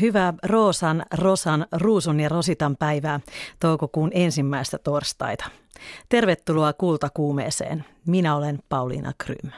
Hyvää 0.00 0.34
Roosan, 0.42 1.02
Rosan, 1.14 1.66
Ruusun 1.72 2.20
ja 2.20 2.28
Rositan 2.28 2.76
päivää 2.76 3.20
toukokuun 3.60 4.10
ensimmäistä 4.14 4.78
torstaita. 4.78 5.44
Tervetuloa 6.08 6.72
Kultakuumeeseen. 6.72 7.84
Minä 8.06 8.36
olen 8.36 8.58
Pauliina 8.68 9.12
Krym. 9.18 9.50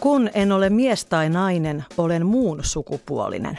Kun 0.00 0.30
en 0.34 0.52
ole 0.52 0.70
mies 0.70 1.04
tai 1.04 1.30
nainen, 1.30 1.84
olen 1.98 2.26
muun 2.26 2.58
sukupuolinen. 2.62 3.58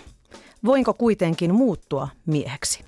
Voinko 0.65 0.93
kuitenkin 0.93 1.55
muuttua 1.55 2.07
mieheksi? 2.25 2.86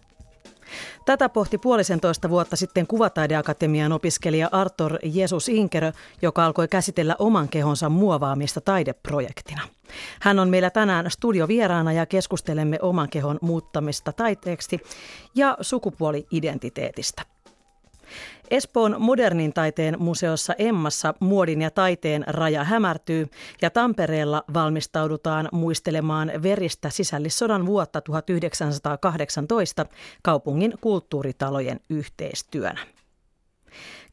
Tätä 1.10 1.30
pohti 1.30 1.58
puolisentoista 1.58 2.30
vuotta 2.30 2.56
sitten 2.56 2.88
Kuvataideakatemian 2.88 3.92
opiskelija 3.92 4.50
Arthur 4.52 5.00
Jesus 5.04 5.50
Inkerö, 5.50 5.92
joka 6.22 6.46
alkoi 6.46 6.68
käsitellä 6.68 7.16
oman 7.20 7.50
kehonsa 7.50 7.90
muovaamista 7.90 8.62
taideprojektina. 8.62 9.62
Hän 10.22 10.40
on 10.40 10.50
meillä 10.50 10.70
tänään 10.70 11.12
studiovieraana 11.12 11.94
ja 11.94 12.06
keskustelemme 12.06 12.80
oman 12.82 13.10
kehon 13.10 13.40
muuttamista 13.42 14.14
taiteeksi 14.14 14.80
ja 15.36 15.58
sukupuoli-identiteetistä. 15.62 17.22
Espoon 18.52 18.96
modernin 19.00 19.54
taiteen 19.54 19.96
museossa 20.00 20.54
Emmassa 20.58 21.14
muodin 21.20 21.62
ja 21.62 21.72
taiteen 21.72 22.24
raja 22.28 22.64
hämärtyy 22.64 23.28
ja 23.62 23.70
Tampereella 23.70 24.44
valmistaudutaan 24.54 25.50
muistelemaan 25.52 26.32
veristä 26.44 26.90
sisällissodan 26.90 27.66
vuotta 27.66 28.02
1918 28.02 29.86
kaupungin 30.22 30.74
kulttuuritalojen 30.82 31.80
yhteistyönä. 31.90 32.80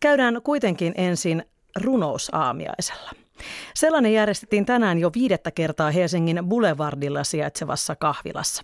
Käydään 0.00 0.40
kuitenkin 0.42 0.94
ensin 0.96 1.44
runousaamiaisella. 1.84 3.25
Sellainen 3.74 4.12
järjestettiin 4.12 4.66
tänään 4.66 4.98
jo 4.98 5.10
viidettä 5.14 5.50
kertaa 5.50 5.90
Helsingin 5.90 6.40
Boulevardilla 6.48 7.24
sijaitsevassa 7.24 7.96
kahvilassa. 7.96 8.62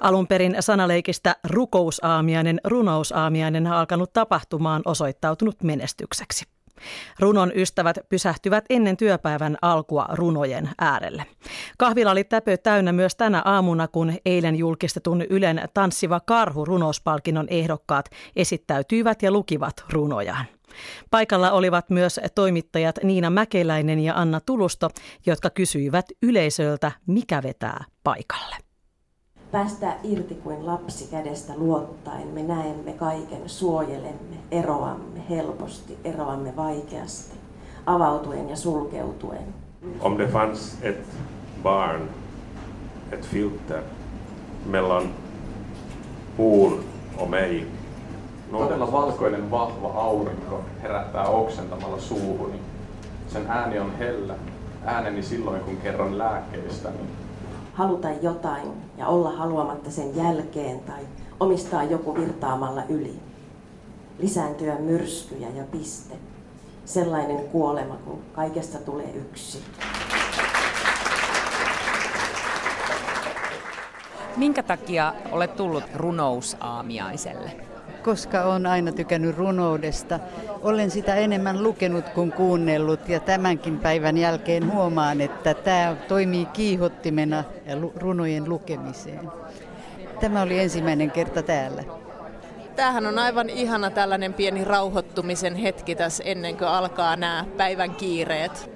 Alun 0.00 0.26
perin 0.26 0.56
sanaleikistä 0.60 1.36
rukousaamiainen, 1.44 2.60
runousaamiainen 2.64 3.66
alkanut 3.66 4.12
tapahtumaan 4.12 4.82
osoittautunut 4.84 5.62
menestykseksi. 5.62 6.55
Runon 7.20 7.52
ystävät 7.54 7.98
pysähtyvät 8.08 8.64
ennen 8.70 8.96
työpäivän 8.96 9.56
alkua 9.62 10.06
runojen 10.12 10.70
äärelle. 10.78 11.26
Kahvila 11.78 12.10
oli 12.10 12.24
täpö 12.24 12.56
täynnä 12.56 12.92
myös 12.92 13.16
tänä 13.16 13.42
aamuna, 13.44 13.88
kun 13.88 14.12
eilen 14.26 14.56
julkistetun 14.56 15.22
Ylen 15.22 15.62
Tanssiva 15.74 16.20
karhu 16.20 16.64
runouspalkinnon 16.64 17.46
ehdokkaat 17.50 18.10
esittäytyivät 18.36 19.22
ja 19.22 19.30
lukivat 19.30 19.84
runojaan. 19.92 20.46
Paikalla 21.10 21.50
olivat 21.50 21.90
myös 21.90 22.20
toimittajat 22.34 22.98
Niina 23.02 23.30
Mäkeläinen 23.30 23.98
ja 23.98 24.14
Anna 24.14 24.40
Tulusto, 24.40 24.90
jotka 25.26 25.50
kysyivät 25.50 26.06
yleisöltä, 26.22 26.92
mikä 27.06 27.42
vetää 27.42 27.84
paikalle. 28.04 28.65
Päästää 29.52 29.96
irti 30.02 30.34
kuin 30.34 30.66
lapsi 30.66 31.08
kädestä 31.10 31.52
luottaen, 31.56 32.28
me 32.28 32.42
näemme 32.42 32.92
kaiken, 32.92 33.48
suojelemme, 33.48 34.36
eroamme 34.50 35.28
helposti, 35.30 35.98
eroamme 36.04 36.56
vaikeasti, 36.56 37.36
avautuen 37.86 38.48
ja 38.48 38.56
sulkeutuen. 38.56 39.54
Om 40.00 40.18
det 40.18 40.28
fanns 40.28 40.76
ett 40.82 41.06
barn, 41.62 42.08
ett 43.12 43.26
filter 43.26 43.82
mellan 44.66 45.10
puun 46.36 46.84
och 47.16 47.30
mig 47.30 47.66
Todella 48.50 48.92
valkoinen 48.92 49.50
vahva 49.50 49.88
aurinko 49.88 50.64
herättää 50.82 51.26
oksentamalla 51.26 51.98
suuhuni. 52.00 52.60
Sen 53.28 53.46
ääni 53.48 53.78
on 53.78 53.92
hellä, 53.98 54.34
ääneni 54.84 55.22
silloin 55.22 55.60
kun 55.60 55.76
kerron 55.76 56.18
lääkkeistä. 56.18 56.88
Haluta 57.72 58.08
jotain 58.22 58.85
ja 58.98 59.06
olla 59.08 59.30
haluamatta 59.30 59.90
sen 59.90 60.16
jälkeen 60.16 60.80
tai 60.80 61.06
omistaa 61.40 61.84
joku 61.84 62.14
virtaamalla 62.14 62.82
yli. 62.88 63.20
Lisääntyä 64.18 64.78
myrskyjä 64.78 65.48
ja 65.48 65.64
piste. 65.72 66.14
Sellainen 66.84 67.48
kuolema, 67.48 67.96
kun 68.04 68.18
kaikesta 68.32 68.78
tulee 68.78 69.10
yksi. 69.14 69.62
Minkä 74.36 74.62
takia 74.62 75.14
olet 75.32 75.56
tullut 75.56 75.84
runousaamiaiselle? 75.94 77.65
Koska 78.06 78.44
olen 78.44 78.66
aina 78.66 78.92
tykännyt 78.92 79.36
runoudesta. 79.36 80.20
Olen 80.62 80.90
sitä 80.90 81.14
enemmän 81.14 81.62
lukenut 81.62 82.08
kuin 82.08 82.32
kuunnellut 82.32 83.08
ja 83.08 83.20
tämänkin 83.20 83.78
päivän 83.78 84.16
jälkeen 84.16 84.72
huomaan, 84.72 85.20
että 85.20 85.54
tämä 85.54 85.96
toimii 86.08 86.46
kiihottimena 86.46 87.44
runojen 87.96 88.48
lukemiseen. 88.48 89.30
Tämä 90.20 90.42
oli 90.42 90.58
ensimmäinen 90.58 91.10
kerta 91.10 91.42
täällä. 91.42 91.84
Tämähän 92.76 93.06
on 93.06 93.18
aivan 93.18 93.50
ihana 93.50 93.90
tällainen 93.90 94.34
pieni 94.34 94.64
rauhoittumisen 94.64 95.54
hetki 95.54 95.94
tässä 95.94 96.24
ennen 96.24 96.56
kuin 96.56 96.68
alkaa 96.68 97.16
nämä 97.16 97.44
päivän 97.56 97.90
kiireet. 97.90 98.70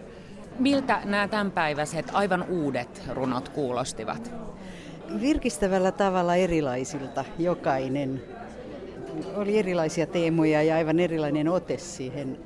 Miltä 0.59 1.01
nämä 1.05 1.29
tämänpäiväiset 1.29 2.11
aivan 2.13 2.45
uudet 2.49 3.03
runot 3.09 3.49
kuulostivat? 3.49 4.33
Virkistävällä 5.21 5.93
tavalla 5.93 6.35
erilaisilta 6.35 7.25
jokainen 7.39 8.23
oli 9.37 9.59
erilaisia 9.59 10.07
teemoja 10.07 10.63
ja 10.63 10.75
aivan 10.75 11.01
erilainen 11.01 11.49
ote 11.49 11.79
siihen 11.79 12.39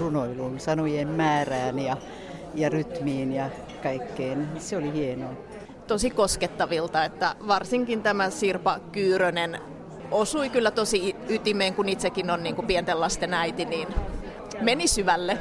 runoiluun, 0.00 0.60
sanojen 0.60 1.08
määrään 1.08 1.78
ja, 1.78 1.96
ja 2.54 2.68
rytmiin 2.68 3.32
ja 3.32 3.50
kaikkeen. 3.82 4.48
Se 4.58 4.76
oli 4.76 4.92
hienoa. 4.92 5.32
Tosi 5.86 6.10
koskettavilta, 6.10 7.04
että 7.04 7.36
varsinkin 7.48 8.02
tämä 8.02 8.30
Sirpa 8.30 8.78
Kyyrönen 8.92 9.60
osui 10.10 10.48
kyllä 10.48 10.70
tosi 10.70 11.16
ytimeen, 11.28 11.74
kun 11.74 11.88
itsekin 11.88 12.30
on 12.30 12.42
niin 12.42 12.54
kuin 12.54 12.66
pienten 12.66 13.00
lasten 13.00 13.34
äiti, 13.34 13.64
niin 13.64 13.88
meni 14.60 14.86
syvälle. 14.86 15.38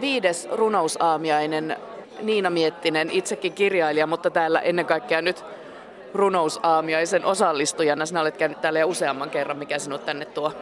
Viides 0.00 0.48
runousaamiainen 0.52 1.76
Niina 2.22 2.50
Miettinen, 2.50 3.10
itsekin 3.10 3.52
kirjailija, 3.52 4.06
mutta 4.06 4.30
täällä 4.30 4.60
ennen 4.60 4.86
kaikkea 4.86 5.22
nyt 5.22 5.44
runousaamiaisen 6.14 7.24
osallistujana. 7.24 8.06
Sinä 8.06 8.20
olet 8.20 8.36
käynyt 8.36 8.60
täällä 8.60 8.78
jo 8.78 8.86
useamman 8.86 9.30
kerran, 9.30 9.56
mikä 9.56 9.78
sinut 9.78 10.04
tänne 10.04 10.24
tuo. 10.24 10.52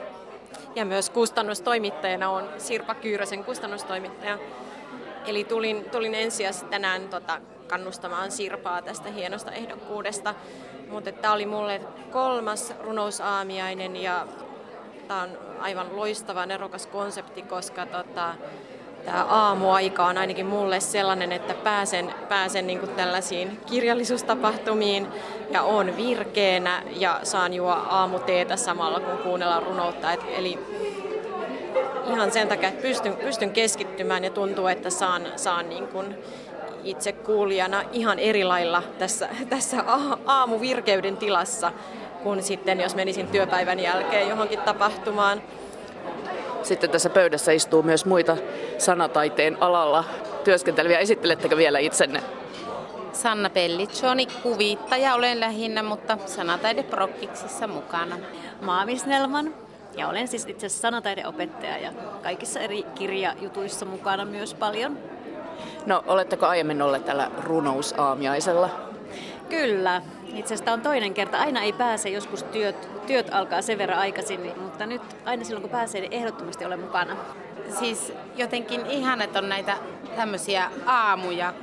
Ja 0.74 0.84
myös 0.84 1.10
kustannustoimittajana 1.10 2.30
on 2.30 2.48
Sirpa 2.58 2.94
Kyyrösen 2.94 3.44
kustannustoimittaja. 3.44 4.38
Eli 5.26 5.44
tulin, 5.44 5.90
tulin 5.90 6.14
ensisijaisesti 6.14 6.70
tänään 6.70 7.08
tota, 7.08 7.40
kannustamaan 7.66 8.30
Sirpaa 8.30 8.82
tästä 8.82 9.10
hienosta 9.10 9.52
ehdokkuudesta. 9.52 10.34
Mutta 10.88 11.12
tämä 11.12 11.34
oli 11.34 11.46
mulle 11.46 11.80
kolmas 12.10 12.74
runousaamiainen 12.80 13.96
ja 13.96 14.26
tämä 15.08 15.22
on 15.22 15.38
aivan 15.60 15.96
loistava, 15.96 16.46
nerokas 16.46 16.86
konsepti, 16.86 17.42
koska 17.42 17.86
tota, 17.86 18.34
tämä 19.08 19.24
aamuaika 19.24 20.06
on 20.06 20.18
ainakin 20.18 20.46
mulle 20.46 20.80
sellainen, 20.80 21.32
että 21.32 21.54
pääsen, 21.54 22.14
pääsen 22.28 22.66
niin 22.66 22.78
kuin 22.78 22.90
tällaisiin 22.90 23.60
kirjallisuustapahtumiin 23.66 25.06
ja 25.50 25.62
on 25.62 25.96
virkeänä 25.96 26.82
ja 26.96 27.20
saan 27.22 27.54
juo 27.54 27.70
aamuteetä 27.70 28.56
samalla 28.56 29.00
kun 29.00 29.18
kuunnellaan 29.18 29.62
runoutta. 29.62 30.12
Et, 30.12 30.20
eli 30.36 30.58
ihan 32.12 32.32
sen 32.32 32.48
takia, 32.48 32.68
että 32.68 32.82
pystyn, 32.82 33.12
pystyn 33.12 33.50
keskittymään 33.50 34.24
ja 34.24 34.30
tuntuu, 34.30 34.66
että 34.66 34.90
saan, 34.90 35.26
saan 35.36 35.68
niin 35.68 35.88
kuin 35.88 36.18
itse 36.84 37.12
kuulijana 37.12 37.82
ihan 37.92 38.18
eri 38.18 38.44
lailla 38.44 38.82
tässä, 38.98 39.28
tässä 39.48 39.84
aamuvirkeyden 40.26 41.16
tilassa 41.16 41.72
kuin 42.22 42.42
sitten, 42.42 42.80
jos 42.80 42.94
menisin 42.94 43.26
työpäivän 43.26 43.80
jälkeen 43.80 44.28
johonkin 44.28 44.60
tapahtumaan. 44.60 45.42
Sitten 46.62 46.90
tässä 46.90 47.10
pöydässä 47.10 47.52
istuu 47.52 47.82
myös 47.82 48.04
muita 48.04 48.36
sanataiteen 48.78 49.62
alalla 49.62 50.04
työskenteleviä. 50.44 50.98
Esittelettekö 50.98 51.56
vielä 51.56 51.78
itsenne? 51.78 52.22
Sanna 53.12 53.50
Pellitsoni, 53.50 54.26
kuvittaja 54.42 55.14
olen 55.14 55.40
lähinnä, 55.40 55.82
mutta 55.82 56.18
sanataideprokkiksissa 56.26 57.66
mukana. 57.66 58.16
Maamis 58.62 59.06
Nelman, 59.06 59.54
ja 59.96 60.08
olen 60.08 60.28
siis 60.28 60.46
itse 60.48 60.66
asiassa 60.66 60.82
sanataideopettaja 60.82 61.78
ja 61.78 61.92
kaikissa 62.22 62.60
eri 62.60 62.82
kirjajutuissa 62.94 63.86
mukana 63.86 64.24
myös 64.24 64.54
paljon. 64.54 64.98
No, 65.86 66.04
oletteko 66.06 66.46
aiemmin 66.46 66.82
olleet 66.82 67.04
täällä 67.04 67.30
runousaamiaisella? 67.44 68.70
Kyllä. 69.48 70.02
Itse 70.38 70.70
on 70.72 70.80
toinen 70.80 71.14
kerta. 71.14 71.38
Aina 71.38 71.60
ei 71.60 71.72
pääse, 71.72 72.08
joskus 72.08 72.42
työt, 72.42 73.06
työt 73.06 73.28
alkaa 73.32 73.62
sen 73.62 73.78
verran 73.78 73.98
aikaisin, 73.98 74.52
mutta 74.60 74.86
nyt 74.86 75.02
aina 75.24 75.44
silloin 75.44 75.62
kun 75.62 75.70
pääsee, 75.70 76.00
niin 76.00 76.12
ehdottomasti 76.12 76.64
olen 76.64 76.80
mukana. 76.80 77.16
Siis 77.78 78.12
jotenkin 78.36 78.86
ihan, 78.86 79.22
että 79.22 79.38
on 79.38 79.48
näitä 79.48 79.76
tämmöisiä 80.16 80.70
aamuja, 80.86 81.54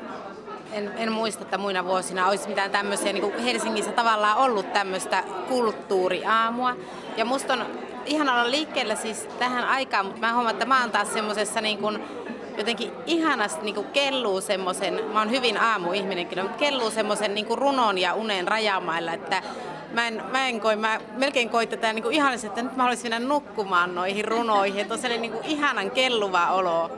en, 0.71 0.93
en 0.97 1.11
muista, 1.11 1.43
että 1.43 1.57
muina 1.57 1.85
vuosina 1.85 2.27
olisi 2.27 2.49
mitään 2.49 2.71
tämmöisiä, 2.71 3.13
niin 3.13 3.21
kuin 3.21 3.39
Helsingissä 3.39 3.91
tavallaan 3.91 4.37
ollut 4.37 4.73
tämmöistä 4.73 5.23
kulttuuriaamua. 5.47 6.75
Ja 7.17 7.25
musta 7.25 7.53
on 7.53 7.65
ihan 8.05 8.29
olla 8.29 8.51
liikkeellä 8.51 8.95
siis 8.95 9.27
tähän 9.39 9.63
aikaan, 9.63 10.05
mutta 10.05 10.21
mä 10.21 10.33
huomaan, 10.33 10.53
että 10.53 10.65
mä 10.65 10.81
oon 10.81 10.91
taas 10.91 11.13
semmoisessa 11.13 11.61
niin 11.61 11.77
kuin, 11.77 12.03
jotenkin 12.57 12.91
ihanasti 13.05 13.65
niin 13.65 13.75
kuin 13.75 13.87
kelluu 13.87 14.41
semmoisen, 14.41 15.01
mä 15.13 15.19
oon 15.19 15.31
hyvin 15.31 15.57
aamuihminen 15.57 16.27
kyllä, 16.27 16.43
mutta 16.43 16.57
kelluu 16.57 16.91
semmoisen 16.91 17.35
niin 17.35 17.57
runon 17.57 17.97
ja 17.97 18.13
unen 18.13 18.47
rajamailla, 18.47 19.13
että 19.13 19.43
mä 19.91 20.07
en, 20.07 20.23
mä 20.31 20.47
en 20.47 20.61
koi, 20.61 20.75
mä 20.75 20.99
melkein 21.17 21.49
koin 21.49 21.67
tätä 21.67 21.93
niin 21.93 22.11
ihanasti, 22.11 22.47
että 22.47 22.61
nyt 22.61 22.75
mä 22.75 22.83
haluaisin 22.83 23.11
mennä 23.11 23.27
nukkumaan 23.27 23.95
noihin 23.95 24.25
runoihin, 24.25 24.81
että 24.81 24.93
on 24.93 24.99
sellainen 24.99 25.31
niin 25.31 25.41
kuin 25.41 25.45
ihanan 25.45 25.91
kelluva 25.91 26.51
olo. 26.51 26.91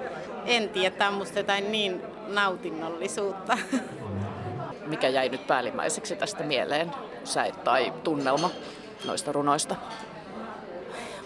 En 0.45 0.69
tiedä, 0.69 0.95
tämä 0.95 1.09
on 1.09 1.13
musta 1.13 1.39
jotain 1.39 1.71
niin 1.71 2.01
nautinnollisuutta. 2.27 3.57
Mikä 4.85 5.07
jäi 5.07 5.29
nyt 5.29 5.47
päällimmäiseksi 5.47 6.15
tästä 6.15 6.43
mieleen, 6.43 6.91
sä 7.23 7.51
tai 7.63 7.93
tunnelma 8.03 8.49
noista 9.05 9.31
runoista? 9.31 9.75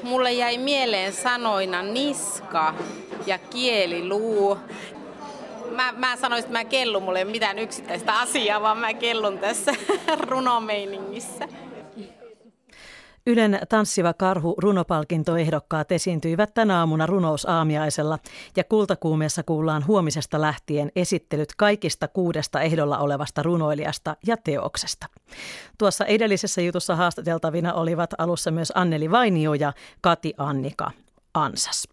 Mulle 0.04 0.32
jäi 0.32 0.58
mieleen 0.58 1.14
sanoina 1.14 1.82
niska 1.82 2.74
ja 3.26 3.38
kieliluu. 3.38 4.58
Mä, 5.72 5.94
mä 5.98 6.16
sanoisin, 6.16 6.46
että 6.46 6.60
mä 6.60 6.66
kellun, 6.66 7.04
mulle 7.04 7.24
mitään 7.24 7.60
yksittäistä 7.60 8.20
asiaa, 8.20 8.62
vaan 8.62 8.78
mä 8.78 8.94
kellun 8.94 9.40
tässä 9.40 9.74
runomeiningissä. 10.30 11.48
Ylen 13.28 13.60
tanssiva 13.70 14.14
karhu 14.14 14.56
runopalkintoehdokkaat 14.58 15.92
esiintyivät 15.92 16.54
tänä 16.54 16.80
aamuna 16.80 17.06
runousaamiaisella 17.06 18.20
ja 18.58 18.64
kultakuumeessa 18.64 19.44
kuullaan 19.44 19.88
huomisesta 19.88 20.42
lähtien 20.42 20.92
esittelyt 20.96 21.50
kaikista 21.58 22.08
kuudesta 22.08 22.62
ehdolla 22.62 22.98
olevasta 22.98 23.44
runoilijasta 23.44 24.16
ja 24.28 24.38
teoksesta. 24.38 25.08
Tuossa 25.78 26.06
edellisessä 26.06 26.62
jutussa 26.62 26.96
haastateltavina 26.96 27.74
olivat 27.74 28.14
alussa 28.18 28.52
myös 28.52 28.72
Anneli 28.76 29.12
Vainio 29.12 29.54
ja 29.54 29.74
Kati 30.02 30.34
Annika 30.38 30.92
Ansas. 31.34 31.88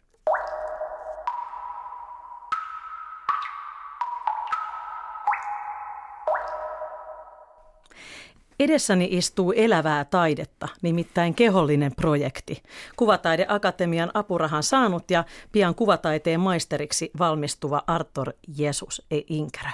Edessäni 8.61 9.09
istuu 9.11 9.53
elävää 9.53 10.05
taidetta, 10.05 10.69
nimittäin 10.83 11.35
kehollinen 11.35 11.93
projekti. 11.97 12.63
Kuvataideakatemian 12.97 14.11
apurahan 14.15 14.63
saanut 14.63 15.11
ja 15.11 15.25
pian 15.53 15.75
kuvataiteen 15.75 16.41
maisteriksi 16.41 17.11
valmistuva 17.19 17.83
Arthur 17.87 18.33
Jesus 18.57 19.03
E. 19.11 19.21
Inkärä. 19.29 19.73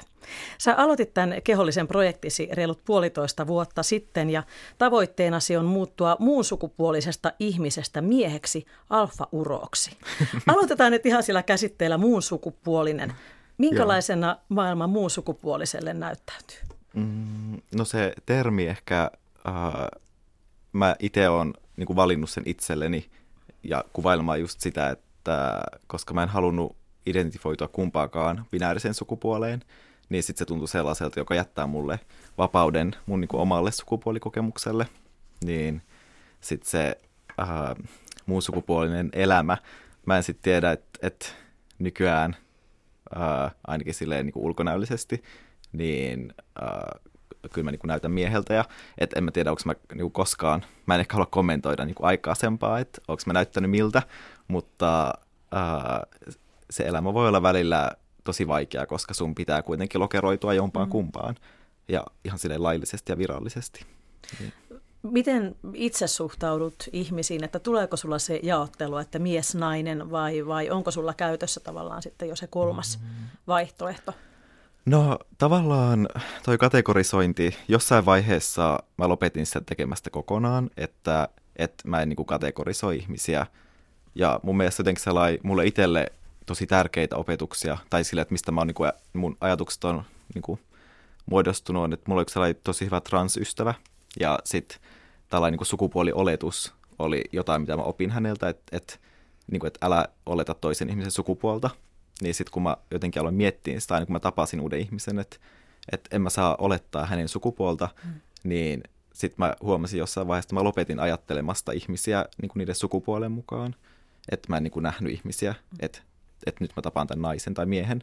Sä 0.58 0.75
aloitit 0.76 1.14
tämän 1.14 1.42
kehollisen 1.44 1.88
projektisi 1.88 2.48
reilut 2.52 2.84
puolitoista 2.84 3.46
vuotta 3.46 3.82
sitten 3.82 4.31
ja 4.31 4.42
tavoitteenasi 4.78 5.56
on 5.56 5.64
muuttua 5.64 6.16
muun 6.19 6.44
sukupuolisesta 6.44 7.32
ihmisestä 7.38 8.00
mieheksi 8.00 8.66
alfa-uroksi. 8.90 9.90
Aloitetaan 10.52 10.92
nyt 10.92 11.06
ihan 11.06 11.22
sillä 11.22 11.42
käsitteellä 11.42 11.98
muun 11.98 12.22
sukupuolinen. 12.22 13.12
Minkälaisena 13.58 14.36
maailma 14.48 14.86
muun 14.86 15.10
sukupuoliselle 15.10 15.94
näyttäytyy? 15.94 16.74
Mm, 16.94 17.61
no 17.75 17.85
se 17.85 18.14
termi 18.26 18.67
ehkä, 18.67 19.11
äh, 19.49 20.00
mä 20.73 20.96
itse 20.99 21.29
olen 21.29 21.55
niin 21.76 21.96
valinnut 21.96 22.31
sen 22.31 22.43
itselleni 22.46 23.11
ja 23.62 23.85
kuvailemaan 23.93 24.41
just 24.41 24.61
sitä, 24.61 24.91
että 24.91 25.62
koska 25.87 26.14
mä 26.14 26.23
en 26.23 26.29
halunnut 26.29 26.76
identifioitua 27.06 27.69
kumpaakaan 27.69 28.46
binäärisen 28.50 28.94
sukupuoleen, 28.94 29.62
niin 30.08 30.23
sitten 30.23 30.38
se 30.38 30.44
tuntui 30.44 30.69
sellaiselta, 30.69 31.20
joka 31.20 31.35
jättää 31.35 31.67
mulle 31.67 32.00
vapauden 32.38 32.96
mun 33.06 33.20
niin 33.20 33.29
kuin 33.29 33.41
omalle 33.41 33.73
sukupuolikokemukselle. 33.73 34.88
Niin 35.44 35.82
sitten 36.41 36.70
se 36.70 36.99
äh, 37.41 37.49
muun 38.26 38.43
sukupuolinen 38.43 39.11
elämä, 39.12 39.56
mä 40.06 40.17
en 40.17 40.23
sitten 40.23 40.43
tiedä, 40.43 40.73
että 40.73 40.99
et 41.02 41.37
nykyään 41.79 42.37
äh, 43.17 43.55
ainakin 43.67 43.94
silleen 43.94 44.26
niin 44.26 44.32
kuin 44.32 44.44
ulkonäöllisesti, 44.44 45.23
niin 45.75 46.35
äh, 46.62 47.00
kyllä 47.53 47.65
mä 47.65 47.71
niin 47.71 47.79
kuin 47.79 47.88
näytän 47.88 48.11
mieheltä 48.11 48.55
ja 48.55 48.65
et 48.99 49.12
en 49.12 49.25
mä 49.25 49.31
tiedä, 49.31 49.50
onko 49.50 49.62
mä 49.65 49.75
niin 49.93 50.00
kuin 50.00 50.12
koskaan, 50.12 50.65
mä 50.87 50.94
en 50.94 51.00
ehkä 51.00 51.15
halua 51.15 51.26
kommentoida 51.26 51.85
niin 51.85 51.94
kuin 51.94 52.06
aikaisempaa, 52.06 52.79
että 52.79 53.00
onko 53.09 53.23
mä 53.26 53.32
näyttänyt 53.32 53.71
miltä, 53.71 54.03
mutta 54.49 55.15
äh, 55.55 56.25
se 56.71 56.85
elämä 56.85 57.15
voi 57.15 57.29
olla 57.29 57.43
välillä 57.43 57.93
tosi 58.25 58.49
vaikea, 58.49 58.87
koska 58.87 59.15
sun 59.15 59.35
pitää 59.35 59.62
kuitenkin 59.62 60.00
lokeroitua 60.00 60.55
jompaan 60.55 60.88
mm. 60.88 60.91
kumpaan 60.91 61.35
ja 61.88 62.05
ihan 62.25 62.38
silleen 62.38 62.62
laillisesti 62.62 63.12
ja 63.12 63.19
virallisesti. 63.19 63.87
Niin. 64.41 64.53
Miten 65.03 65.56
itse 65.75 66.06
suhtaudut 66.06 66.75
ihmisiin, 66.93 67.44
että 67.44 67.59
tuleeko 67.59 67.97
sulla 67.97 68.19
se 68.19 68.41
jaottelu, 68.43 68.97
että 68.97 69.19
mies, 69.19 69.55
nainen 69.55 70.11
vai, 70.11 70.47
vai 70.47 70.70
onko 70.70 70.91
sulla 70.91 71.15
käytössä 71.15 71.61
tavallaan 71.61 72.03
sitten 72.03 72.29
jo 72.29 72.37
se 72.37 72.47
kolmas 72.47 72.99
mm. 73.03 73.09
vaihtoehto? 73.47 74.15
No 74.86 75.19
tavallaan 75.38 76.08
toi 76.42 76.58
kategorisointi, 76.58 77.56
jossain 77.69 78.06
vaiheessa 78.06 78.78
mä 78.96 79.08
lopetin 79.08 79.46
sitä 79.46 79.60
tekemästä 79.60 80.10
kokonaan, 80.10 80.70
että, 80.76 81.28
että 81.56 81.88
mä 81.88 82.02
en 82.02 82.08
niin 82.08 82.16
kuin 82.16 82.26
kategorisoi 82.26 82.96
ihmisiä. 82.96 83.46
Ja 84.14 84.40
mun 84.42 84.56
mielestä 84.56 84.81
jotenkin 84.81 85.04
sellainen 85.04 85.40
mulle 85.42 85.66
itselle 85.66 86.12
tosi 86.46 86.66
tärkeitä 86.66 87.16
opetuksia, 87.16 87.78
tai 87.90 88.04
sille, 88.04 88.22
että 88.22 88.32
mistä 88.32 88.52
mä 88.52 88.60
oon, 88.60 88.66
niin 88.66 88.75
kuin, 88.75 88.92
mun 89.12 89.36
ajatukset 89.40 89.84
on 89.84 90.02
niin 90.34 90.42
kuin, 90.42 90.60
muodostunut, 91.26 91.92
että 91.92 92.04
mulla 92.08 92.20
oli 92.20 92.31
sellainen 92.31 92.60
tosi 92.64 92.84
hyvä 92.84 93.00
transystävä, 93.00 93.75
ja 94.20 94.38
sitten 94.44 94.78
tällainen 95.28 95.52
niin 95.52 95.58
kuin 95.58 95.66
sukupuolioletus 95.66 96.75
oli 96.98 97.25
jotain, 97.32 97.60
mitä 97.60 97.76
mä 97.76 97.82
opin 97.82 98.10
häneltä, 98.10 98.48
että, 98.48 98.76
että, 98.76 98.96
niin 99.50 99.60
kuin, 99.60 99.69
että 99.69 99.86
älä 99.86 100.08
oleta 100.26 100.54
toisen 100.54 100.90
ihmisen 100.90 101.10
sukupuolta, 101.10 101.70
niin 102.20 102.34
sitten 102.34 102.52
kun 102.52 102.62
mä 102.62 102.76
jotenkin 102.90 103.20
aloin 103.20 103.34
miettiä 103.34 103.81
sitä, 103.81 103.94
aina 103.94 104.06
kun 104.06 104.12
mä 104.12 104.20
tapasin 104.20 104.61
uuden 104.61 104.81
ihmisen, 104.81 105.19
että, 105.19 105.37
että 105.93 106.16
en 106.16 106.22
mä 106.22 106.31
saa 106.31 106.56
olettaa 106.58 107.06
hänen 107.06 107.28
sukupuolta, 107.28 107.88
mm. 108.05 108.12
niin 108.44 108.82
sitten 109.12 109.37
mä 109.38 109.56
huomasin 109.62 109.99
jossain 109.99 110.28
vaiheessa, 110.28 110.46
että 110.46 110.55
mä 110.55 110.64
lopetin 110.64 111.00
ajattelemasta 111.00 111.72
ihmisiä 111.72 112.25
niin 112.43 112.49
kuin 112.49 112.61
niiden 112.61 112.75
sukupuolen 112.75 113.32
mukaan. 113.32 113.75
Että 114.31 114.49
mä 114.49 114.56
en 114.56 114.62
niin 114.62 114.70
kuin 114.70 114.82
nähnyt 114.82 115.12
ihmisiä, 115.12 115.52
mm. 115.52 115.78
että, 115.81 115.99
että 116.46 116.64
nyt 116.64 116.72
mä 116.76 116.82
tapaan 116.82 117.06
tämän 117.06 117.22
naisen 117.22 117.55
tai 117.55 117.66
miehen, 117.66 118.02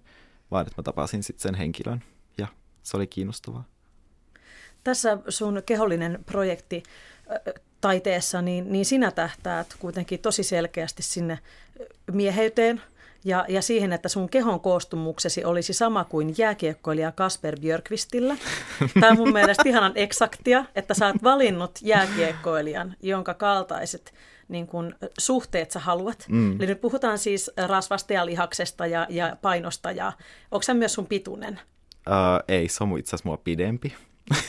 vaan 0.51 0.67
että 0.67 0.81
mä 0.81 0.83
tapasin 0.83 1.23
sitten 1.23 1.41
sen 1.41 1.55
henkilön. 1.55 2.03
Ja 2.37 2.47
se 2.83 2.97
oli 2.97 3.07
kiinnostavaa. 3.07 3.63
Tässä 4.83 5.17
sun 5.29 5.61
kehollinen 5.65 6.19
projekti 6.25 6.83
taiteessa, 7.81 8.41
niin, 8.41 8.71
niin 8.71 8.85
sinä 8.85 9.11
tähtäät 9.11 9.75
kuitenkin 9.79 10.19
tosi 10.19 10.43
selkeästi 10.43 11.03
sinne 11.03 11.39
mieheyteen– 12.11 12.81
ja, 13.25 13.45
ja 13.49 13.61
siihen, 13.61 13.93
että 13.93 14.09
sun 14.09 14.29
kehon 14.29 14.59
koostumuksesi 14.59 15.45
olisi 15.45 15.73
sama 15.73 16.03
kuin 16.03 16.35
jääkiekkoilija 16.37 17.11
Kasper 17.11 17.59
Björkvistillä. 17.59 18.37
Tämä 18.99 19.11
on 19.11 19.17
mun 19.17 19.33
mielestä 19.39 19.69
ihanan 19.69 19.91
eksaktia, 19.95 20.65
että 20.75 20.93
sä 20.93 21.07
oot 21.07 21.23
valinnut 21.23 21.79
jääkiekkoilijan, 21.81 22.95
jonka 23.01 23.33
kaltaiset 23.33 24.13
niin 24.47 24.67
kun, 24.67 24.95
suhteet 25.17 25.71
sä 25.71 25.79
haluat. 25.79 26.25
Mm. 26.29 26.55
Eli 26.55 26.67
nyt 26.67 26.81
puhutaan 26.81 27.17
siis 27.17 27.51
rasvasta 27.67 28.13
ja 28.13 28.25
lihaksesta 28.25 28.85
ja, 28.85 29.07
ja 29.09 29.37
painosta. 29.41 29.91
Ja, 29.91 30.11
onko 30.51 30.63
se 30.63 30.73
myös 30.73 30.93
sun 30.93 31.05
pituinen? 31.05 31.59
Uh, 32.07 32.43
ei, 32.47 32.67
se 32.67 32.83
on 32.83 32.99
itse 32.99 33.09
asiassa 33.09 33.29
mua 33.29 33.37
pidempi. 33.37 33.95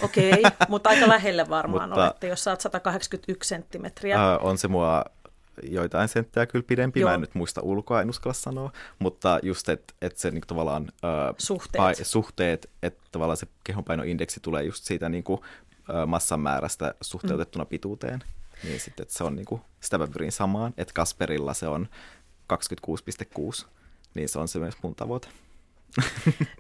Okei, 0.03 0.33
okay, 0.33 0.51
mutta 0.69 0.91
aika 0.91 1.09
lähelle 1.09 1.49
varmaan 1.49 1.89
mutta, 1.89 2.05
olette, 2.05 2.29
jos 2.29 2.45
sä 2.45 2.51
oot 2.51 2.61
181 2.61 3.49
senttimetriä. 3.49 4.17
Uh, 4.17 4.47
on 4.47 4.59
se 4.59 4.69
mua 4.69 5.05
joitain 5.63 6.09
senttejä 6.09 6.47
kyllä 6.47 6.65
pidempi, 6.69 7.01
Joo. 7.01 7.09
mä 7.11 7.15
en 7.15 7.21
nyt 7.21 7.35
muista 7.35 7.61
ulkoa, 7.61 8.01
en 8.01 8.11
uskalla 8.11 8.35
sanoa, 8.35 8.73
mutta 8.99 9.39
just, 9.43 9.69
että 9.69 9.95
et 10.03 10.17
se 10.17 10.31
niin 10.31 10.43
tavallaan 10.47 10.93
äh, 11.05 11.35
suhteet, 11.39 11.77
pai, 11.77 11.95
suhteet 12.03 12.71
että 12.83 13.03
tavallaan 13.13 13.37
se 13.37 13.47
kehonpainoindeksi 13.65 14.41
tulee 14.41 14.65
just 14.65 14.85
siitä 14.85 15.09
niin 15.09 15.25
kuin, 15.25 15.41
massan 16.07 16.41
määrästä 16.41 16.95
suhteutettuna 17.01 17.65
mm. 17.65 17.69
pituuteen, 17.69 18.25
niin 18.65 18.81
sitten 18.81 19.03
että 19.03 19.15
se 19.15 19.25
on 19.25 19.37
niin 19.37 19.47
kuin, 19.47 19.61
sitä 19.81 19.99
mä 19.99 20.07
pyrin 20.07 20.33
samaan, 20.33 20.75
että 20.77 20.95
Kasperilla 20.95 21.55
se 21.55 21.69
on 21.69 21.89
26,6, 22.53 23.67
niin 24.15 24.29
se 24.29 24.39
on 24.39 24.49
se 24.49 24.59
myös 24.59 24.75
mun 24.83 24.95
tavoite. 24.95 25.29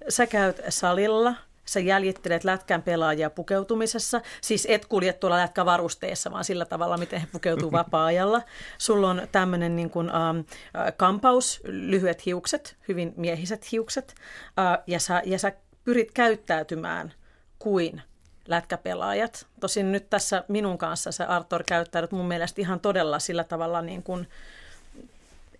Sä 0.09 0.27
käyt 0.27 0.61
salilla, 0.69 1.35
Sä 1.64 1.81
jäljittelet 1.81 2.45
lätkän 2.45 2.83
pelaajia 2.83 3.31
pukeutumisessa, 3.31 4.21
siis 4.40 4.66
et 4.71 4.87
kulje 4.87 5.12
tuolla 5.12 5.37
lätkävarusteessa, 5.37 6.31
vaan 6.33 6.45
sillä 6.45 6.64
tavalla, 6.64 6.97
miten 6.97 7.21
he 7.21 7.26
pukeutuu 7.33 7.73
vapaa-ajalla. 7.83 8.42
Sulla 8.78 9.11
on 9.11 9.23
tämmöinen 9.33 9.76
niin 9.76 9.90
kuin, 9.90 10.09
ähm, 10.09 10.38
äh, 10.38 10.92
kampaus, 10.97 11.61
lyhyet 11.64 12.26
hiukset, 12.26 12.76
hyvin 12.88 13.14
miehiset 13.16 13.73
hiukset, 13.73 14.14
äh, 14.59 14.78
ja, 14.87 15.00
sä, 15.00 15.23
ja 15.25 15.38
sä 15.38 15.52
pyrit 15.85 16.12
käyttäytymään 16.12 17.12
kuin 17.59 18.02
lätkäpelaajat. 18.49 19.47
Tosin 19.61 19.92
nyt 19.92 20.11
tässä 20.11 20.45
minun 20.49 20.78
kanssa 20.78 21.12
sä 21.12 21.26
Arthur 21.26 21.62
käyttäydyt 21.66 22.12
mun 22.12 22.28
mielestä 22.28 22.61
ihan 22.61 22.81
todella 22.81 23.19
sillä 23.19 23.45
tavalla 23.45 23.83
niin 23.83 24.02
kuin, 24.02 24.28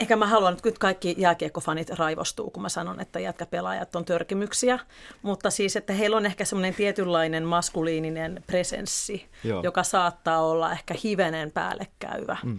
Ehkä 0.02 0.16
mä 0.16 0.26
haluan, 0.26 0.52
että 0.52 0.80
kaikki 0.80 1.14
jääkiekkofanit 1.18 1.90
raivostuu, 1.90 2.50
kun 2.50 2.62
mä 2.62 2.68
sanon, 2.68 3.00
että 3.00 3.21
jätkäpelaajat 3.21 3.97
on 3.97 4.04
törkimyksiä, 4.04 4.78
mutta 5.23 5.50
siis, 5.50 5.76
että 5.76 5.92
heillä 5.92 6.16
on 6.16 6.26
ehkä 6.26 6.44
semmoinen 6.44 6.75
tietynlainen 6.75 7.44
maskuliininen 7.44 8.44
presenssi, 8.47 9.26
Joo. 9.44 9.62
joka 9.62 9.82
saattaa 9.82 10.47
olla 10.47 10.73
ehkä 10.73 10.94
hivenen 11.04 11.52
päällekkäyvä. 11.52 12.37
Mm. 12.44 12.59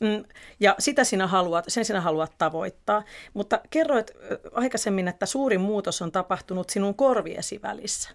Mm, 0.00 0.24
ja 0.60 0.74
sitä 0.78 1.04
sinä 1.04 1.26
haluat, 1.26 1.64
sen 1.68 1.84
sinä 1.84 2.00
haluat 2.00 2.32
tavoittaa. 2.38 3.02
Mutta 3.34 3.60
kerroit 3.70 4.10
aikaisemmin, 4.52 5.08
että 5.08 5.26
suurin 5.26 5.60
muutos 5.60 6.02
on 6.02 6.12
tapahtunut 6.12 6.70
sinun 6.70 6.94
korviesi 6.94 7.62
välissä. 7.62 8.10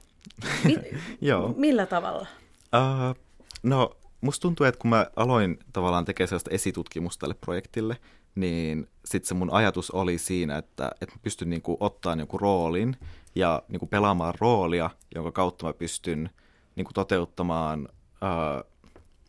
Mi- 0.64 1.00
Joo. 1.30 1.54
Millä 1.58 1.86
tavalla? 1.86 2.28
Uh, 2.76 3.16
no, 3.64 3.92
musta 4.22 4.42
tuntuu, 4.42 4.66
että 4.66 4.80
kun 4.80 4.90
mä 4.90 5.08
aloin 5.16 5.60
tavallaan 5.74 6.06
tekemään 6.06 6.28
sellaista 6.28 6.52
esitutkimusta 6.54 7.20
tälle 7.20 7.36
projektille, 7.42 7.98
niin 8.36 8.88
sitten 9.06 9.28
se 9.28 9.34
mun 9.34 9.54
ajatus 9.54 9.92
oli 9.92 10.18
siinä, 10.18 10.58
että, 10.58 10.92
että 11.02 11.16
mä 11.16 11.22
pystyn 11.22 11.50
niinku 11.50 11.78
ottaa 11.80 12.16
niinku 12.16 12.38
roolin 12.38 12.98
ja 13.36 13.64
niinku 13.68 13.88
pelaamaan 13.88 14.34
roolia, 14.40 14.90
jonka 15.16 15.32
kautta 15.32 15.66
mä 15.66 15.74
pystyn 15.74 16.30
niinku 16.76 16.94
toteuttamaan 16.94 17.88
uh, 18.22 18.72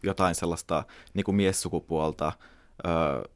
jotain 0.02 0.34
sellaista 0.34 0.84
niin 1.14 1.24
kuin 1.24 1.34
miessukupuolta 1.34 2.32
ö, 2.86 3.28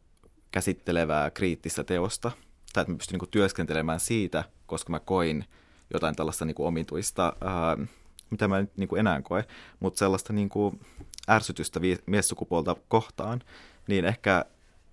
käsittelevää 0.50 1.30
kriittistä 1.30 1.84
teosta, 1.84 2.30
tai 2.72 2.80
että 2.80 2.92
mä 2.92 2.96
pystyn 2.98 3.12
niin 3.12 3.18
kuin 3.18 3.30
työskentelemään 3.30 4.00
siitä, 4.00 4.44
koska 4.66 4.90
mä 4.90 5.00
koin 5.00 5.44
jotain 5.92 6.16
tällaista 6.16 6.44
niin 6.44 6.54
kuin 6.54 6.66
omituista, 6.66 7.36
ö, 7.42 7.86
mitä 8.30 8.48
mä 8.48 8.60
nyt 8.60 8.76
niin 8.76 8.88
kuin 8.88 9.00
enää 9.00 9.22
koe, 9.22 9.44
mutta 9.80 9.98
sellaista 9.98 10.32
niin 10.32 10.48
kuin 10.48 10.80
ärsytystä 11.28 11.80
miessukupuolta 12.06 12.76
kohtaan, 12.88 13.42
niin 13.88 14.04
ehkä 14.04 14.44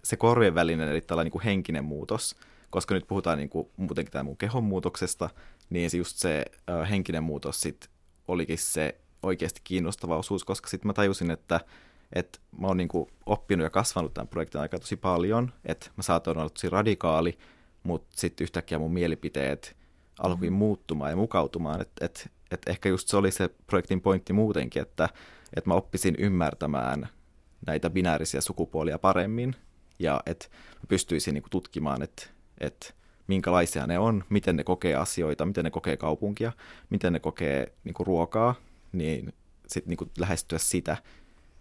se 0.04 0.18
korvien 0.18 0.56
välinen, 0.56 0.90
eli 0.90 1.02
tällainen 1.02 1.26
niin 1.26 1.32
kuin 1.32 1.44
henkinen 1.44 1.86
muutos, 1.86 2.36
koska 2.70 2.96
nyt 2.96 3.08
puhutaan 3.08 3.38
niin 3.38 3.50
kuin, 3.50 3.68
muutenkin 3.78 4.12
tämän 4.12 4.26
mun 4.26 4.38
kehon 4.38 4.64
muutoksesta, 4.64 5.30
niin 5.70 5.90
se 5.90 5.98
just 5.98 6.18
se 6.18 6.46
ö, 6.70 6.86
henkinen 6.86 7.24
muutos 7.24 7.62
sit 7.62 7.90
olikin 8.28 8.58
se 8.58 8.96
oikeasti 9.24 9.62
kiinnostava 9.64 10.18
osuus, 10.18 10.44
koska 10.44 10.70
sitten 10.70 10.88
mä 10.88 10.94
tajusin, 10.94 11.32
että, 11.32 11.60
että 12.14 12.40
mä 12.60 12.68
oon 12.68 12.78
niinku 12.78 13.10
oppinut 13.26 13.64
ja 13.64 13.70
kasvanut 13.70 14.14
tämän 14.14 14.28
projektin 14.28 14.62
aikana 14.62 14.82
tosi 14.82 14.96
paljon, 14.96 15.54
että 15.66 15.92
mä 15.98 16.04
saatoin 16.04 16.38
olla 16.38 16.50
tosi 16.50 16.70
radikaali, 16.70 17.38
mutta 17.84 18.08
sitten 18.16 18.46
yhtäkkiä 18.46 18.80
mun 18.80 18.94
mielipiteet 18.94 19.76
alkoi 20.20 20.50
mm. 20.50 20.56
muuttumaan 20.56 21.12
ja 21.12 21.16
mukautumaan, 21.16 21.82
että 21.82 22.06
et, 22.06 22.30
et 22.52 22.62
ehkä 22.68 22.90
just 22.90 23.08
se 23.08 23.18
oli 23.18 23.32
se 23.32 23.50
projektin 23.68 24.02
pointti 24.02 24.34
muutenkin, 24.34 24.82
että 24.82 25.10
et 25.56 25.66
mä 25.66 25.74
oppisin 25.74 26.16
ymmärtämään 26.18 27.08
näitä 27.68 27.90
binäärisiä 27.90 28.42
sukupuolia 28.42 29.00
paremmin 29.00 29.56
ja 30.00 30.22
että 30.26 30.46
pystyisin 30.88 31.34
niinku 31.34 31.50
tutkimaan, 31.50 32.02
että 32.02 32.28
et 32.58 32.96
minkälaisia 33.28 33.88
ne 33.88 34.00
on, 34.00 34.24
miten 34.30 34.56
ne 34.56 34.64
kokee 34.64 34.96
asioita, 34.96 35.46
miten 35.46 35.64
ne 35.64 35.72
kokee 35.72 35.98
kaupunkia, 35.98 36.52
miten 36.90 37.14
ne 37.14 37.20
kokee 37.20 37.74
niinku 37.84 38.04
ruokaa 38.04 38.56
niin 38.92 39.34
sitten 39.68 39.96
niin 40.00 40.12
lähestyä 40.20 40.60
sitä, 40.60 40.98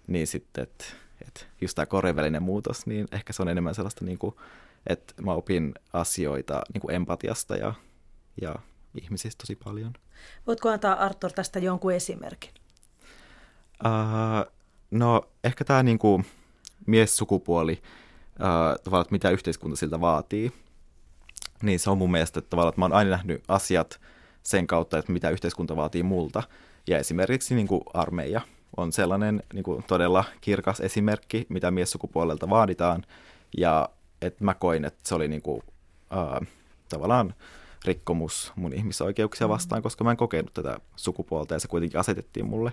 niin 0.06 0.26
sitten, 0.26 0.62
että 0.62 0.84
et 1.26 1.48
just 1.60 1.74
tämä 1.74 1.86
korevälinen 1.86 2.42
muutos, 2.42 2.86
niin 2.86 3.08
ehkä 3.12 3.32
se 3.32 3.42
on 3.42 3.48
enemmän 3.48 3.74
sellaista, 3.74 4.04
niin 4.04 4.18
kuin, 4.18 4.34
että 4.86 5.14
mä 5.22 5.32
opin 5.32 5.74
asioita 5.92 6.62
niin 6.74 6.80
kuin 6.80 6.94
empatiasta 6.94 7.56
ja, 7.56 7.74
ja 8.40 8.54
ihmisistä 9.00 9.42
tosi 9.42 9.56
paljon. 9.56 9.92
Voitko 10.46 10.68
antaa 10.68 10.94
Artur 10.94 11.32
tästä 11.32 11.58
jonkun 11.58 11.92
esimerkin? 11.92 12.50
Uh, 13.84 14.52
no 14.90 15.28
ehkä 15.44 15.64
tämä 15.64 15.82
niin 15.82 15.98
kuin 15.98 16.24
miessukupuoli, 16.86 17.82
tavallaan, 18.38 19.02
että 19.02 19.12
mitä 19.12 19.30
yhteiskunta 19.30 19.76
siltä 19.76 20.00
vaatii, 20.00 20.52
niin 21.62 21.78
se 21.78 21.90
on 21.90 21.98
mun 21.98 22.10
mielestä 22.10 22.38
että 22.38 22.50
tavallaan, 22.50 22.70
että 22.70 22.80
mä 22.80 22.84
oon 22.84 22.92
aina 22.92 23.10
nähnyt 23.10 23.42
asiat 23.48 24.00
sen 24.42 24.66
kautta, 24.66 24.98
että 24.98 25.12
mitä 25.12 25.30
yhteiskunta 25.30 25.76
vaatii 25.76 26.02
multa. 26.02 26.42
Ja 26.86 26.98
esimerkiksi 26.98 27.54
niin 27.54 27.68
kuin 27.68 27.82
armeija 27.94 28.40
on 28.76 28.92
sellainen 28.92 29.42
niin 29.52 29.64
kuin 29.64 29.84
todella 29.86 30.24
kirkas 30.40 30.80
esimerkki, 30.80 31.46
mitä 31.48 31.70
miessukupuolelta 31.70 32.50
vaaditaan. 32.50 33.04
Ja 33.56 33.88
että 34.22 34.44
mä 34.44 34.54
koin, 34.54 34.84
että 34.84 35.00
se 35.02 35.14
oli 35.14 35.28
niin 35.28 35.42
kuin, 35.42 35.62
äh, 36.12 36.48
tavallaan 36.88 37.34
rikkomus 37.84 38.52
mun 38.56 38.72
ihmisoikeuksia 38.72 39.46
mm. 39.46 39.50
vastaan, 39.50 39.82
koska 39.82 40.04
mä 40.04 40.10
en 40.10 40.16
kokenut 40.16 40.54
tätä 40.54 40.80
sukupuolta 40.96 41.54
ja 41.54 41.60
se 41.60 41.68
kuitenkin 41.68 42.00
asetettiin 42.00 42.46
mulle. 42.46 42.72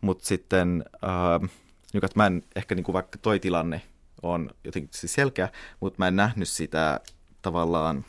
Mutta 0.00 0.26
sitten, 0.26 0.84
äh, 1.04 1.50
niin, 1.92 2.04
että 2.04 2.18
mä 2.18 2.26
en 2.26 2.42
ehkä 2.56 2.74
niin 2.74 2.84
kuin 2.84 2.92
vaikka 2.92 3.18
toi 3.22 3.40
tilanne 3.40 3.82
on 4.24 4.50
jotenkin 4.64 4.90
siis 4.92 5.14
selkeä, 5.14 5.48
mutta 5.80 5.96
mä 5.98 6.08
en 6.08 6.16
nähnyt 6.16 6.48
sitä 6.48 7.00
tavallaan, 7.42 8.04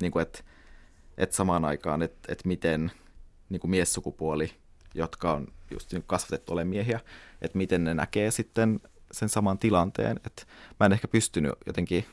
niin 0.00 0.12
kuin, 0.12 0.22
että, 0.22 0.40
että 1.18 1.36
samaan 1.36 1.64
aikaan, 1.64 2.02
että, 2.02 2.32
että 2.32 2.48
miten 2.48 2.90
niin 3.48 3.60
kuin 3.60 3.70
miessukupuoli 3.70 4.54
jotka 4.94 5.32
on 5.32 5.46
just 5.70 5.92
niin 5.92 6.04
kasvatettu 6.06 6.52
ole 6.52 6.64
miehiä, 6.64 7.00
että 7.42 7.58
miten 7.58 7.84
ne 7.84 7.94
näkee 7.94 8.30
sitten 8.30 8.80
sen 9.12 9.28
saman 9.28 9.58
tilanteen. 9.58 10.20
Että 10.26 10.42
mä 10.80 10.86
en 10.86 10.92
ehkä 10.92 11.08
pystynyt 11.08 11.52
jotenkin 11.66 12.04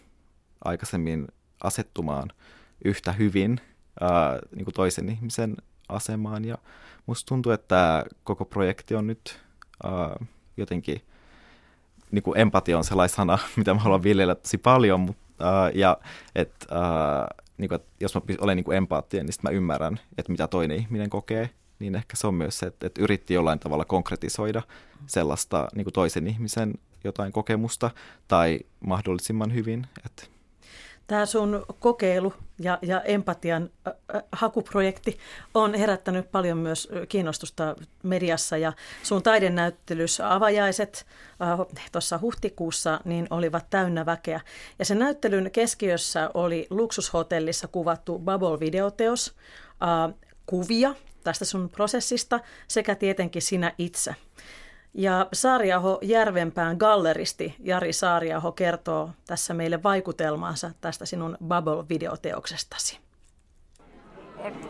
aikaisemmin 0.66 1.28
asettumaan 1.64 2.32
yhtä 2.86 3.12
hyvin 3.14 3.62
ää, 4.00 4.40
niin 4.56 4.66
kuin 4.66 4.76
toisen 4.76 5.10
ihmisen 5.10 5.58
asemaan. 5.90 6.46
Ja 6.46 6.58
musta 7.06 7.28
tuntuu, 7.28 7.52
että 7.52 8.06
koko 8.24 8.46
projekti 8.46 8.96
on 8.96 9.08
nyt 9.08 9.40
ää, 9.84 10.26
jotenkin, 10.58 11.02
niin 12.12 12.24
kuin 12.24 12.38
empatia 12.38 12.78
on 12.78 12.84
sellainen 12.84 13.16
sana, 13.16 13.38
mitä 13.58 13.74
mä 13.74 13.80
haluan 13.80 14.04
viljellä 14.04 14.36
tosi 14.36 14.58
paljon, 14.58 15.00
mutta, 15.00 15.24
ää, 15.40 15.72
ja 15.76 15.98
että 16.36 16.68
niin 17.58 17.70
kuin, 17.70 17.76
että 17.76 17.88
jos 18.00 18.16
mä 18.16 18.22
olen 18.40 18.58
niin 18.58 18.74
empaattinen, 18.74 19.26
niin 19.26 19.34
sitten 19.34 19.52
mä 19.52 19.58
ymmärrän, 19.58 20.00
että 20.18 20.32
mitä 20.32 20.48
toinen 20.48 20.78
ihminen 20.78 21.10
kokee 21.10 21.50
niin 21.80 21.96
ehkä 21.96 22.18
se 22.18 22.28
on 22.28 22.36
myös 22.36 22.60
se, 22.60 22.66
että, 22.66 22.88
että 22.88 23.02
yritti 23.02 23.34
jollain 23.34 23.60
tavalla 23.60 23.86
konkretisoida 23.86 24.62
sellaista 25.08 25.68
niin 25.76 25.86
kuin 25.86 25.94
toisen 25.94 26.28
ihmisen 26.28 26.74
jotain 27.04 27.32
kokemusta 27.32 27.92
tai 28.28 28.60
mahdollisimman 28.86 29.54
hyvin. 29.54 29.88
Että 30.06 30.24
Tämä 31.08 31.26
sun 31.26 31.66
kokeilu 31.80 32.34
ja, 32.60 32.80
ja 32.82 33.02
empatian 33.02 33.70
äh, 33.88 34.24
hakuprojekti 34.32 35.20
on 35.54 35.74
herättänyt 35.74 36.32
paljon 36.32 36.58
myös 36.58 36.90
kiinnostusta 37.10 37.76
mediassa 38.04 38.58
ja 38.58 38.74
sun 39.04 39.24
taidenäyttelyssä 39.24 40.34
avajaiset 40.34 41.06
äh, 41.42 41.60
tuossa 41.92 42.20
huhtikuussa 42.22 43.00
niin 43.06 43.28
olivat 43.30 43.70
täynnä 43.70 44.06
väkeä. 44.06 44.42
Ja 44.80 44.86
sen 44.86 45.00
näyttelyn 45.00 45.52
keskiössä 45.52 46.32
oli 46.34 46.68
luksushotellissa 46.70 47.68
kuvattu 47.68 48.20
Bubble-videoteos, 48.20 49.34
äh, 49.84 50.14
kuvia 50.46 50.96
tästä 51.24 51.46
sun 51.46 51.70
prosessista 51.70 52.40
sekä 52.68 52.96
tietenkin 52.96 53.42
sinä 53.42 53.74
itse. 53.78 54.16
Ja 54.98 55.28
Saariaho 55.34 56.00
Järvenpään 56.02 56.78
galleristi 56.78 57.56
Jari 57.60 57.94
Saariaho 57.94 58.52
kertoo 58.52 59.10
tässä 59.28 59.54
meille 59.54 59.84
vaikutelmaansa 59.84 60.72
tästä 60.82 61.06
sinun 61.06 61.38
Bubble-videoteoksestasi. 61.48 63.00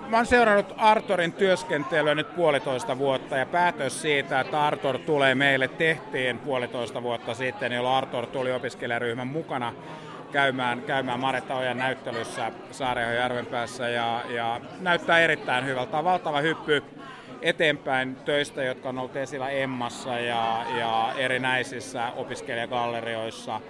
Mä 0.09 0.17
oon 0.17 0.25
seurannut 0.25 0.73
Artorin 0.77 1.33
työskentelyä 1.33 2.15
nyt 2.15 2.35
puolitoista 2.35 2.97
vuotta 2.97 3.37
ja 3.37 3.45
päätös 3.45 4.01
siitä, 4.01 4.39
että 4.39 4.63
Artor 4.65 4.99
tulee 4.99 5.35
meille 5.35 5.67
tehtiin 5.67 6.39
puolitoista 6.39 7.03
vuotta 7.03 7.33
sitten, 7.33 7.71
jolloin 7.71 7.95
Artor 7.95 8.27
tuli 8.27 8.51
opiskelijaryhmän 8.51 9.27
mukana 9.27 9.73
käymään, 10.31 10.81
käymään 10.81 11.19
Maretta 11.19 11.55
Ojan 11.55 11.77
näyttelyssä 11.77 12.51
Saareho 12.71 13.11
Järvenpäässä 13.11 13.89
ja, 13.89 14.21
ja 14.29 14.61
näyttää 14.79 15.19
erittäin 15.19 15.65
hyvältä. 15.65 15.91
Tämä 15.91 15.99
on 15.99 16.05
valtava 16.05 16.41
hyppy 16.41 16.83
eteenpäin 17.45 18.15
töistä, 18.15 18.63
jotka 18.63 18.89
on 18.89 18.99
ollut 18.99 19.15
esillä 19.15 19.49
Emmassa 19.49 20.19
ja, 20.19 20.65
ja 20.77 21.13
erinäisissä 21.17 22.11
opiskelijagallerioissa. 22.15 23.61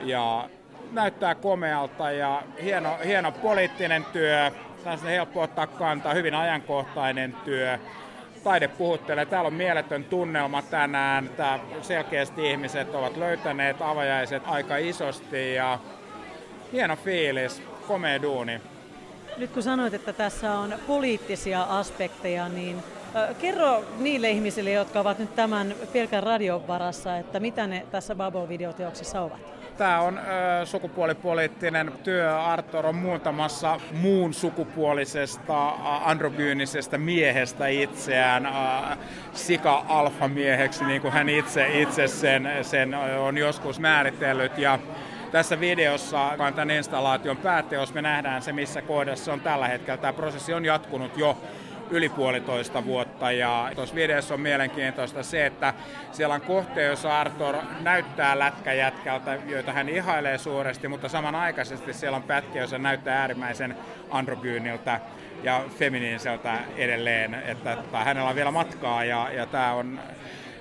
Ja 0.00 0.48
näyttää 0.92 1.34
komealta 1.34 2.10
ja 2.10 2.42
hieno, 2.62 2.98
hieno 3.04 3.32
poliittinen 3.32 4.04
työ, 4.04 4.50
on 4.86 4.98
helppo 4.98 5.42
ottaa 5.42 5.66
kantaa, 5.66 6.14
hyvin 6.14 6.34
ajankohtainen 6.34 7.36
työ. 7.44 7.78
Taide 8.44 8.68
puhuttelee, 8.68 9.26
täällä 9.26 9.46
on 9.46 9.54
mieletön 9.54 10.04
tunnelma 10.04 10.62
tänään, 10.62 11.28
Tää 11.36 11.58
selkeästi 11.82 12.50
ihmiset 12.50 12.94
ovat 12.94 13.16
löytäneet 13.16 13.76
avajaiset 13.82 14.42
aika 14.46 14.76
isosti 14.76 15.54
ja 15.54 15.78
hieno 16.72 16.96
fiilis, 16.96 17.62
komea 17.88 18.22
duuni. 18.22 18.60
Nyt 19.36 19.50
kun 19.50 19.62
sanoit, 19.62 19.94
että 19.94 20.12
tässä 20.12 20.54
on 20.54 20.74
poliittisia 20.86 21.62
aspekteja, 21.62 22.48
niin 22.48 22.82
kerro 23.38 23.84
niille 23.98 24.30
ihmisille, 24.30 24.70
jotka 24.70 25.00
ovat 25.00 25.18
nyt 25.18 25.34
tämän 25.34 25.74
pelkän 25.92 26.22
radion 26.22 26.68
varassa, 26.68 27.16
että 27.16 27.40
mitä 27.40 27.66
ne 27.66 27.86
tässä 27.90 28.14
Babo-videoteoksessa 28.14 29.20
ovat? 29.20 29.54
Tämä 29.78 30.00
on 30.00 30.18
ö, 30.18 30.66
sukupuolipoliittinen 30.66 31.92
työ. 32.02 32.38
Arthur 32.40 32.86
on 32.86 32.94
muuntamassa 32.94 33.80
muun 33.92 34.34
sukupuolisesta 34.34 35.68
androgyynisestä 36.04 36.98
miehestä 36.98 37.66
itseään 37.66 38.48
sika-alfamieheksi, 39.32 40.84
niin 40.84 41.02
kuin 41.02 41.12
hän 41.12 41.28
itse, 41.28 41.80
itse 41.80 42.06
sen, 42.06 42.48
sen 42.62 42.94
on 42.94 43.38
joskus 43.38 43.80
määritellyt. 43.80 44.58
Ja 44.58 44.78
tässä 45.32 45.60
videossa, 45.60 46.28
joka 46.32 46.46
on 46.46 46.54
tämän 46.54 46.70
installaation 46.70 47.36
pääteos, 47.36 47.94
me 47.94 48.02
nähdään 48.02 48.42
se, 48.42 48.52
missä 48.52 48.82
kohdassa 48.82 49.32
on 49.32 49.40
tällä 49.40 49.68
hetkellä. 49.68 49.98
Tämä 49.98 50.12
prosessi 50.12 50.54
on 50.54 50.64
jatkunut 50.64 51.16
jo 51.16 51.36
yli 51.90 52.08
puolitoista 52.08 52.84
vuotta. 52.84 53.32
Ja 53.32 53.70
tuossa 53.74 53.94
videossa 53.94 54.34
on 54.34 54.40
mielenkiintoista 54.40 55.22
se, 55.22 55.46
että 55.46 55.74
siellä 56.12 56.34
on 56.34 56.40
kohtia, 56.40 56.84
jossa 56.86 57.20
Arthur 57.20 57.56
näyttää 57.80 58.38
lätkäjätkältä, 58.38 59.38
joita 59.46 59.72
hän 59.72 59.88
ihailee 59.88 60.38
suuresti, 60.38 60.88
mutta 60.88 61.08
samanaikaisesti 61.08 61.92
siellä 61.92 62.16
on 62.16 62.22
pätkiä, 62.22 62.60
joissa 62.60 62.78
näyttää 62.78 63.20
äärimmäisen 63.20 63.76
androgyyniltä 64.10 65.00
ja 65.42 65.64
feminiiniseltä 65.78 66.58
edelleen, 66.76 67.34
että, 67.34 67.72
että 67.72 67.98
hänellä 67.98 68.28
on 68.28 68.36
vielä 68.36 68.50
matkaa 68.50 69.04
ja, 69.04 69.30
ja 69.32 69.46
tämä 69.46 69.72
on 69.72 70.00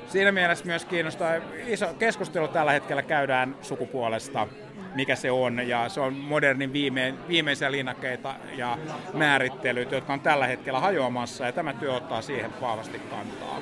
siinä 0.08 0.32
mielessä 0.32 0.66
myös 0.66 0.86
kiinnostaa. 0.86 1.32
Iso 1.68 1.94
keskustelu 2.00 2.48
tällä 2.48 2.72
hetkellä 2.72 3.02
käydään 3.02 3.56
sukupuolesta 3.62 4.48
mikä 4.96 5.16
se 5.16 5.32
on. 5.32 5.68
Ja 5.68 5.90
se 5.90 6.00
on 6.00 6.14
modernin 6.14 6.74
viime, 6.74 7.14
viimeisiä 7.28 7.72
linnakkeita 7.72 8.36
ja 8.56 8.78
määrittelyt, 9.14 9.92
jotka 9.92 10.14
on 10.14 10.20
tällä 10.20 10.48
hetkellä 10.48 10.80
hajoamassa. 10.80 11.46
Ja 11.46 11.52
tämä 11.52 11.74
työ 11.74 11.94
ottaa 11.94 12.22
siihen 12.22 12.52
vahvasti 12.62 13.00
kantaa. 13.00 13.60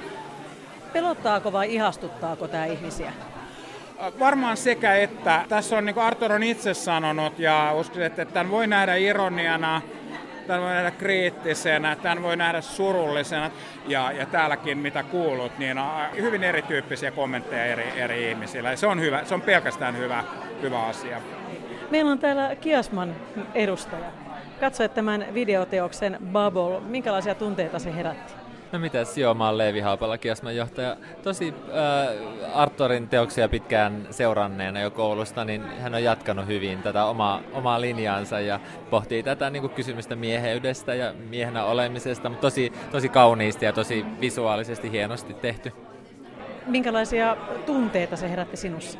Pelottaako 0.94 1.52
vai 1.52 1.74
ihastuttaako 1.76 2.48
tämä 2.48 2.66
ihmisiä? 2.66 3.14
Varmaan 4.20 4.58
sekä 4.58 4.96
että. 4.96 5.46
Tässä 5.50 5.78
on, 5.78 5.86
niin 5.86 5.94
kuin 5.94 6.04
Arthur 6.04 6.32
on 6.32 6.44
itse 6.44 6.74
sanonut, 6.74 7.40
ja 7.40 7.74
uskon, 7.74 8.02
että 8.02 8.26
tämän 8.26 8.52
voi 8.52 8.68
nähdä 8.68 8.96
ironiana, 8.96 9.82
tämän 10.48 10.62
voi 10.62 10.72
nähdä 10.72 10.92
kriittisenä, 10.92 11.96
tämän 11.96 12.24
voi 12.24 12.38
nähdä 12.38 12.62
surullisena. 12.62 13.52
Ja, 13.88 14.12
ja 14.12 14.26
täälläkin, 14.26 14.78
mitä 14.78 15.04
kuulut, 15.04 15.58
niin 15.58 15.78
on 15.78 15.90
hyvin 16.16 16.44
erityyppisiä 16.44 17.12
kommentteja 17.12 17.66
eri, 17.66 17.92
eri 17.96 18.30
ihmisillä. 18.30 18.76
Se 18.76 18.88
on, 18.88 19.02
hyvä, 19.02 19.26
se 19.26 19.34
on 19.34 19.42
pelkästään 19.42 19.98
hyvä, 19.98 20.24
hyvä 20.62 20.84
asia. 20.84 21.22
Meillä 21.92 22.12
on 22.12 22.20
täällä 22.20 22.56
Kiasman 22.56 23.16
edustaja. 23.54 24.06
Katsoit 24.60 24.94
tämän 24.94 25.26
videoteoksen 25.34 26.18
Bubble. 26.32 26.80
Minkälaisia 26.80 27.36
tunteita 27.36 27.80
se 27.80 27.96
herätti? 27.96 28.41
No 28.72 28.80
mitäs, 28.80 29.18
joo, 29.18 29.34
mä 29.34 29.46
oon 29.46 29.58
Leevi 29.58 29.80
Haapala, 29.80 30.18
Kiasman 30.18 30.56
johtaja. 30.56 30.98
Tosi 31.24 31.54
äh, 31.54 32.58
Artorin 32.58 33.08
teoksia 33.08 33.50
pitkään 33.50 34.08
seuranneena 34.12 34.80
jo 34.80 34.92
koulusta, 34.92 35.46
niin 35.46 35.64
hän 35.80 35.96
on 35.96 36.04
jatkanut 36.04 36.48
hyvin 36.48 36.82
tätä 36.82 37.06
omaa, 37.06 37.42
omaa 37.54 37.82
linjaansa 37.82 38.40
ja 38.40 38.60
pohtii 38.90 39.24
tätä 39.24 39.50
niin 39.50 39.62
kuin 39.62 39.74
kysymystä 39.74 40.16
mieheydestä 40.16 40.94
ja 40.94 41.14
miehenä 41.30 41.64
olemisesta, 41.64 42.30
mutta 42.30 42.42
tosi, 42.42 42.74
tosi 42.92 43.10
kauniisti 43.10 43.66
ja 43.66 43.74
tosi 43.74 44.06
visuaalisesti 44.22 44.92
hienosti 44.92 45.34
tehty. 45.34 45.72
Minkälaisia 46.66 47.38
tunteita 47.66 48.16
se 48.16 48.30
herätti 48.30 48.58
sinussa? 48.58 49.00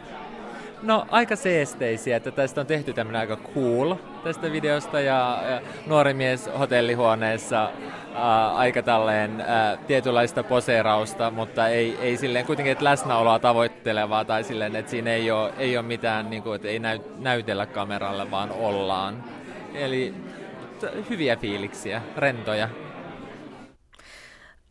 No 0.82 1.06
aika 1.10 1.36
seesteisiä, 1.36 2.18
että 2.18 2.32
tästä 2.32 2.62
on 2.62 2.68
tehty 2.68 2.94
tämmöinen 2.94 3.20
aika 3.20 3.38
cool 3.56 3.96
tästä 4.24 4.52
videosta 4.52 5.00
ja, 5.00 5.40
ja 5.50 5.62
nuori 5.88 6.14
mies 6.14 6.50
hotellihuoneessa 6.60 7.70
ää, 8.16 8.56
aika 8.56 8.82
tälleen 8.82 9.42
ää, 9.42 9.78
tietynlaista 9.78 10.44
poseerausta, 10.44 11.32
mutta 11.32 11.68
ei, 11.68 11.98
ei 12.02 12.18
silleen 12.18 12.46
kuitenkin 12.46 12.72
että 12.72 12.84
läsnäoloa 12.84 13.40
tavoittelevaa 13.40 14.26
tai 14.26 14.44
silleen, 14.44 14.76
että 14.76 14.92
siinä 14.92 15.14
ei 15.14 15.32
ole, 15.32 15.54
ei 15.58 15.78
ole 15.78 15.86
mitään, 15.86 16.30
niin 16.30 16.44
kuin, 16.44 16.56
että 16.56 16.68
ei 16.68 16.80
näy, 16.80 17.00
näytellä 17.20 17.66
kameralle, 17.66 18.32
vaan 18.32 18.52
ollaan. 18.52 19.24
Eli 19.74 20.14
t- 20.80 21.10
hyviä 21.10 21.36
fiiliksiä, 21.36 22.02
rentoja. 22.18 22.70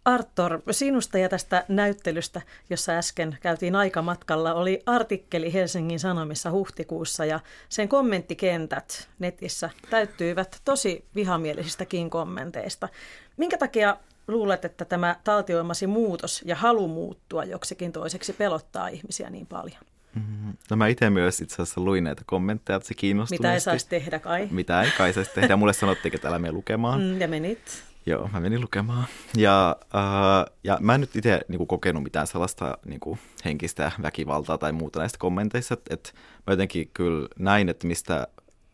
Arthur, 0.05 0.61
sinusta 0.71 1.19
ja 1.19 1.29
tästä 1.29 1.65
näyttelystä, 1.69 2.41
jossa 2.71 2.93
äsken 2.93 3.39
käytiin 3.41 3.77
aikamatkalla, 3.77 4.55
oli 4.55 4.83
artikkeli 4.87 5.53
Helsingin 5.53 6.01
Sanomissa 6.01 6.51
huhtikuussa 6.51 7.25
ja 7.25 7.41
sen 7.69 7.89
kommenttikentät 7.89 9.09
netissä 9.19 9.71
täyttyivät 9.91 10.61
tosi 10.65 11.05
vihamielisistä 11.15 11.87
kommenteista. 12.11 12.89
Minkä 13.37 13.59
takia 13.59 13.97
luulet, 14.29 14.65
että 14.65 14.85
tämä 14.85 15.17
taltioimasi 15.25 15.87
muutos 15.87 16.43
ja 16.45 16.57
halu 16.57 16.89
muuttua 16.89 17.45
joksikin 17.45 17.93
toiseksi 17.93 18.33
pelottaa 18.33 18.89
ihmisiä 18.89 19.31
niin 19.31 19.47
paljon? 19.47 19.81
Mm-hmm. 20.15 20.53
No 20.71 20.77
mä 20.77 20.87
itse 20.87 21.11
myös 21.11 21.41
itse 21.41 21.55
asiassa 21.55 21.81
luin 21.81 22.05
näitä 22.05 22.23
kommentteja, 22.27 22.77
että 22.77 22.89
se 22.89 22.95
kiinnostuu. 22.95 23.39
Mitä 23.39 23.55
ei 23.55 23.61
saisi 23.61 23.89
tehdä 23.89 24.19
kai? 24.19 24.49
Mitä 24.51 24.83
ei 24.83 24.91
kai 24.99 25.13
saisi 25.13 25.31
tehdä. 25.35 25.57
Mulle 25.57 25.73
sanottiin, 25.73 26.15
että 26.15 26.29
älä 26.29 26.39
mene 26.39 26.53
lukemaan. 26.53 27.01
Mm, 27.01 27.21
ja 27.21 27.29
menit. 27.29 27.90
Joo, 28.07 28.29
mä 28.33 28.41
menin 28.41 28.61
lukemaan. 28.61 29.05
Ja, 29.37 29.77
äh, 29.95 30.55
ja 30.65 30.79
mä 30.81 30.95
en 30.95 31.01
nyt 31.01 31.17
itse 31.17 31.41
niin 31.49 31.67
kokenut 31.67 32.03
mitään 32.03 32.27
sellaista 32.27 32.79
niin 32.85 33.01
kuin, 33.01 33.19
henkistä 33.45 33.93
väkivaltaa 34.03 34.59
tai 34.59 34.73
muuta 34.73 34.99
näistä 34.99 35.19
kommenteissa. 35.19 35.75
Että 35.75 35.95
et 35.95 36.15
mä 36.47 36.53
jotenkin 36.53 36.91
kyllä 36.95 37.29
näin, 37.39 37.69
että 37.69 37.87
mistä 37.87 38.27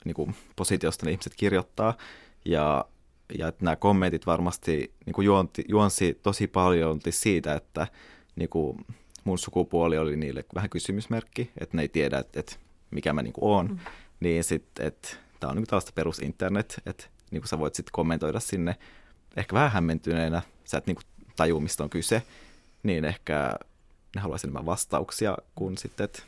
niin 0.04 0.14
kuin, 0.14 0.34
positiosta 0.56 1.06
ne 1.06 1.12
ihmiset 1.12 1.34
kirjoittaa. 1.36 1.94
Ja, 2.44 2.84
ja 3.38 3.48
että 3.48 3.64
nämä 3.64 3.76
kommentit 3.76 4.26
varmasti 4.26 4.94
niin 5.06 5.14
kuin 5.14 5.24
juonti, 5.24 5.64
juonsi 5.68 6.20
tosi 6.22 6.46
paljon 6.46 7.00
siitä, 7.10 7.54
että 7.54 7.86
niin 8.36 8.48
kuin, 8.48 8.86
mun 9.24 9.38
sukupuoli 9.38 9.98
oli 9.98 10.16
niille 10.16 10.44
vähän 10.54 10.70
kysymysmerkki, 10.70 11.50
että 11.60 11.76
ne 11.76 11.82
ei 11.82 11.88
tiedä, 11.88 12.18
että, 12.18 12.40
että 12.40 12.56
mikä 12.90 13.12
mä 13.12 13.22
niin 13.22 13.32
kuin 13.32 13.44
oon. 13.44 13.66
Mm. 13.66 13.78
Niin 14.20 14.44
sitten, 14.44 14.86
että 14.86 15.08
tämä 15.40 15.50
on 15.50 15.56
niin 15.56 15.62
kuin 15.62 15.68
tällaista 15.68 15.92
perusinternet, 15.94 16.82
että 16.86 17.04
niin 17.30 17.42
kuin 17.42 17.48
sä 17.48 17.58
voit 17.58 17.74
sitten 17.74 17.92
kommentoida 17.92 18.40
sinne 18.40 18.76
ehkä 19.36 19.54
vähän 19.54 19.72
hämmentyneenä, 19.72 20.42
sä 20.64 20.78
et 20.78 20.86
niin 20.86 20.96
kuin 20.96 21.06
tajua, 21.36 21.60
mistä 21.60 21.84
on 21.84 21.90
kyse, 21.90 22.22
niin 22.82 23.04
ehkä 23.04 23.54
ne 24.14 24.20
haluaisi 24.20 24.46
enemmän 24.46 24.66
vastauksia 24.66 25.36
kuin 25.54 25.78
sitten, 25.78 26.04
että, 26.04 26.22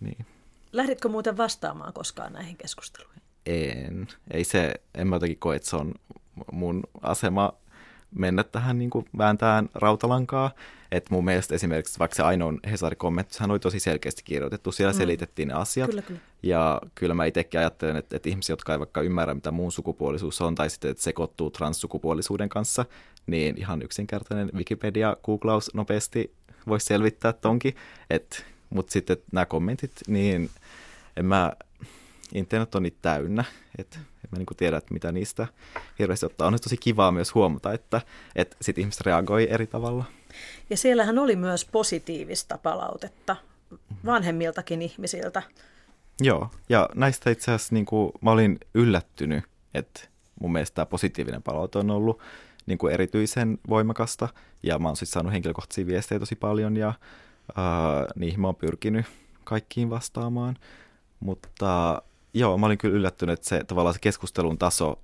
niin. 0.00 0.26
Lähditkö 0.72 1.08
muuten 1.08 1.36
vastaamaan 1.36 1.92
koskaan 1.92 2.32
näihin 2.32 2.56
keskusteluihin? 2.56 3.22
En. 3.46 4.08
Ei 4.30 4.44
se, 4.44 4.74
en 4.94 5.06
mä 5.06 5.16
jotenkin 5.16 5.38
koe, 5.38 5.56
että 5.56 5.68
se 5.68 5.76
on 5.76 5.94
mun 6.52 6.82
asema 7.02 7.52
mennä 8.14 8.44
tähän 8.44 8.78
niin 8.78 8.90
kuin 8.90 9.06
vääntään 9.18 9.68
rautalankaa. 9.74 10.50
että 10.92 11.14
mun 11.14 11.24
mielestä 11.24 11.54
esimerkiksi 11.54 11.98
vaikka 11.98 12.14
se 12.14 12.22
ainoa 12.22 12.52
Hesari 12.70 12.96
kommentti, 12.96 13.36
hän 13.40 13.50
oli 13.50 13.58
tosi 13.58 13.80
selkeästi 13.80 14.22
kirjoitettu, 14.24 14.72
siellä 14.72 14.92
mm. 14.92 14.96
selitettiin 14.96 15.48
ne 15.48 15.54
asiat. 15.54 15.90
Kyllä, 15.90 16.02
kyllä. 16.02 16.20
Ja 16.42 16.80
kyllä 16.94 17.14
mä 17.14 17.24
itsekin 17.24 17.60
ajattelen, 17.60 17.96
että, 17.96 18.16
että 18.16 18.28
ihmisiä, 18.28 18.52
jotka 18.52 18.72
ei 18.72 18.78
vaikka 18.78 19.00
ymmärrä, 19.00 19.34
mitä 19.34 19.50
muun 19.50 19.72
sukupuolisuus 19.72 20.40
on, 20.40 20.54
tai 20.54 20.70
sitten, 20.70 20.90
että 20.90 21.02
sekoittuu 21.02 21.50
transsukupuolisuuden 21.50 22.48
kanssa, 22.48 22.84
niin 23.26 23.58
ihan 23.58 23.82
yksinkertainen 23.82 24.50
Wikipedia-googlaus 24.54 25.70
nopeasti 25.74 26.34
voisi 26.66 26.86
selvittää 26.86 27.32
tonkin. 27.32 27.74
Mutta 28.70 28.92
sitten 28.92 29.16
nämä 29.32 29.46
kommentit, 29.46 29.92
niin 30.06 30.50
en 31.16 31.26
mä, 31.26 31.52
internet 32.34 32.74
on 32.74 32.82
niitä 32.82 32.98
täynnä, 33.02 33.44
että 33.78 33.98
en 33.98 34.28
mä 34.30 34.38
niinku 34.38 34.54
tiedä, 34.54 34.76
että 34.76 34.94
mitä 34.94 35.12
niistä 35.12 35.46
hirveästi 35.98 36.26
ottaa. 36.26 36.46
On 36.46 36.58
tosi 36.62 36.76
kivaa 36.76 37.12
myös 37.12 37.34
huomata, 37.34 37.72
että, 37.72 38.00
että 38.36 38.56
sit 38.60 38.78
ihmiset 38.78 39.00
reagoi 39.00 39.50
eri 39.50 39.66
tavalla. 39.66 40.04
Ja 40.70 40.76
siellähän 40.76 41.18
oli 41.18 41.36
myös 41.36 41.64
positiivista 41.64 42.58
palautetta 42.58 43.36
vanhemmiltakin 44.04 44.82
ihmisiltä. 44.82 45.42
Joo, 46.20 46.50
ja 46.68 46.88
näistä 46.94 47.30
itse 47.30 47.52
asiassa 47.52 47.74
niin 47.74 47.86
kuin, 47.86 48.12
mä 48.20 48.30
olin 48.30 48.58
yllättynyt, 48.74 49.44
että 49.74 50.00
mun 50.40 50.52
mielestä 50.52 50.74
tämä 50.74 50.86
positiivinen 50.86 51.42
palaute 51.42 51.78
on 51.78 51.90
ollut 51.90 52.20
niin 52.66 52.78
kuin 52.78 52.94
erityisen 52.94 53.58
voimakasta, 53.68 54.28
ja 54.62 54.78
mä 54.78 54.88
oon 54.88 54.96
siis 54.96 55.10
saanut 55.10 55.32
henkilökohtaisia 55.32 55.86
viestejä 55.86 56.18
tosi 56.18 56.36
paljon, 56.36 56.76
ja 56.76 56.88
uh, 57.48 58.06
niihin 58.16 58.40
mä 58.40 58.48
oon 58.48 58.56
pyrkinyt 58.56 59.06
kaikkiin 59.44 59.90
vastaamaan, 59.90 60.56
mutta 61.20 62.02
joo, 62.34 62.58
mä 62.58 62.66
olin 62.66 62.78
kyllä 62.78 62.94
yllättynyt, 62.94 63.32
että 63.32 63.48
se 63.48 63.64
tavallaan 63.64 63.94
se 63.94 64.00
keskustelun 64.00 64.58
taso 64.58 64.90
uh, 64.90 64.98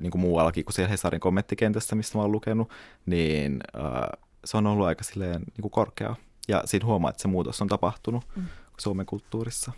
niin 0.00 0.10
kuin 0.10 0.20
muuallakin 0.20 0.64
kuin 0.64 0.74
siellä 0.74 0.90
Hesarin 0.90 1.20
kommenttikentässä, 1.20 1.96
mistä 1.96 2.18
mä 2.18 2.22
oon 2.22 2.32
lukenut, 2.32 2.70
niin 3.06 3.60
uh, 3.76 4.20
se 4.44 4.56
on 4.56 4.66
ollut 4.66 4.86
aika 4.86 5.04
silleen 5.04 5.40
niin 5.40 5.62
kuin 5.62 5.72
korkea. 5.72 6.16
Ja 6.48 6.62
siinä 6.64 6.86
huomaa, 6.86 7.10
että 7.10 7.22
se 7.22 7.28
muutos 7.28 7.62
on 7.62 7.68
tapahtunut 7.68 8.24
mm. 8.36 8.44
Suomen 8.78 9.06
kulttuurissa. 9.06 9.72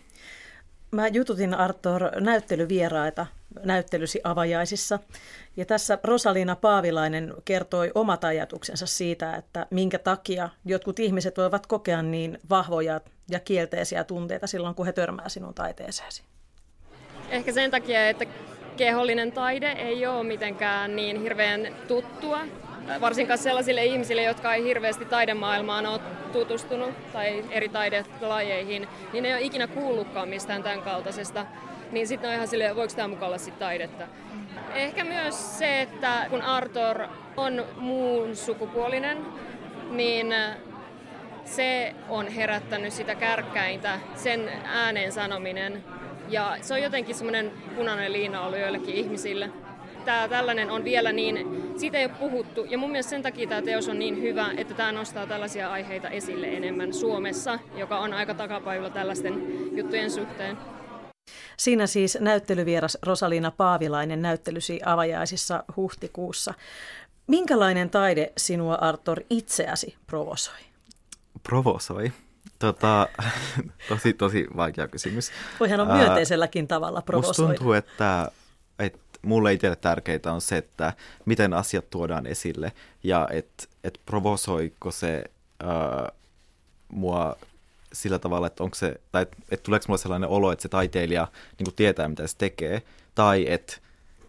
Mä 0.91 1.09
jututin 1.09 1.55
Artur 1.55 2.03
näyttelyvieraita 2.21 3.27
näyttelysi 3.65 4.21
avajaisissa. 4.25 4.99
Ja 5.57 5.67
tässä 5.67 5.99
Rosalina 6.05 6.57
Paavilainen 6.57 7.35
kertoi 7.45 7.93
omat 7.95 8.25
ajatuksensa 8.25 8.87
siitä, 8.87 9.37
että 9.37 9.67
minkä 9.71 9.99
takia 9.99 10.49
jotkut 10.65 10.99
ihmiset 10.99 11.37
voivat 11.37 11.67
kokea 11.67 12.03
niin 12.03 12.39
vahvoja 12.51 13.01
ja 13.31 13.41
kielteisiä 13.41 14.05
tunteita 14.05 14.47
silloin, 14.47 14.75
kun 14.75 14.87
he 14.87 14.93
törmää 14.93 15.29
sinun 15.29 15.55
taiteeseesi. 15.55 16.23
Ehkä 17.31 17.53
sen 17.53 17.71
takia, 17.71 18.09
että 18.09 18.25
kehollinen 18.77 19.33
taide 19.33 19.73
ei 19.73 20.07
ole 20.07 20.25
mitenkään 20.25 20.97
niin 20.97 21.23
hirveän 21.23 21.69
tuttua 21.89 22.41
varsinkaan 23.01 23.39
sellaisille 23.39 23.85
ihmisille, 23.85 24.23
jotka 24.23 24.55
ei 24.55 24.65
hirveästi 24.65 25.05
taidemaailmaan 25.05 25.87
ole 25.87 26.01
tutustunut 26.33 27.13
tai 27.13 27.45
eri 27.51 27.69
taidelajeihin, 27.69 28.89
niin 29.13 29.23
ne 29.23 29.29
ei 29.29 29.35
ole 29.35 29.43
ikinä 29.43 29.67
kuullutkaan 29.67 30.29
mistään 30.29 30.63
tämän 30.63 30.83
kaltaisesta. 30.83 31.47
Niin 31.91 32.07
sitten 32.07 32.31
on 32.31 32.37
ihan 32.37 32.49
silleen, 32.49 32.77
voiko 32.77 32.95
tämä 32.97 33.09
mukaan 33.09 33.27
olla 33.27 33.39
sit 33.39 33.59
taidetta. 33.59 34.05
Ehkä 34.75 35.05
myös 35.05 35.59
se, 35.59 35.81
että 35.81 36.27
kun 36.31 36.43
Arthur 36.43 37.03
on 37.37 37.65
muun 37.77 38.37
sukupuolinen, 38.37 39.19
niin 39.91 40.35
se 41.45 41.95
on 42.09 42.29
herättänyt 42.29 42.93
sitä 42.93 43.15
kärkkäintä, 43.15 44.01
sen 44.15 44.51
ääneen 44.65 45.13
sanominen. 45.13 45.85
Ja 46.31 46.57
se 46.61 46.75
on 46.75 46.83
jotenkin 46.83 47.15
semmoinen 47.15 47.53
punainen 47.77 48.13
liina 48.13 48.41
ollut 48.47 48.59
joillekin 48.59 48.95
ihmisille. 48.95 49.51
Tämä 50.05 50.29
tällainen 50.29 50.71
on 50.71 50.85
vielä 50.85 51.13
niin, 51.13 51.63
siitä 51.77 51.99
ei 51.99 52.05
ole 52.05 52.15
puhuttu. 52.19 52.65
Ja 52.65 52.79
mun 52.79 52.91
mielestä 52.91 53.11
sen 53.11 53.23
takia 53.23 53.49
tämä 53.49 53.63
teos 53.63 53.89
on 53.89 53.99
niin 53.99 54.23
hyvä, 54.23 54.51
että 54.57 54.75
tämä 54.75 54.93
nostaa 54.93 55.27
tällaisia 55.27 55.73
aiheita 55.73 56.09
esille 56.09 56.47
enemmän 56.47 56.95
Suomessa, 56.95 57.59
joka 57.77 57.99
on 57.99 58.13
aika 58.13 58.35
takapäivillä 58.35 58.91
tällaisten 58.91 59.35
juttujen 59.77 60.11
suhteen. 60.11 60.59
Siinä 61.57 61.87
siis 61.87 62.19
näyttelyvieras 62.21 62.99
Rosalina 63.03 63.51
Paavilainen 63.51 64.23
näyttelysi 64.23 64.81
avajaisissa 64.85 65.65
huhtikuussa. 65.77 66.55
Minkälainen 67.27 67.91
taide 67.91 68.33
sinua, 68.37 68.75
Artur, 68.75 69.21
itseäsi 69.31 69.97
provosoi? 70.07 70.61
Provosoi? 71.43 72.13
Tota, 72.61 73.09
tosi, 73.89 74.13
tosi 74.13 74.47
vaikea 74.57 74.89
kysymys. 74.89 75.31
Voihan 75.61 75.81
on 75.81 75.89
myönteiselläkin 75.89 76.69
tavalla 76.69 77.03
provosoida. 77.03 77.49
Musta 77.49 77.55
tuntuu, 77.55 77.73
että, 77.73 78.31
että 78.79 78.99
mulle 79.23 79.53
itselle 79.53 79.77
tärkeintä 79.77 80.33
on 80.33 80.41
se, 80.41 80.57
että 80.57 80.93
miten 81.25 81.53
asiat 81.53 81.91
tuodaan 81.91 82.27
esille 82.27 82.73
ja 83.03 83.29
että 83.33 83.65
et 83.85 84.01
provosoiko 84.07 84.91
se 84.91 85.25
ää, 85.61 86.13
mua 86.89 87.37
sillä 87.93 88.19
tavalla, 88.19 88.47
että 88.47 88.65
onko 88.65 88.75
se, 88.75 89.01
tai 89.13 89.23
että 89.23 89.37
et 89.51 89.63
tuleeko 89.63 89.85
mulle 89.89 89.99
sellainen 89.99 90.29
olo, 90.29 90.53
että 90.53 90.63
se 90.63 90.69
taiteilija 90.69 91.29
niin 91.59 91.75
tietää, 91.75 92.09
mitä 92.09 92.27
se 92.27 92.37
tekee, 92.37 92.83
tai 93.15 93.45
että 93.49 93.77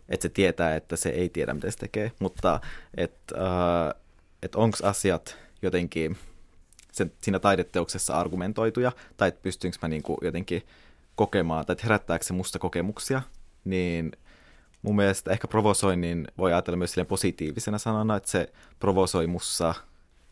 että 0.10 0.24
se 0.24 0.30
tietää, 0.30 0.76
että 0.76 0.96
se 0.96 1.10
ei 1.10 1.30
tiedä, 1.30 1.54
mitä 1.54 1.72
se 1.72 1.78
tekee, 1.78 2.12
mutta 2.20 2.60
että 2.98 3.36
äh, 3.36 4.02
et 4.44 4.56
onko 4.56 4.78
asiat 4.84 5.38
jotenkin 5.62 6.18
sen, 6.92 7.12
siinä 7.22 7.40
taideteoksessa 7.40 8.14
argumentoituja, 8.14 8.92
tai 9.18 9.28
että 9.28 9.42
pystynkö 9.42 9.78
mä 9.82 9.88
niinku 9.88 10.18
jotenkin 10.22 10.64
kokemaan, 11.16 11.66
tai 11.66 11.74
että 11.74 11.84
herättääkö 11.84 12.26
se 12.26 12.34
musta 12.34 12.60
kokemuksia, 12.60 13.22
niin 13.66 14.12
mun 14.82 14.96
mielestä 14.96 15.32
ehkä 15.32 15.48
provosoinnin 15.48 16.28
voi 16.38 16.54
ajatella 16.54 16.78
myös 16.78 16.96
positiivisena 17.08 17.78
sanana, 17.78 18.16
että 18.16 18.30
se 18.30 18.54
provosoi 18.80 19.28
mussa 19.28 19.74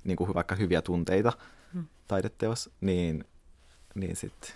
niin 0.03 0.17
kuin 0.17 0.33
vaikka 0.33 0.55
hyviä 0.55 0.81
tunteita 0.81 1.33
hmm. 1.73 1.85
taideteos, 2.07 2.69
niin, 2.81 3.23
niin 3.95 4.15
sitten 4.15 4.51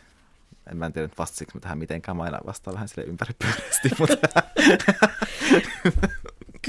en 0.71 0.77
mä 0.77 0.85
en 0.85 0.93
tiedä, 0.93 1.09
vastasinko 1.17 1.59
tähän 1.59 1.77
mitenkään, 1.77 2.17
mä 2.17 2.23
aina 2.23 2.39
vastaan 2.45 2.73
vähän 2.73 2.87
sille 2.87 3.03
ympäripyöreästi, 3.03 3.89
mutta... 3.99 4.43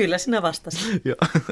Kyllä 0.04 0.18
sinä 0.18 0.42
vastasit. 0.42 1.02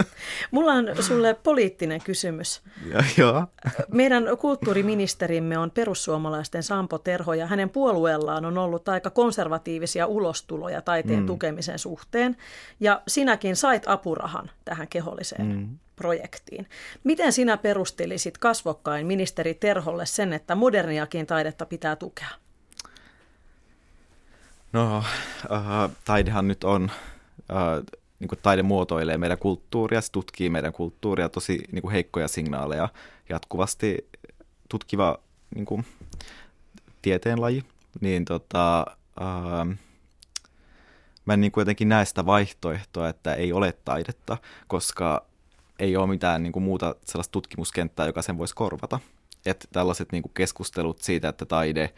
Mulla 0.50 0.72
on 0.72 0.88
sulle 1.00 1.34
poliittinen 1.34 2.00
kysymys. 2.04 2.62
Ja, 2.92 3.04
joo. 3.18 3.46
Meidän 3.92 4.24
kulttuuriministerimme 4.40 5.58
on 5.58 5.70
perussuomalaisten 5.70 6.62
Sampo 6.62 6.98
Terho 6.98 7.34
ja 7.34 7.46
hänen 7.46 7.70
puolueellaan 7.70 8.44
on 8.44 8.58
ollut 8.58 8.88
aika 8.88 9.10
konservatiivisia 9.10 10.06
ulostuloja 10.06 10.82
taiteen 10.82 11.20
mm. 11.20 11.26
tukemisen 11.26 11.78
suhteen. 11.78 12.36
Ja 12.80 13.02
sinäkin 13.08 13.56
sait 13.56 13.82
apurahan 13.86 14.50
tähän 14.64 14.88
keholliseen 14.88 15.46
mm. 15.46 15.78
projektiin. 15.96 16.68
Miten 17.04 17.32
sinä 17.32 17.56
perustelisit 17.56 18.38
kasvokkain 18.38 19.06
ministeri 19.06 19.54
Terholle 19.54 20.06
sen, 20.06 20.32
että 20.32 20.54
moderniakin 20.54 21.26
taidetta 21.26 21.66
pitää 21.66 21.96
tukea? 21.96 22.28
No, 24.72 24.98
uh, 24.98 25.04
taidehan 26.04 26.48
nyt 26.48 26.64
on 26.64 26.84
uh, 26.84 28.01
niin 28.22 28.28
kuin 28.28 28.38
taide 28.42 28.62
muotoilee 28.62 29.18
meidän 29.18 29.38
kulttuuria, 29.38 30.00
se 30.00 30.12
tutkii 30.12 30.50
meidän 30.50 30.72
kulttuuria, 30.72 31.28
tosi 31.28 31.62
niin 31.72 31.82
kuin 31.82 31.92
heikkoja 31.92 32.28
signaaleja 32.28 32.88
jatkuvasti 33.28 34.08
tutkiva 34.68 35.18
niin 35.54 35.64
kuin, 35.64 35.86
tieteenlaji, 37.02 37.64
niin 38.00 38.24
tota, 38.24 38.86
ää, 39.20 39.66
mä 41.24 41.34
en 41.34 41.40
niin 41.40 41.52
kuin 41.52 41.62
jotenkin 41.62 41.88
näe 41.88 42.04
sitä 42.04 42.26
vaihtoehtoa, 42.26 43.08
että 43.08 43.34
ei 43.34 43.52
ole 43.52 43.74
taidetta, 43.84 44.36
koska 44.66 45.26
ei 45.78 45.96
ole 45.96 46.06
mitään 46.06 46.42
niin 46.42 46.52
kuin 46.52 46.62
muuta 46.62 46.94
sellaista 47.04 47.32
tutkimuskenttää, 47.32 48.06
joka 48.06 48.22
sen 48.22 48.38
voisi 48.38 48.54
korvata. 48.54 49.00
Että 49.46 49.68
tällaiset 49.72 50.12
niin 50.12 50.22
kuin 50.22 50.32
keskustelut 50.34 51.00
siitä, 51.00 51.28
että 51.28 51.46
taide 51.46 51.94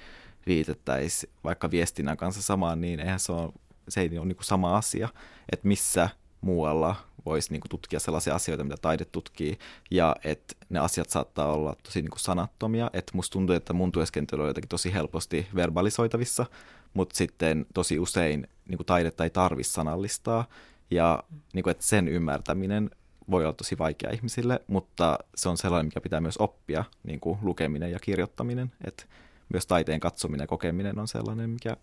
liitettäisiin 0.47 1.33
vaikka 1.45 1.71
viestinnän 1.71 2.17
kanssa 2.17 2.43
samaan, 2.43 2.81
niin 2.81 3.01
eihän 3.01 3.21
se 3.21 3.33
ole 3.33 3.53
se 3.88 4.01
ei 4.01 4.18
ole 4.18 4.27
niin 4.27 4.37
kuin 4.37 4.44
sama 4.44 4.77
asia, 4.77 5.09
että 5.53 5.68
missä 5.68 6.09
muualla 6.40 6.97
voisi 7.27 7.53
niin 7.53 7.61
kuin 7.61 7.70
tutkia 7.70 8.01
sellaisia 8.01 8.35
asioita, 8.35 8.64
mitä 8.64 8.77
taide 8.83 9.05
tutkii, 9.05 9.59
ja 9.90 10.16
että 10.25 10.55
ne 10.68 10.79
asiat 10.79 11.11
saattaa 11.11 11.53
olla 11.53 11.77
tosi 11.83 12.03
niin 12.03 12.11
kuin 12.11 12.20
sanattomia, 12.20 12.90
että 12.92 13.12
musta 13.14 13.33
tuntuu, 13.33 13.57
että 13.57 13.73
mun 13.73 13.92
työskentely 13.92 14.42
on 14.42 14.49
jotenkin 14.49 14.68
tosi 14.68 14.92
helposti 14.92 15.47
verbalisoitavissa, 15.55 16.47
mutta 16.94 17.16
sitten 17.16 17.66
tosi 17.75 17.99
usein 17.99 18.49
niin 18.68 18.79
kuin 18.79 18.87
taidetta 18.87 19.25
ei 19.25 19.31
tarvitse 19.31 19.73
sanallistaa, 19.73 20.44
ja 20.90 21.23
niin 21.53 21.62
kuin, 21.62 21.70
että 21.70 21.85
sen 21.85 22.09
ymmärtäminen 22.09 22.90
voi 23.31 23.44
olla 23.44 23.53
tosi 23.53 23.79
vaikea 23.79 24.11
ihmisille, 24.11 24.61
mutta 24.66 25.18
se 25.35 25.49
on 25.49 25.57
sellainen, 25.57 25.87
mikä 25.87 26.01
pitää 26.01 26.20
myös 26.20 26.37
oppia, 26.37 26.85
niin 27.05 27.20
kuin 27.20 27.38
lukeminen 27.42 27.90
ja 27.90 27.99
kirjoittaminen, 27.99 28.73
että 28.85 29.05
myös 29.53 29.66
taiteen 29.66 30.01
katsominen 30.01 30.44
ja 30.44 30.49
kokeminen 30.49 30.99
on 30.99 31.09
sellainen, 31.09 31.51
mikä 31.51 31.77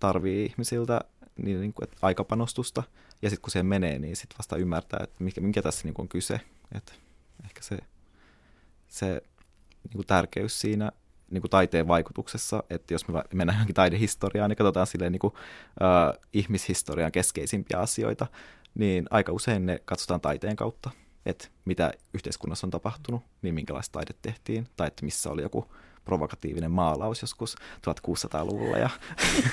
tarvii 0.00 0.44
ihmisiltä 0.44 1.00
niin, 1.36 1.60
niin 1.60 1.72
kuin, 1.72 1.84
että 1.84 1.96
aikapanostusta. 2.02 2.82
Ja 3.22 3.30
sitten 3.30 3.42
kun 3.42 3.50
se 3.50 3.62
menee, 3.62 3.98
niin 3.98 4.16
sitten 4.16 4.38
vasta 4.38 4.56
ymmärtää, 4.56 5.00
että 5.02 5.24
mikä, 5.24 5.40
mikä 5.40 5.62
tässä 5.62 5.84
niin 5.84 5.94
kuin 5.94 6.04
on 6.04 6.08
kyse. 6.08 6.40
Että 6.74 6.92
ehkä 7.44 7.62
se, 7.62 7.78
se 8.88 9.22
niin 9.84 9.96
kuin 9.96 10.06
tärkeys 10.06 10.60
siinä 10.60 10.92
niin 11.30 11.42
kuin 11.42 11.50
taiteen 11.50 11.88
vaikutuksessa, 11.88 12.62
että 12.70 12.94
jos 12.94 13.08
me 13.08 13.22
mennään 13.34 13.56
johonkin 13.56 13.74
taidehistoriaan 13.74 14.50
niin 14.50 14.56
katsotaan 14.56 14.86
silleen 14.86 15.12
niin 15.12 15.20
kuin, 15.20 15.34
äh, 15.82 16.20
ihmishistorian 16.32 17.12
keskeisimpiä 17.12 17.78
asioita, 17.78 18.26
niin 18.74 19.06
aika 19.10 19.32
usein 19.32 19.66
ne 19.66 19.82
katsotaan 19.84 20.20
taiteen 20.20 20.56
kautta, 20.56 20.90
että 21.26 21.48
mitä 21.64 21.92
yhteiskunnassa 22.14 22.66
on 22.66 22.70
tapahtunut, 22.70 23.22
niin 23.42 23.54
minkälaista 23.54 23.92
taide 23.92 24.14
tehtiin, 24.22 24.68
tai 24.76 24.86
että 24.86 25.04
missä 25.04 25.30
oli 25.30 25.42
joku 25.42 25.72
provokatiivinen 26.06 26.70
maalaus 26.70 27.22
joskus 27.22 27.56
1600-luvulla 28.08 28.78
ja 28.78 28.90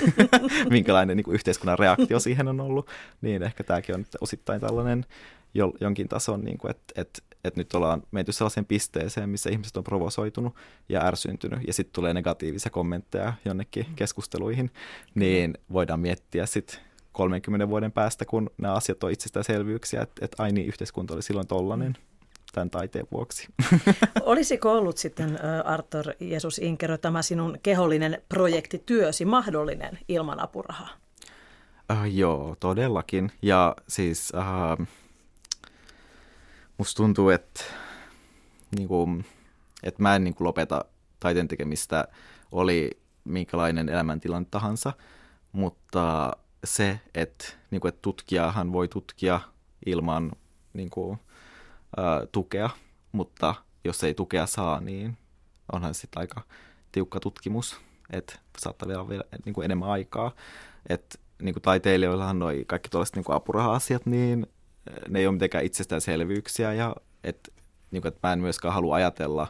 minkälainen 0.70 1.16
niin 1.16 1.24
kuin 1.24 1.34
yhteiskunnan 1.34 1.78
reaktio 1.78 2.20
siihen 2.20 2.48
on 2.48 2.60
ollut, 2.60 2.90
niin 3.20 3.42
ehkä 3.42 3.64
tämäkin 3.64 3.94
on 3.94 4.04
osittain 4.20 4.60
tällainen 4.60 5.06
jo, 5.54 5.72
jonkin 5.80 6.08
tason, 6.08 6.44
niin 6.44 6.58
kuin, 6.58 6.70
että, 6.70 7.00
että, 7.00 7.22
että 7.44 7.60
nyt 7.60 7.74
ollaan 7.74 8.02
menty 8.10 8.32
sellaiseen 8.32 8.66
pisteeseen, 8.66 9.28
missä 9.28 9.50
ihmiset 9.50 9.76
on 9.76 9.84
provosoitunut 9.84 10.54
ja 10.88 11.04
ärsyntynyt, 11.06 11.60
ja 11.66 11.72
sitten 11.72 11.94
tulee 11.94 12.14
negatiivisia 12.14 12.70
kommentteja 12.70 13.32
jonnekin 13.44 13.86
mm. 13.88 13.94
keskusteluihin, 13.94 14.70
niin 15.14 15.54
voidaan 15.72 16.00
miettiä 16.00 16.46
sitten 16.46 16.78
30 17.12 17.68
vuoden 17.68 17.92
päästä, 17.92 18.24
kun 18.24 18.50
nämä 18.58 18.74
asiat 18.74 19.04
on 19.04 19.12
itsestäänselvyyksiä, 19.12 20.02
että, 20.02 20.24
että 20.24 20.42
ai 20.42 20.52
niin, 20.52 20.66
yhteiskunta 20.66 21.14
oli 21.14 21.22
silloin 21.22 21.46
tollainen. 21.46 21.88
Mm 21.88 22.13
tämän 22.54 22.70
taiteen 22.70 23.06
vuoksi. 23.12 23.48
Olisiko 24.22 24.72
ollut 24.72 24.98
sitten, 24.98 25.38
Arthur 25.64 26.04
Jeesus 26.20 26.58
Inkero, 26.58 26.98
tämä 26.98 27.22
sinun 27.22 27.58
kehollinen 27.62 28.22
projekti 28.28 28.82
työsi 28.86 29.24
mahdollinen 29.24 29.98
ilman 30.08 30.40
apurahaa? 30.40 30.88
Uh, 31.92 32.14
joo, 32.14 32.56
todellakin. 32.60 33.32
Ja 33.42 33.76
siis 33.88 34.32
uh, 34.36 34.86
musta 36.78 36.96
tuntuu, 36.96 37.28
että, 37.28 37.60
niin 38.76 38.88
kuin, 38.88 39.24
että 39.82 40.02
mä 40.02 40.16
en 40.16 40.24
niin 40.24 40.34
kuin 40.34 40.46
lopeta 40.46 40.84
taiteen 41.20 41.48
tekemistä, 41.48 42.08
oli 42.52 42.90
minkälainen 43.24 43.88
elämäntilanne 43.88 44.48
tahansa, 44.50 44.92
mutta 45.52 46.32
se, 46.64 47.00
että, 47.14 47.44
niin 47.70 47.80
kuin, 47.80 47.88
että 47.88 48.02
tutkijahan 48.02 48.72
voi 48.72 48.88
tutkia 48.88 49.40
ilman 49.86 50.32
niin 50.72 50.90
ää, 51.96 52.26
tukea, 52.32 52.70
mutta 53.12 53.54
jos 53.84 54.04
ei 54.04 54.14
tukea 54.14 54.46
saa, 54.46 54.80
niin 54.80 55.16
onhan 55.72 55.94
sitten 55.94 56.20
aika 56.20 56.42
tiukka 56.92 57.20
tutkimus, 57.20 57.80
että 58.10 58.38
saattaa 58.58 58.88
vielä, 58.88 59.08
vielä 59.08 59.24
niin 59.44 59.52
kuin 59.52 59.64
enemmän 59.64 59.88
aikaa. 59.88 60.32
Että 60.88 61.18
niin 61.42 61.54
kuin 61.54 61.62
taiteilijoillahan 61.62 62.38
noi 62.38 62.64
kaikki 62.66 62.88
tuollaiset 62.88 63.16
niin 63.16 63.24
apuraha-asiat, 63.28 64.06
niin 64.06 64.46
ne 65.08 65.18
ei 65.18 65.26
ole 65.26 65.34
mitenkään 65.34 65.64
itsestäänselvyyksiä 65.64 66.72
ja 66.72 66.96
että 67.24 67.52
niin 67.90 68.02
kuin, 68.02 68.08
että 68.08 68.28
mä 68.28 68.32
en 68.32 68.40
myöskään 68.40 68.74
halua 68.74 68.96
ajatella, 68.96 69.46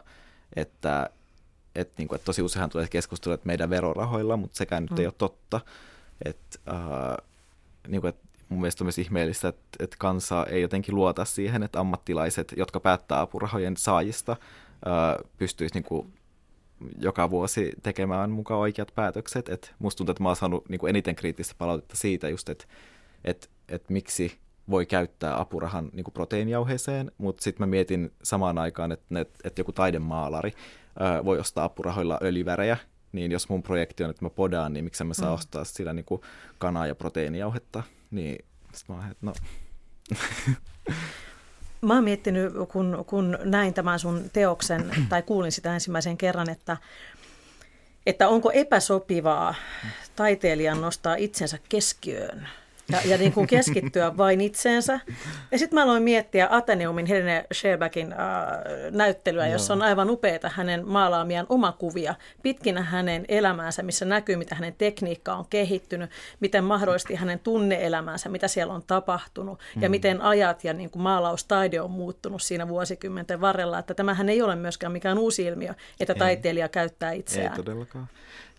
että, 0.55 1.09
että, 1.75 1.93
niin 1.97 2.07
kuin, 2.07 2.15
että 2.15 2.25
tosi 2.25 2.41
useinhan 2.41 2.69
tulee 2.69 2.87
keskustelua, 2.87 3.33
että 3.33 3.47
meidän 3.47 3.69
verorahoilla, 3.69 4.37
mutta 4.37 4.57
sekään 4.57 4.83
nyt 4.83 4.91
mm. 4.91 4.97
ei 4.99 5.05
ole 5.05 5.13
totta. 5.17 5.61
Että, 6.25 6.59
äh, 6.69 7.17
niin 7.87 8.01
kuin, 8.01 8.09
että 8.09 8.24
mun 8.49 8.61
mielestä 8.61 8.83
on 8.83 8.85
myös 8.85 8.99
ihmeellistä, 8.99 9.47
että, 9.47 9.63
että 9.79 9.95
kansa 9.99 10.45
ei 10.49 10.61
jotenkin 10.61 10.95
luota 10.95 11.25
siihen, 11.25 11.63
että 11.63 11.79
ammattilaiset, 11.79 12.53
jotka 12.57 12.79
päättää 12.79 13.21
apurahojen 13.21 13.77
saajista, 13.77 14.35
pystyisivät 15.37 15.89
niin 15.89 16.13
joka 16.99 17.29
vuosi 17.29 17.71
tekemään 17.83 18.31
mukaan 18.31 18.59
oikeat 18.59 18.91
päätökset. 18.95 19.49
Et 19.49 19.75
musta 19.79 19.97
tuntuu, 19.97 20.11
että 20.11 20.23
mä 20.23 20.29
oon 20.29 20.35
saanut 20.35 20.69
niin 20.69 20.79
kuin 20.79 20.89
eniten 20.89 21.15
kriittistä 21.15 21.55
palautetta 21.57 21.97
siitä 21.97 22.29
just, 22.29 22.49
että, 22.49 22.65
että, 23.23 23.47
että 23.69 23.93
miksi 23.93 24.37
voi 24.69 24.85
käyttää 24.85 25.39
apurahan 25.39 25.89
niin 25.93 26.03
kuin 26.03 26.13
proteiinijauheeseen, 26.13 27.11
mutta 27.17 27.43
sitten 27.43 27.67
mä 27.67 27.69
mietin 27.69 28.11
samaan 28.23 28.57
aikaan, 28.57 28.91
että, 28.91 29.19
että, 29.19 29.39
että 29.43 29.59
joku 29.59 29.71
taidemaalari 29.71 30.53
ää, 30.99 31.25
voi 31.25 31.39
ostaa 31.39 31.63
apurahoilla 31.63 32.19
öljyvärejä, 32.21 32.77
niin 33.11 33.31
jos 33.31 33.49
mun 33.49 33.63
projekti 33.63 34.03
on, 34.03 34.09
että 34.09 34.25
mä 34.25 34.29
podaan, 34.29 34.73
niin 34.73 34.85
miksi 34.85 35.03
mä 35.03 35.13
saa 35.13 35.29
mm. 35.29 35.33
ostaa 35.33 35.63
sillä 35.63 35.93
niin 35.93 36.05
kuin 36.05 36.21
kanaa 36.57 36.87
ja 36.87 36.95
proteiinijauhetta, 36.95 37.83
niin 38.11 38.45
sitten 38.73 38.95
mä 38.95 39.01
oon, 39.01 39.11
että 39.11 39.25
no... 39.25 39.33
Mä 41.81 41.93
oon 41.93 42.03
miettinyt, 42.03 42.53
kun, 42.71 43.05
kun 43.07 43.37
näin 43.43 43.73
tämän 43.73 43.99
sun 43.99 44.29
teoksen, 44.33 44.91
tai 45.09 45.21
kuulin 45.21 45.51
sitä 45.51 45.73
ensimmäisen 45.73 46.17
kerran, 46.17 46.49
että, 46.49 46.77
että 48.05 48.29
onko 48.29 48.51
epäsopivaa 48.51 49.55
taiteilijan 50.15 50.81
nostaa 50.81 51.15
itsensä 51.15 51.59
keskiöön 51.69 52.47
ja, 52.91 52.99
ja 53.05 53.17
niin 53.17 53.33
kuin 53.33 53.47
keskittyä 53.47 54.17
vain 54.17 54.41
itseensä. 54.41 54.99
Ja 55.51 55.59
sitten 55.59 55.79
mä 55.79 55.83
aloin 55.83 56.03
miettiä 56.03 56.47
Ateneumin 56.51 57.05
Helene 57.05 57.45
Scherbackin 57.53 58.13
äh, 58.13 58.19
näyttelyä, 58.91 59.47
jossa 59.47 59.73
on 59.73 59.81
aivan 59.81 60.09
upeita 60.09 60.51
hänen 60.53 60.87
maalaamiaan 60.87 61.45
omakuvia 61.49 62.15
pitkinä 62.43 62.81
hänen 62.81 63.25
elämäänsä, 63.27 63.83
missä 63.83 64.05
näkyy, 64.05 64.35
mitä 64.35 64.55
hänen 64.55 64.75
tekniikka 64.77 65.33
on 65.33 65.45
kehittynyt, 65.49 66.09
miten 66.39 66.63
mahdollisesti 66.63 67.15
hänen 67.15 67.39
tunneelämänsä, 67.39 68.29
mitä 68.29 68.47
siellä 68.47 68.73
on 68.73 68.83
tapahtunut 68.87 69.59
mm. 69.75 69.81
ja 69.81 69.89
miten 69.89 70.21
ajat 70.21 70.63
ja 70.63 70.73
niin 70.73 70.89
kuin 70.89 71.03
maalaustaide 71.03 71.81
on 71.81 71.91
muuttunut 71.91 72.41
siinä 72.41 72.67
vuosikymmenten 72.67 73.41
varrella. 73.41 73.79
Että 73.79 73.93
tämähän 73.93 74.29
ei 74.29 74.41
ole 74.41 74.55
myöskään 74.55 74.91
mikään 74.91 75.17
uusi 75.17 75.43
ilmiö, 75.43 75.73
että 75.99 76.13
ei. 76.13 76.19
taiteilija 76.19 76.69
käyttää 76.69 77.11
itseään. 77.11 77.51
Ei 77.51 77.63
todellakaan. 77.63 78.07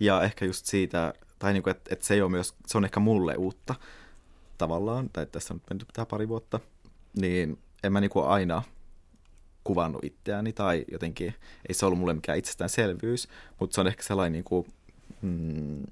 Ja 0.01 0.23
ehkä 0.23 0.45
just 0.45 0.67
siitä, 0.67 1.15
tai 1.39 1.53
niin 1.53 1.63
kuin, 1.63 1.71
että, 1.71 1.95
että 1.95 2.07
se, 2.07 2.15
ei 2.15 2.23
ole 2.23 2.31
myös, 2.31 2.55
se 2.67 2.79
on 2.79 2.85
ehkä 2.85 3.01
mulle 3.01 3.35
uutta, 3.35 3.75
tavallaan, 4.59 5.11
tai 5.13 5.27
tässä 5.27 5.55
on 5.55 5.57
nyt 5.57 5.71
mennyt 5.71 5.89
tämä 5.93 6.07
pari 6.07 6.29
vuotta, 6.29 6.61
niin 7.17 7.59
en 7.85 7.93
mä 7.93 8.01
niinku 8.01 8.21
aina 8.21 8.63
kuvannut 9.65 10.05
itseäni 10.05 10.53
tai 10.53 10.85
jotenkin 10.93 11.35
ei 11.69 11.75
se 11.75 11.87
ollut 11.87 11.99
mulle 11.99 12.15
mikään 12.15 12.39
itsestäänselvyys, 12.39 13.29
mutta 13.61 13.75
se 13.75 13.81
on 13.81 13.87
ehkä 13.87 14.03
sellainen 14.03 14.33
niinku, 14.33 14.67
mm, 15.23 15.83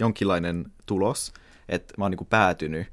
jonkinlainen 0.00 0.72
tulos, 0.86 1.32
että 1.68 1.94
mä 1.98 2.04
oon 2.04 2.10
niinku 2.10 2.24
päätynyt 2.24 2.86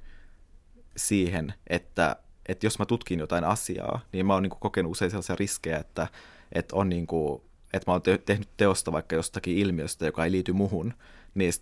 siihen, 0.98 1.54
että, 1.68 2.16
että 2.46 2.66
jos 2.66 2.80
mä 2.80 2.86
tutkin 2.86 3.20
jotain 3.20 3.44
asiaa, 3.44 4.02
niin 4.12 4.26
mä 4.26 4.34
oon 4.34 4.44
niinku 4.44 4.58
kokenut 4.60 4.92
usein 4.92 5.12
sellaisia 5.12 5.36
riskejä, 5.36 5.78
että, 5.78 6.08
että, 6.52 6.76
on 6.76 6.90
niinku, 6.90 7.44
että 7.74 7.92
mä 7.92 7.94
oon 7.94 8.02
te- 8.02 8.18
tehnyt 8.18 8.50
teosta 8.58 8.92
vaikka 8.92 9.16
jostakin 9.16 9.58
ilmiöstä, 9.58 10.06
joka 10.06 10.26
ei 10.26 10.32
liity 10.32 10.54
muhun, 10.54 10.94
niin 11.36 11.54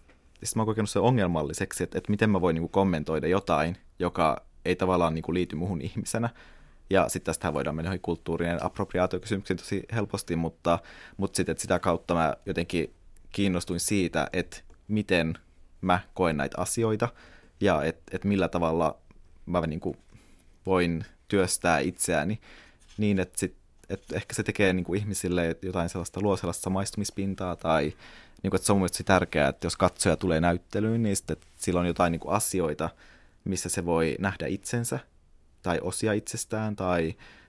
sitten 0.43 0.59
mä 0.59 0.61
oon 0.61 0.67
kokenut 0.67 0.89
sen 0.89 1.01
ongelmalliseksi, 1.01 1.83
että, 1.83 1.97
että 1.97 2.11
miten 2.11 2.29
mä 2.29 2.41
voin 2.41 2.53
niin 2.53 2.61
kuin 2.61 2.71
kommentoida 2.71 3.27
jotain, 3.27 3.77
joka 3.99 4.45
ei 4.65 4.75
tavallaan 4.75 5.13
niin 5.13 5.23
kuin 5.23 5.33
liity 5.33 5.55
muhun 5.55 5.81
ihmisenä. 5.81 6.29
Ja 6.89 7.09
sitten 7.09 7.25
tästähän 7.25 7.53
voidaan 7.53 7.75
mennä 7.75 7.97
kulttuurien 8.01 8.65
appropriaatiokysymyksiin 8.65 9.57
tosi 9.57 9.83
helposti, 9.93 10.35
mutta, 10.35 10.79
mutta 11.17 11.37
sitten 11.37 11.59
sitä 11.59 11.79
kautta 11.79 12.13
mä 12.13 12.33
jotenkin 12.45 12.93
kiinnostuin 13.31 13.79
siitä, 13.79 14.27
että 14.33 14.57
miten 14.87 15.33
mä 15.81 15.99
koen 16.13 16.37
näitä 16.37 16.61
asioita 16.61 17.09
ja 17.61 17.83
että 17.83 18.01
et 18.11 18.23
millä 18.23 18.47
tavalla 18.47 18.97
mä 19.45 19.61
niin 19.61 19.79
kuin 19.79 19.97
voin 20.65 21.05
työstää 21.27 21.79
itseäni 21.79 22.39
niin, 22.97 23.19
että, 23.19 23.39
sit, 23.39 23.55
että 23.89 24.15
ehkä 24.15 24.33
se 24.33 24.43
tekee 24.43 24.73
niin 24.73 24.83
kuin 24.83 24.99
ihmisille 24.99 25.55
jotain 25.61 25.89
sellaista, 25.89 26.21
luo 26.21 26.37
sellaista 26.37 26.63
samaistumispintaa 26.63 27.55
tai 27.55 27.93
niin 28.43 28.51
kuin, 28.51 28.57
että 28.57 28.65
se 28.65 28.71
on 28.71 28.77
mielestäni 28.77 29.05
tärkeää, 29.05 29.49
että 29.49 29.65
jos 29.65 29.77
katsoja 29.77 30.17
tulee 30.17 30.39
näyttelyyn, 30.39 31.03
niin 31.03 31.15
sitten, 31.15 31.37
sillä 31.57 31.79
on 31.79 31.87
jotain 31.87 32.11
niin 32.11 32.19
kuin 32.19 32.35
asioita, 32.35 32.89
missä 33.43 33.69
se 33.69 33.85
voi 33.85 34.15
nähdä 34.19 34.47
itsensä 34.47 34.99
tai 35.61 35.79
osia 35.81 36.13
itsestään 36.13 36.75
tai 36.75 37.01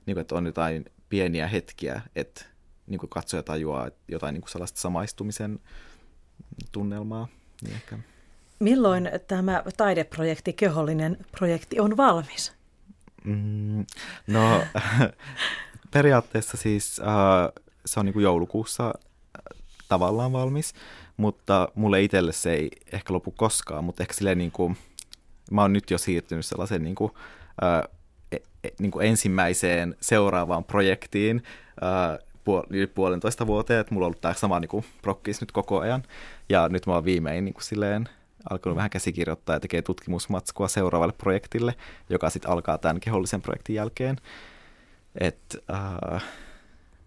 niin 0.06 0.14
kuin, 0.14 0.18
että 0.18 0.34
on 0.34 0.46
jotain 0.46 0.84
pieniä 1.08 1.46
hetkiä, 1.46 2.02
että 2.16 2.44
niin 2.86 2.98
kuin 2.98 3.10
katsoja 3.10 3.42
tajuaa 3.42 3.90
jotain 4.08 4.32
niin 4.32 4.42
kuin 4.42 4.50
sellaista 4.50 4.80
samaistumisen 4.80 5.58
tunnelmaa. 6.72 7.28
Niin 7.62 7.74
ehkä. 7.74 7.98
Milloin 8.58 9.10
tämä 9.28 9.62
taideprojekti, 9.76 10.52
kehollinen 10.52 11.16
projekti 11.38 11.80
on 11.80 11.96
valmis? 11.96 12.52
Mm, 13.24 13.86
no 14.26 14.62
periaatteessa 15.94 16.56
siis 16.56 17.00
äh, 17.00 17.62
se 17.86 18.00
on 18.00 18.06
niin 18.06 18.12
kuin 18.12 18.22
joulukuussa 18.22 18.94
tavallaan 19.92 20.32
valmis, 20.32 20.74
mutta 21.16 21.68
mulle 21.74 22.02
itselle 22.02 22.32
se 22.32 22.52
ei 22.52 22.70
ehkä 22.92 23.12
lopu 23.12 23.30
koskaan, 23.30 23.84
mutta 23.84 24.02
ehkä 24.02 24.14
silleen 24.14 24.38
niin 24.38 24.50
kuin, 24.50 24.76
mä 25.50 25.62
oon 25.62 25.72
nyt 25.72 25.90
jo 25.90 25.98
siirtynyt 25.98 26.46
sellaisen 26.46 26.84
niin 26.84 26.94
kuin, 26.94 27.12
ää, 27.60 27.84
e, 28.32 28.36
e, 28.64 28.68
niin 28.78 28.90
kuin 28.90 29.06
ensimmäiseen 29.06 29.96
seuraavaan 30.00 30.64
projektiin 30.64 31.42
ää, 31.80 32.18
puol- 32.18 32.86
puolentoista 32.94 33.46
vuoteen, 33.46 33.80
että 33.80 33.94
mulla 33.94 34.04
on 34.04 34.08
ollut 34.08 34.20
tämä 34.20 34.34
sama 34.34 34.60
niin 34.60 34.68
kuin, 34.68 34.84
prokkis 35.02 35.40
nyt 35.40 35.52
koko 35.52 35.80
ajan, 35.80 36.02
ja 36.48 36.68
nyt 36.68 36.86
mä 36.86 36.92
oon 36.92 37.04
viimein 37.04 37.44
niin 37.44 37.54
kuin, 37.54 37.64
silleen 37.64 38.08
alkanut 38.50 38.76
vähän 38.76 38.90
käsikirjoittaa 38.90 39.56
ja 39.56 39.60
tekee 39.60 39.82
tutkimusmatskua 39.82 40.68
seuraavalle 40.68 41.14
projektille, 41.18 41.74
joka 42.10 42.30
sitten 42.30 42.50
alkaa 42.50 42.78
tämän 42.78 43.00
kehollisen 43.00 43.42
projektin 43.42 43.76
jälkeen. 43.76 44.16
Et, 45.20 45.56
äh, 45.70 46.22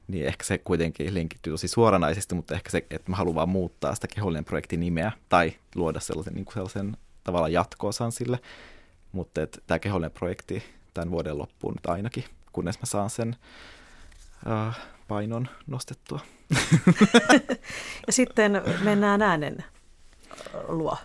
niin 0.07 0.25
ehkä 0.27 0.43
se 0.43 0.57
kuitenkin 0.57 1.13
linkittyy 1.13 1.53
tosi 1.53 1.67
suoranaisesti, 1.67 2.35
mutta 2.35 2.55
ehkä 2.55 2.69
se, 2.69 2.85
että 2.89 3.11
mä 3.11 3.17
haluan 3.17 3.35
vaan 3.35 3.49
muuttaa 3.49 3.95
sitä 3.95 4.07
kehollinen 4.07 4.45
projektin 4.45 4.79
nimeä 4.79 5.11
tai 5.29 5.53
luoda 5.75 5.99
sellaisen, 5.99 6.33
niin 6.33 6.45
kuin 6.45 6.53
sellaisen 6.53 6.97
tavallaan 7.23 7.53
jatkoosan 7.53 8.11
sille. 8.11 8.39
Mutta 9.11 9.41
tämä 9.67 9.79
kehollinen 9.79 10.11
projekti 10.11 10.63
tämän 10.93 11.11
vuoden 11.11 11.37
loppuun 11.37 11.73
nyt 11.73 11.85
ainakin, 11.85 12.23
kunnes 12.51 12.79
mä 12.79 12.85
saan 12.85 13.09
sen 13.09 13.35
uh, 14.45 14.73
painon 15.07 15.47
nostettua. 15.67 16.19
ja 18.07 18.13
sitten 18.13 18.61
mennään 18.83 19.21
äänen 19.21 19.63
luo. 20.67 20.97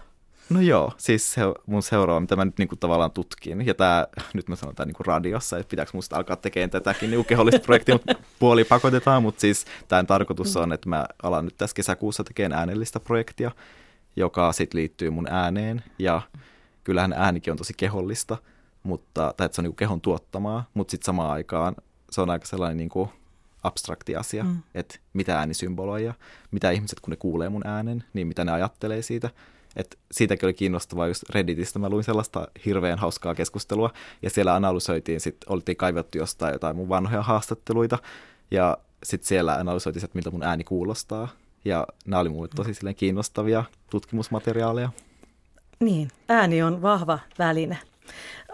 No 0.51 0.61
joo, 0.61 0.93
siis 0.97 1.33
se, 1.33 1.41
mun 1.67 1.83
seuraava, 1.83 2.21
mitä 2.21 2.37
mä 2.37 2.45
nyt 2.45 2.59
niinku 2.59 2.77
tavallaan 2.77 3.11
tutkin, 3.11 3.67
ja 3.67 3.75
tää, 3.75 4.07
nyt 4.35 4.49
mä 4.49 4.57
sanon 4.57 4.75
tää 4.75 4.87
niinku 4.87 5.03
radiossa, 5.03 5.59
että 5.59 5.71
pitääkö 5.71 5.91
musta 5.95 6.17
alkaa 6.17 6.37
tekemään 6.37 6.71
tätäkin 6.71 7.11
niinku 7.11 7.25
kehollista 7.25 7.61
projektia, 7.61 7.95
mutta 7.95 8.15
puoli 8.39 8.65
pakotetaan, 8.65 9.23
mutta 9.23 9.41
siis 9.41 9.67
tämän 9.89 10.07
tarkoitus 10.07 10.57
on, 10.57 10.73
että 10.73 10.89
mä 10.89 11.07
alan 11.23 11.45
nyt 11.45 11.57
tässä 11.59 11.75
kesäkuussa 11.75 12.25
tekemään 12.25 12.59
äänellistä 12.61 13.01
projektia, 13.01 13.51
joka 14.17 14.53
sitten 14.53 14.79
liittyy 14.79 15.11
mun 15.11 15.29
ääneen, 15.31 15.85
ja 15.99 16.23
kyllähän 16.85 17.13
äänikin 17.13 17.51
on 17.51 17.59
tosi 17.59 17.75
kehollista, 17.77 18.37
mutta, 18.83 19.35
tai 19.37 19.45
että 19.45 19.57
se 19.57 19.61
on 19.61 19.65
niinku 19.65 19.77
kehon 19.77 20.01
tuottamaa, 20.01 20.65
mutta 20.75 20.91
sitten 20.91 21.07
samaan 21.07 21.31
aikaan 21.31 21.75
se 22.11 22.21
on 22.21 22.31
aika 22.31 22.47
sellainen 22.47 22.77
niinku 22.77 23.13
abstrakti 23.63 24.17
asia, 24.17 24.45
mm. 24.45 24.63
että 24.75 24.99
mitä 25.13 25.39
ääni 25.39 25.55
symboloi 25.55 26.05
ja 26.05 26.15
mitä 26.51 26.71
ihmiset, 26.71 27.01
kun 27.01 27.11
ne 27.11 27.17
kuulee 27.17 27.49
mun 27.49 27.67
äänen, 27.67 28.05
niin 28.15 28.27
mitä 28.27 28.45
ne 28.45 28.53
ajattelee 28.53 29.03
siitä. 29.03 29.31
Et 29.77 29.99
siitäkin 30.13 30.47
oli 30.47 30.55
kiinnostavaa 30.55 31.07
just 31.07 31.31
Redditistä. 31.31 31.79
Mä 31.79 31.89
luin 31.89 32.05
sellaista 32.05 32.49
hirveän 32.67 32.99
hauskaa 32.99 33.35
keskustelua, 33.35 33.91
ja 34.23 34.31
siellä 34.31 34.55
analysoitiin, 34.55 35.21
sitten 35.21 35.53
oltiin 35.53 35.77
kaivettu 35.77 36.19
jostain 36.19 36.53
jotain 36.53 36.77
mun 36.77 36.89
vanhoja 36.89 37.23
haastatteluita, 37.23 37.99
ja 38.51 38.79
sitten 39.03 39.29
siellä 39.29 39.55
analysoitiin, 39.55 40.05
että 40.05 40.17
miltä 40.19 40.31
mun 40.31 40.43
ääni 40.43 40.65
kuulostaa. 40.65 41.29
Ja 41.65 41.87
nämä 42.07 42.21
oli 42.21 42.29
mulle 42.29 42.49
tosi 42.57 42.75
silleen 42.75 42.97
kiinnostavia 42.97 43.65
tutkimusmateriaaleja. 43.91 44.89
Niin, 45.81 46.09
ääni 46.29 46.63
on 46.63 46.83
vahva 46.83 47.19
väline. 47.39 47.79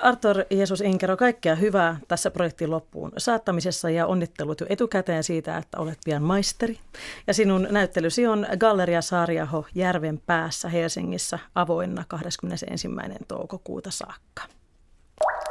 Arthur 0.03 0.45
Jeesus 0.51 0.81
Inkero, 0.81 1.17
kaikkea 1.17 1.55
hyvää 1.55 1.97
tässä 2.09 2.31
projektin 2.31 2.71
loppuun 2.71 3.13
saattamisessa 3.17 3.91
ja 3.91 4.07
onnittelut 4.07 4.61
jo 4.61 4.67
etukäteen 4.71 5.25
siitä, 5.25 5.57
että 5.57 5.79
olet 5.79 5.99
pian 6.05 6.23
maisteri. 6.23 6.79
Ja 7.27 7.35
sinun 7.35 7.69
näyttelysi 7.71 8.27
on 8.27 8.47
Galleria 8.59 9.03
Saariaho 9.03 9.67
Järven 9.75 10.23
päässä 10.27 10.69
Helsingissä 10.69 11.39
avoinna 11.55 12.05
21. 12.09 12.89
toukokuuta 13.29 13.91
saakka. 13.91 14.43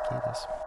Kiitos. 0.09 0.64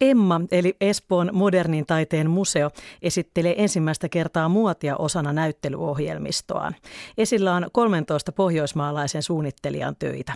Emma, 0.00 0.40
eli 0.50 0.76
Espoon 0.80 1.30
modernin 1.32 1.86
taiteen 1.86 2.30
museo, 2.30 2.70
esittelee 3.02 3.62
ensimmäistä 3.62 4.08
kertaa 4.08 4.48
muotia 4.48 4.96
osana 4.96 5.32
näyttelyohjelmistoaan. 5.32 6.76
Esillä 7.18 7.54
on 7.54 7.66
13 7.72 8.32
pohjoismaalaisen 8.32 9.22
suunnittelijan 9.22 9.96
töitä. 9.98 10.32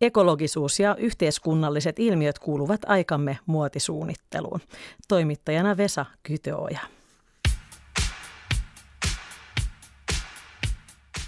Ekologisuus 0.00 0.80
ja 0.80 0.96
yhteiskunnalliset 0.96 1.98
ilmiöt 1.98 2.38
kuuluvat 2.38 2.80
aikamme 2.86 3.38
muotisuunnitteluun. 3.46 4.60
Toimittajana 5.08 5.76
Vesa 5.76 6.06
Kytöoja. 6.22 6.80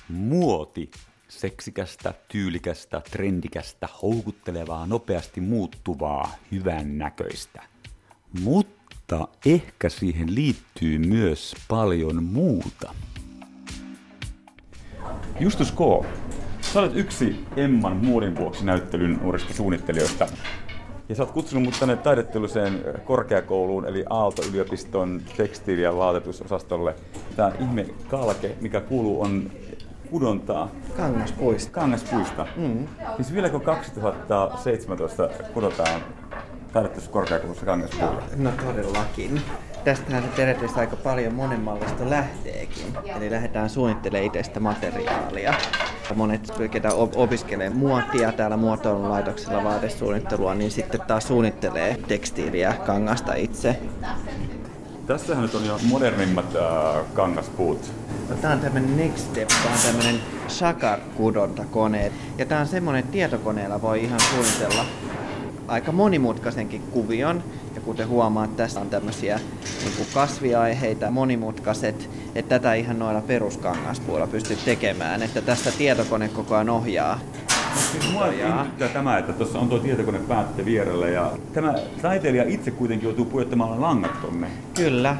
Muoti 0.09 0.91
seksikästä, 1.41 2.15
tyylikästä, 2.29 3.03
trendikästä, 3.11 3.89
houkuttelevaa, 4.03 4.87
nopeasti 4.87 5.41
muuttuvaa, 5.41 6.35
hyvän 6.53 6.99
näköistä. 6.99 7.63
Mutta 8.43 9.29
ehkä 9.47 9.89
siihen 9.89 10.35
liittyy 10.35 10.99
myös 10.99 11.55
paljon 11.69 12.25
muuta. 12.25 12.95
Justus 15.41 15.73
K. 15.73 16.07
Sä 16.61 16.81
olet 16.81 16.97
yksi 16.97 17.45
Emman 17.57 17.97
muodin 17.97 18.37
vuoksi 18.37 18.65
näyttelyn 18.65 19.19
nuorista 19.23 19.55
suunnittelijoista. 19.55 20.27
Ja 21.09 21.15
sä 21.15 21.23
oot 21.23 21.33
kutsunut 21.33 21.65
mut 21.65 21.81
tänne 21.81 21.97
taidetteelliseen 21.97 22.85
korkeakouluun, 23.05 23.87
eli 23.87 24.05
Aalto-yliopiston 24.11 25.23
tekstiili- 25.37 25.83
ja 25.83 25.97
vaatetusosastolle. 25.97 26.95
Tämä 27.37 27.53
ihme 27.61 27.87
kalke, 28.09 28.57
mikä 28.61 28.81
kuuluu, 28.81 29.23
on 29.23 29.51
kudontaa. 30.11 30.69
Kangaspuista. 30.97 31.73
Kangaspuista. 31.73 32.47
Mm. 32.57 32.89
Siis 33.17 33.35
vieläkö 33.35 33.61
2017 33.61 35.29
kudotaan 35.55 36.01
taidetteellisessa 36.73 37.13
korkeakoulussa 37.13 37.67
kangaspuilla? 37.67 38.23
No 38.37 38.51
todellakin. 38.67 39.41
Tästähän 39.85 40.23
se 40.23 40.29
periaatteessa 40.37 40.81
aika 40.81 40.97
paljon 40.97 41.35
monenmallista 41.35 42.11
lähteekin. 42.11 42.85
Eli 43.17 43.31
lähdetään 43.31 43.71
suunnittelemaan 43.71 44.27
itsestä 44.27 44.61
materiaalia. 44.61 45.55
Monet, 46.15 46.53
ketä 46.71 46.89
opiskelee 46.95 47.71
muotia 47.71 48.33
täällä 48.33 48.57
muotoilulaitoksella 48.57 49.65
vaatesuunnittelua, 49.65 50.55
niin 50.55 50.71
sitten 50.71 51.01
taas 51.01 51.29
suunnittelee 51.29 51.97
tekstiiliä, 52.09 52.75
kangasta 52.87 53.35
itse. 53.35 53.79
Tässähän 55.11 55.43
nyt 55.43 55.55
on 55.55 55.67
jo 55.67 55.79
modernimmat 55.83 56.57
äh, 56.57 57.05
kangaspuut. 57.15 57.93
No, 58.29 58.37
tämä 58.37 58.55
on 58.55 58.61
tämmöinen 58.61 58.97
Next 58.97 59.19
Step, 59.19 59.49
tämä 59.49 59.75
on 59.75 59.81
tämmöinen 59.87 60.21
Shakar-kudontakone. 60.49 62.13
Ja 62.39 62.47
tämä 62.47 62.61
on 62.61 62.67
semmoinen, 62.67 63.01
että 63.01 63.13
tietokoneella 63.13 63.83
voi 63.83 64.05
ihan 64.05 64.21
suunnitella 64.21 64.87
aika 65.69 65.93
monimutkaisenkin 65.93 66.83
kuvion. 66.83 67.43
Ja 67.75 67.81
kuten 67.81 68.09
huomaat, 68.09 68.57
tässä 68.57 68.81
on 68.81 68.91
tämmöisiä 68.91 69.41
niin 69.85 70.07
kasviaiheita, 70.15 71.11
monimutkaiset, 71.11 72.11
että 72.35 72.59
tätä 72.59 72.75
ihan 72.75 72.99
noilla 72.99 73.21
peruskangaspuilla 73.21 74.27
pystyt 74.27 74.65
tekemään, 74.65 75.23
että 75.23 75.43
tästä 75.43 75.73
tietokone 75.79 76.29
koko 76.29 76.55
ajan 76.55 76.71
ohjaa. 76.71 77.21
Mua 78.13 78.29
kiinnittää 78.29 78.89
tämä, 78.89 79.19
että 79.19 79.33
tuossa 79.33 79.59
on 79.59 79.69
tuo 79.69 79.79
tietokone 79.79 80.19
päätte 80.19 80.65
vierellä 80.65 81.09
ja 81.09 81.33
tämä 81.53 81.75
taiteilija 82.03 82.45
itse 82.47 82.71
kuitenkin 82.71 83.07
joutuu 83.07 83.25
pujottamaan 83.25 83.81
langat 83.81 84.23
tonne. 84.23 84.47
Kyllä, 84.75 85.17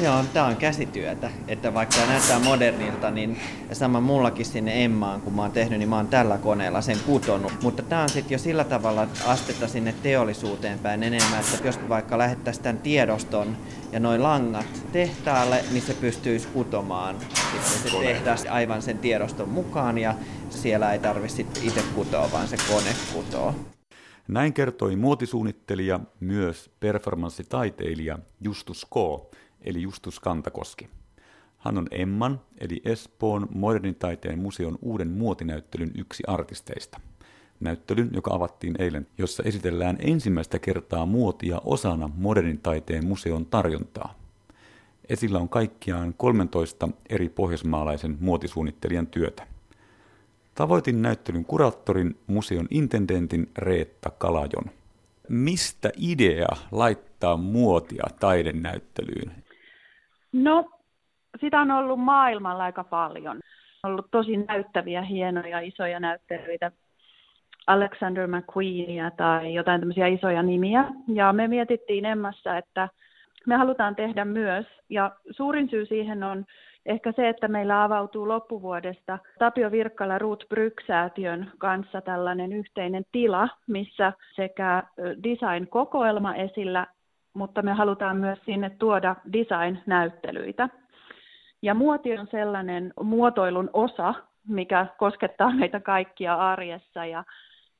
Joo, 0.00 0.24
tämä 0.32 0.46
on 0.46 0.56
käsityötä. 0.56 1.30
Että 1.48 1.74
vaikka 1.74 1.96
tämä 1.96 2.08
näyttää 2.08 2.38
modernilta, 2.38 3.10
niin 3.10 3.38
sama 3.72 4.00
mullakin 4.00 4.46
sinne 4.46 4.84
Emmaan, 4.84 5.20
kun 5.20 5.32
mä 5.32 5.42
oon 5.42 5.50
tehnyt, 5.50 5.78
niin 5.78 5.88
mä 5.88 5.96
oon 5.96 6.08
tällä 6.08 6.38
koneella 6.38 6.80
sen 6.80 6.98
kutonut. 7.06 7.52
Mutta 7.62 7.82
tämä 7.82 8.02
on 8.02 8.08
sitten 8.08 8.34
jo 8.34 8.38
sillä 8.38 8.64
tavalla 8.64 9.08
astetta 9.26 9.68
sinne 9.68 9.94
teollisuuteen 10.02 10.78
päin 10.78 11.02
enemmän, 11.02 11.40
että 11.40 11.66
jos 11.66 11.78
vaikka 11.88 12.18
lähettäisiin 12.18 12.64
tämän 12.64 12.78
tiedoston 12.78 13.56
ja 13.92 14.00
noin 14.00 14.22
langat 14.22 14.66
tehtaalle, 14.92 15.64
niin 15.70 15.82
se 15.82 15.94
pystyisi 15.94 16.48
kutomaan 16.48 17.16
sitten 17.52 17.90
se 17.90 17.98
tehdas 17.98 18.46
aivan 18.50 18.82
sen 18.82 18.98
tiedoston 18.98 19.48
mukaan 19.48 19.98
ja 19.98 20.14
siellä 20.56 20.92
ei 20.92 20.98
tarvitse 20.98 21.46
itse 21.62 21.82
kutoa, 21.94 22.32
vaan 22.32 22.48
se 22.48 22.56
kone 22.68 22.90
kutoo. 23.12 23.54
Näin 24.28 24.52
kertoi 24.52 24.96
muotisuunnittelija, 24.96 26.00
myös 26.20 26.70
performanssitaiteilija 26.80 28.18
Justus 28.40 28.84
K 28.84 28.96
eli 29.60 29.82
Justus 29.82 30.20
Kantakoski. 30.20 30.88
Hän 31.58 31.78
on 31.78 31.86
Emman, 31.90 32.40
eli 32.58 32.80
Espoon 32.84 33.48
modernin 33.54 33.94
taiteen 33.94 34.38
museon 34.38 34.78
uuden 34.82 35.08
muotinäyttelyn 35.08 35.90
yksi 35.94 36.22
artisteista. 36.26 37.00
Näyttelyn, 37.60 38.10
joka 38.12 38.34
avattiin 38.34 38.74
eilen, 38.78 39.06
jossa 39.18 39.42
esitellään 39.42 39.96
ensimmäistä 40.00 40.58
kertaa 40.58 41.06
muotia 41.06 41.60
osana 41.64 42.10
modernin 42.16 42.58
taiteen 42.58 43.06
museon 43.06 43.46
tarjontaa. 43.46 44.14
Esillä 45.08 45.38
on 45.38 45.48
kaikkiaan 45.48 46.14
13 46.14 46.88
eri 47.08 47.28
pohjoismaalaisen 47.28 48.18
muotisuunnittelijan 48.20 49.06
työtä. 49.06 49.55
Tavoitin 50.56 51.02
näyttelyn 51.02 51.44
kuraattorin, 51.44 52.14
museon 52.26 52.66
intendentin 52.70 53.46
Reetta 53.58 54.10
Kalajon. 54.18 54.64
Mistä 55.28 55.90
idea 56.12 56.48
laittaa 56.72 57.36
muotia 57.36 58.04
taidenäyttelyyn? 58.20 59.32
No, 60.32 60.70
sitä 61.40 61.60
on 61.60 61.70
ollut 61.70 62.00
maailmalla 62.00 62.64
aika 62.64 62.84
paljon. 62.84 63.40
On 63.82 63.90
ollut 63.90 64.10
tosi 64.10 64.36
näyttäviä, 64.36 65.02
hienoja, 65.02 65.60
isoja 65.60 66.00
näyttelyitä. 66.00 66.72
Alexander 67.66 68.26
McQueenia 68.26 69.10
tai 69.10 69.54
jotain 69.54 69.80
tämmöisiä 69.80 70.06
isoja 70.06 70.42
nimiä. 70.42 70.84
Ja 71.08 71.32
me 71.32 71.48
mietittiin 71.48 72.04
Emmassa, 72.04 72.58
että 72.58 72.88
me 73.46 73.56
halutaan 73.56 73.96
tehdä 73.96 74.24
myös. 74.24 74.66
Ja 74.88 75.12
suurin 75.30 75.70
syy 75.70 75.86
siihen 75.86 76.22
on 76.22 76.46
ehkä 76.86 77.12
se, 77.12 77.28
että 77.28 77.48
meillä 77.48 77.84
avautuu 77.84 78.28
loppuvuodesta 78.28 79.18
Tapio 79.38 79.70
Virkkala 79.70 80.18
Ruth 80.18 80.48
Bryk-säätiön 80.48 81.50
kanssa 81.58 82.00
tällainen 82.00 82.52
yhteinen 82.52 83.04
tila, 83.12 83.48
missä 83.66 84.12
sekä 84.36 84.82
design-kokoelma 85.22 86.34
esillä 86.34 86.86
mutta 87.36 87.62
me 87.62 87.72
halutaan 87.72 88.16
myös 88.16 88.38
sinne 88.44 88.70
tuoda 88.70 89.16
design-näyttelyitä. 89.32 90.68
Ja 91.62 91.74
muoti 91.74 92.18
on 92.18 92.26
sellainen 92.30 92.92
muotoilun 93.02 93.70
osa, 93.72 94.14
mikä 94.48 94.86
koskettaa 94.98 95.54
meitä 95.54 95.80
kaikkia 95.80 96.34
arjessa 96.34 97.06
ja, 97.06 97.24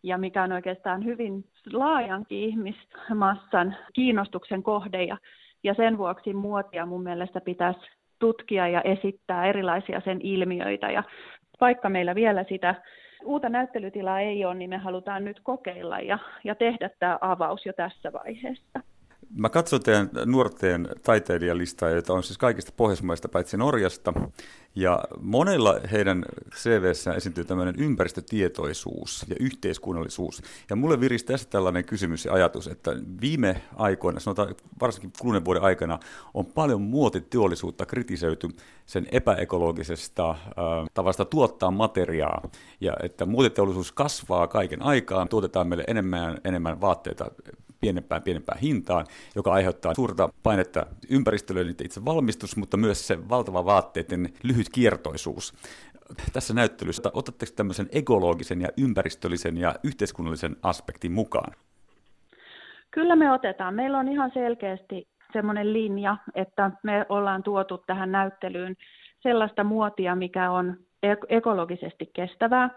ja 0.02 0.18
mikä 0.18 0.42
on 0.42 0.52
oikeastaan 0.52 1.04
hyvin 1.04 1.44
laajankin 1.72 2.38
ihmismassan 2.38 3.76
kiinnostuksen 3.92 4.62
kohde. 4.62 5.04
Ja, 5.04 5.18
ja 5.64 5.74
sen 5.74 5.98
vuoksi 5.98 6.34
muotia 6.34 6.86
mun 6.86 7.02
mielestä 7.02 7.40
pitäisi 7.40 7.80
tutkia 8.18 8.68
ja 8.68 8.82
esittää 8.82 9.46
erilaisia 9.46 10.00
sen 10.00 10.20
ilmiöitä. 10.22 10.90
Ja 10.90 11.02
vaikka 11.60 11.88
meillä 11.88 12.14
vielä 12.14 12.44
sitä 12.48 12.74
uutta 13.24 13.48
näyttelytilaa 13.48 14.20
ei 14.20 14.44
ole, 14.44 14.54
niin 14.54 14.70
me 14.70 14.76
halutaan 14.76 15.24
nyt 15.24 15.40
kokeilla 15.42 16.00
ja, 16.00 16.18
ja 16.44 16.54
tehdä 16.54 16.90
tämä 16.98 17.18
avaus 17.20 17.66
jo 17.66 17.72
tässä 17.72 18.12
vaiheessa. 18.12 18.80
Mä 19.34 19.48
katsoin 19.48 19.82
teidän 19.82 20.10
nuorten 20.26 20.88
taiteilijalistaa, 21.02 21.90
joita 21.90 22.12
on 22.12 22.22
siis 22.22 22.38
kaikista 22.38 22.72
pohjoismaista 22.76 23.28
paitsi 23.28 23.56
Norjasta. 23.56 24.12
Ja 24.74 25.04
monella 25.20 25.80
heidän 25.92 26.24
CVssään 26.54 27.16
esiintyy 27.16 27.44
tämmöinen 27.44 27.74
ympäristötietoisuus 27.78 29.24
ja 29.28 29.36
yhteiskunnallisuus. 29.40 30.42
Ja 30.70 30.76
mulle 30.76 31.00
virisi 31.00 31.24
tässä 31.24 31.48
tällainen 31.50 31.84
kysymys 31.84 32.24
ja 32.24 32.32
ajatus, 32.32 32.66
että 32.68 32.90
viime 33.20 33.62
aikoina, 33.76 34.20
sanotaan 34.20 34.54
varsinkin 34.80 35.12
kuluneen 35.20 35.44
vuoden 35.44 35.62
aikana, 35.62 35.98
on 36.34 36.46
paljon 36.46 36.82
muotiteollisuutta 36.82 37.86
kritisoitu 37.86 38.50
sen 38.86 39.06
epäekologisesta 39.12 40.30
äh, 40.30 40.36
tavasta 40.94 41.24
tuottaa 41.24 41.70
materiaa. 41.70 42.48
Ja 42.80 42.96
että 43.02 43.26
muotiteollisuus 43.26 43.92
kasvaa 43.92 44.46
kaiken 44.46 44.82
aikaan, 44.82 45.28
tuotetaan 45.28 45.68
meille 45.68 45.84
enemmän 45.86 46.38
enemmän 46.44 46.80
vaatteita 46.80 47.30
pienempään 47.80 48.22
pienempään 48.22 48.58
hintaan, 48.60 49.06
joka 49.36 49.52
aiheuttaa 49.52 49.94
suurta 49.94 50.28
painetta 50.42 50.86
ympäristölle 51.10 51.60
itse 51.84 52.04
valmistus, 52.04 52.56
mutta 52.56 52.76
myös 52.76 53.06
se 53.06 53.28
valtava 53.28 53.64
vaatteiden 53.64 54.28
lyhyt 54.42 54.68
kiertoisuus. 54.68 55.54
Tässä 56.32 56.54
näyttelyssä 56.54 57.10
otatteko 57.14 57.52
tämmöisen 57.56 57.88
ekologisen 57.92 58.60
ja 58.60 58.68
ympäristöllisen 58.76 59.56
ja 59.56 59.74
yhteiskunnallisen 59.84 60.56
aspektin 60.62 61.12
mukaan? 61.12 61.52
Kyllä 62.90 63.16
me 63.16 63.32
otetaan. 63.32 63.74
Meillä 63.74 63.98
on 63.98 64.08
ihan 64.08 64.30
selkeästi 64.34 65.08
semmoinen 65.32 65.72
linja, 65.72 66.16
että 66.34 66.70
me 66.82 67.06
ollaan 67.08 67.42
tuotu 67.42 67.78
tähän 67.86 68.12
näyttelyyn 68.12 68.76
sellaista 69.22 69.64
muotia, 69.64 70.16
mikä 70.16 70.50
on 70.50 70.76
ekologisesti 71.28 72.10
kestävää. 72.14 72.70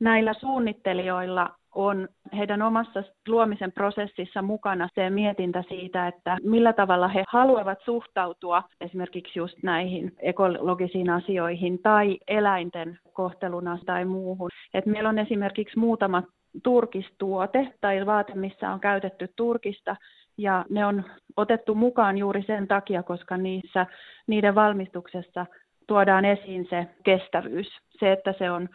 Näillä 0.00 0.34
suunnittelijoilla 0.34 1.54
on 1.76 2.08
heidän 2.36 2.62
omassa 2.62 3.02
luomisen 3.28 3.72
prosessissa 3.72 4.42
mukana 4.42 4.88
se 4.94 5.10
mietintä 5.10 5.64
siitä, 5.68 6.08
että 6.08 6.36
millä 6.42 6.72
tavalla 6.72 7.08
he 7.08 7.24
haluavat 7.28 7.78
suhtautua 7.84 8.62
esimerkiksi 8.80 9.38
just 9.38 9.62
näihin 9.62 10.12
ekologisiin 10.18 11.10
asioihin 11.10 11.78
tai 11.78 12.18
eläinten 12.28 12.98
kohteluna 13.12 13.78
tai 13.86 14.04
muuhun. 14.04 14.50
Et 14.74 14.86
meillä 14.86 15.08
on 15.08 15.18
esimerkiksi 15.18 15.78
muutama 15.78 16.22
turkistuote 16.62 17.72
tai 17.80 18.06
vaate, 18.06 18.34
missä 18.34 18.70
on 18.70 18.80
käytetty 18.80 19.28
turkista, 19.36 19.96
ja 20.38 20.64
ne 20.70 20.86
on 20.86 21.04
otettu 21.36 21.74
mukaan 21.74 22.18
juuri 22.18 22.42
sen 22.42 22.68
takia, 22.68 23.02
koska 23.02 23.36
niissä, 23.36 23.86
niiden 24.26 24.54
valmistuksessa 24.54 25.46
tuodaan 25.86 26.24
esiin 26.24 26.66
se 26.70 26.86
kestävyys, 27.04 27.68
se, 28.00 28.12
että 28.12 28.34
se 28.38 28.50
on 28.50 28.68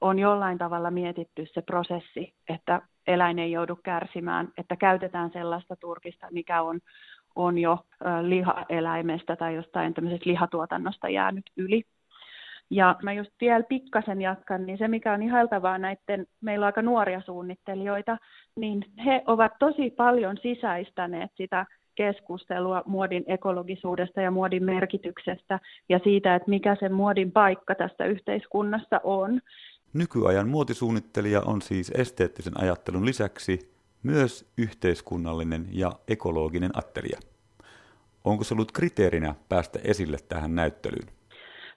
on 0.00 0.18
jollain 0.18 0.58
tavalla 0.58 0.90
mietitty 0.90 1.46
se 1.46 1.62
prosessi, 1.62 2.34
että 2.48 2.82
eläin 3.06 3.38
ei 3.38 3.52
joudu 3.52 3.76
kärsimään, 3.76 4.48
että 4.58 4.76
käytetään 4.76 5.30
sellaista 5.32 5.76
turkista, 5.76 6.26
mikä 6.30 6.62
on, 6.62 6.80
on 7.36 7.58
jo 7.58 7.78
lihaeläimestä 8.22 9.36
tai 9.36 9.54
jostain 9.54 9.94
tämmöisestä 9.94 10.30
lihatuotannosta 10.30 11.08
jäänyt 11.08 11.44
yli. 11.56 11.82
Ja 12.70 12.96
mä 13.02 13.12
just 13.12 13.30
vielä 13.40 13.64
pikkasen 13.68 14.20
jatkan, 14.20 14.66
niin 14.66 14.78
se 14.78 14.88
mikä 14.88 15.12
on 15.12 15.22
ihailtavaa 15.22 15.78
näiden, 15.78 16.26
meillä 16.40 16.64
on 16.64 16.66
aika 16.66 16.82
nuoria 16.82 17.20
suunnittelijoita, 17.20 18.16
niin 18.56 18.84
he 19.04 19.22
ovat 19.26 19.52
tosi 19.58 19.90
paljon 19.90 20.36
sisäistäneet 20.42 21.30
sitä 21.34 21.66
keskustelua 21.94 22.82
muodin 22.86 23.24
ekologisuudesta 23.26 24.20
ja 24.20 24.30
muodin 24.30 24.64
merkityksestä 24.64 25.60
ja 25.88 25.98
siitä, 26.04 26.34
että 26.34 26.50
mikä 26.50 26.76
se 26.80 26.88
muodin 26.88 27.32
paikka 27.32 27.74
tässä 27.74 28.04
yhteiskunnassa 28.04 29.00
on. 29.04 29.40
Nykyajan 29.92 30.48
muotisuunnittelija 30.48 31.40
on 31.40 31.62
siis 31.62 31.92
esteettisen 31.94 32.60
ajattelun 32.60 33.06
lisäksi 33.06 33.72
myös 34.02 34.46
yhteiskunnallinen 34.56 35.68
ja 35.70 35.92
ekologinen 36.08 36.70
attelija. 36.74 37.18
Onko 38.24 38.44
se 38.44 38.54
ollut 38.54 38.72
kriteerinä 38.72 39.34
päästä 39.48 39.78
esille 39.84 40.18
tähän 40.28 40.54
näyttelyyn? 40.54 41.17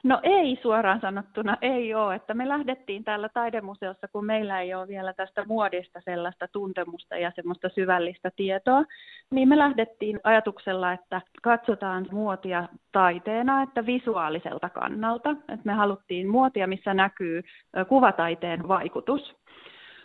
No 0.03 0.19
ei 0.23 0.59
suoraan 0.61 1.01
sanottuna, 1.01 1.57
ei 1.61 1.93
ole. 1.93 2.15
Että 2.15 2.33
me 2.33 2.47
lähdettiin 2.47 3.03
täällä 3.03 3.29
taidemuseossa, 3.29 4.07
kun 4.07 4.25
meillä 4.25 4.61
ei 4.61 4.73
ole 4.73 4.87
vielä 4.87 5.13
tästä 5.13 5.45
muodista 5.45 6.01
sellaista 6.05 6.47
tuntemusta 6.47 7.17
ja 7.17 7.31
semmoista 7.35 7.69
syvällistä 7.69 8.31
tietoa, 8.35 8.83
niin 9.31 9.49
me 9.49 9.57
lähdettiin 9.57 10.19
ajatuksella, 10.23 10.93
että 10.93 11.21
katsotaan 11.41 12.07
muotia 12.11 12.67
taiteena, 12.91 13.63
että 13.63 13.85
visuaaliselta 13.85 14.69
kannalta. 14.69 15.29
Että 15.31 15.65
me 15.65 15.73
haluttiin 15.73 16.27
muotia, 16.29 16.67
missä 16.67 16.93
näkyy 16.93 17.41
kuvataiteen 17.89 18.67
vaikutus. 18.67 19.35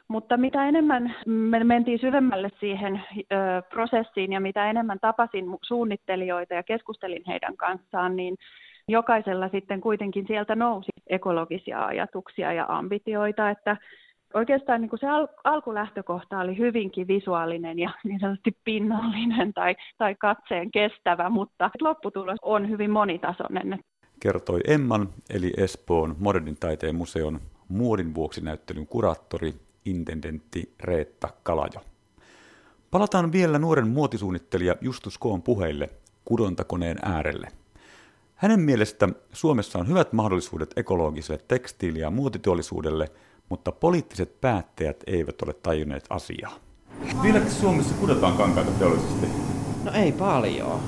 Mutta 0.09 0.37
mitä 0.37 0.69
enemmän 0.69 1.15
me 1.27 1.65
mentiin 1.65 1.99
syvemmälle 1.99 2.51
siihen 2.61 3.03
ö, 3.17 3.63
prosessiin 3.71 4.33
ja 4.33 4.41
mitä 4.41 4.71
enemmän 4.71 5.01
tapasin 5.01 5.45
suunnittelijoita 5.63 6.55
ja 6.55 6.63
keskustelin 6.63 7.23
heidän 7.27 7.57
kanssaan, 7.57 8.17
niin 8.17 8.37
jokaisella 8.89 9.49
sitten 9.49 9.81
kuitenkin 9.81 10.27
sieltä 10.27 10.55
nousi 10.55 10.91
ekologisia 11.07 11.87
ajatuksia 11.87 12.53
ja 12.53 12.67
ambitioita, 12.69 13.51
että 13.51 13.77
oikeastaan 14.35 14.81
niin 14.81 14.91
kuin 14.91 15.01
se 15.01 15.09
al- 15.09 15.29
alkulähtökohta 15.45 16.39
oli 16.39 16.59
hyvinkin 16.59 17.09
visuaalinen 17.09 17.79
ja 17.79 17.91
niin 18.05 18.21
sanotusti 18.21 18.57
pinnallinen 18.65 19.55
tai, 19.55 19.77
tai 19.99 20.15
katseen 20.15 20.71
kestävä, 20.71 21.31
mutta 21.31 21.71
lopputulos 21.81 22.39
on 22.43 22.71
hyvin 22.71 22.91
monitasoinen. 22.91 23.79
Kertoi 24.21 24.61
Emman, 24.69 25.09
eli 25.31 25.53
Espoon 25.57 26.17
modernin 26.19 26.57
taiteen 26.61 26.95
museon 26.95 27.41
muodin 27.69 28.15
vuoksi 28.15 28.41
näyttelyn 28.41 28.87
kuraattori, 28.87 29.55
intendentti 29.85 30.73
Reetta 30.85 31.29
Kalajo. 31.43 31.81
Palataan 32.91 33.33
vielä 33.33 33.59
nuoren 33.59 33.89
muotisuunnittelija 33.89 34.75
Justus 34.81 35.19
Koon 35.19 35.43
puheille 35.43 35.91
kudontakoneen 36.25 36.97
äärelle– 37.03 37.49
hänen 38.37 38.61
mielestä 38.61 39.09
Suomessa 39.33 39.79
on 39.79 39.89
hyvät 39.89 40.13
mahdollisuudet 40.13 40.71
ekologiselle 40.77 41.41
tekstiili- 41.49 42.01
ja 42.01 42.11
muotiteollisuudelle, 42.11 43.11
mutta 43.49 43.73
poliittiset 43.73 44.41
päättäjät 44.41 45.05
eivät 45.07 45.43
ole 45.43 45.53
tajunneet 45.53 46.05
asiaa. 46.11 46.55
Vieläkö 47.23 47.51
Suomessa 47.51 47.95
kudotaan 47.95 48.37
kankaita 48.37 48.71
teollisesti? 48.71 49.27
No 49.85 49.93
ei 49.93 50.13
paljon, 50.13 50.81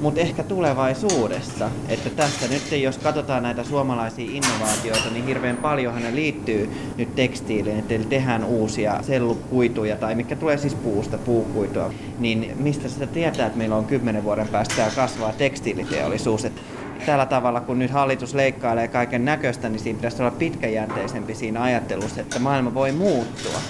mutta 0.00 0.20
ehkä 0.20 0.42
tulevaisuudessa. 0.42 1.70
Että 1.88 2.10
tässä 2.10 2.48
nyt, 2.48 2.82
jos 2.82 2.98
katsotaan 2.98 3.42
näitä 3.42 3.64
suomalaisia 3.64 4.30
innovaatioita, 4.30 5.10
niin 5.10 5.26
hirveän 5.26 5.56
paljon 5.56 6.02
ne 6.02 6.14
liittyy 6.14 6.70
nyt 6.96 7.14
tekstiiliin, 7.14 7.78
että 7.78 8.08
tehdään 8.08 8.44
uusia 8.44 9.02
sellukuituja 9.02 9.96
tai 9.96 10.14
mikä 10.14 10.36
tulee 10.36 10.58
siis 10.58 10.74
puusta, 10.74 11.18
puukuitua. 11.18 11.92
Niin 12.18 12.56
mistä 12.58 12.88
sitä 12.88 13.06
tietää, 13.06 13.46
että 13.46 13.58
meillä 13.58 13.76
on 13.76 13.84
kymmenen 13.84 14.24
vuoden 14.24 14.48
päästä 14.48 14.90
kasvaa 14.96 15.32
tekstiiliteollisuus? 15.32 16.44
Että 16.44 16.60
tällä 17.00 17.26
tavalla, 17.26 17.60
kun 17.60 17.78
nyt 17.78 17.90
hallitus 17.90 18.34
leikkailee 18.34 18.88
kaiken 18.88 19.24
näköistä, 19.24 19.68
niin 19.68 19.80
siinä 19.80 19.96
pitäisi 19.96 20.22
olla 20.22 20.30
pitkäjänteisempi 20.30 21.34
siinä 21.34 21.62
ajattelussa, 21.62 22.20
että 22.20 22.38
maailma 22.38 22.74
voi 22.74 22.92
muuttua. 22.92 23.60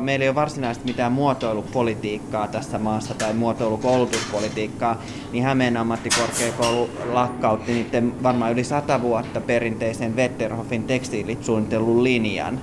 Meillä 0.00 0.22
ei 0.22 0.28
ole 0.28 0.34
varsinaisesti 0.34 0.86
mitään 0.86 1.12
muotoilupolitiikkaa 1.12 2.48
tässä 2.48 2.78
maassa 2.78 3.14
tai 3.14 3.34
muotoilukoulutuspolitiikkaa, 3.34 5.02
niin 5.32 5.44
Hämeen 5.44 5.76
ammattikorkeakoulu 5.76 6.90
lakkautti 7.12 7.72
niiden 7.72 8.22
varmaan 8.22 8.52
yli 8.52 8.64
sata 8.64 9.02
vuotta 9.02 9.40
perinteisen 9.40 10.16
Wetterhoffin 10.16 10.84
tekstiilisuunnittelun 10.84 12.04
linjan. 12.04 12.60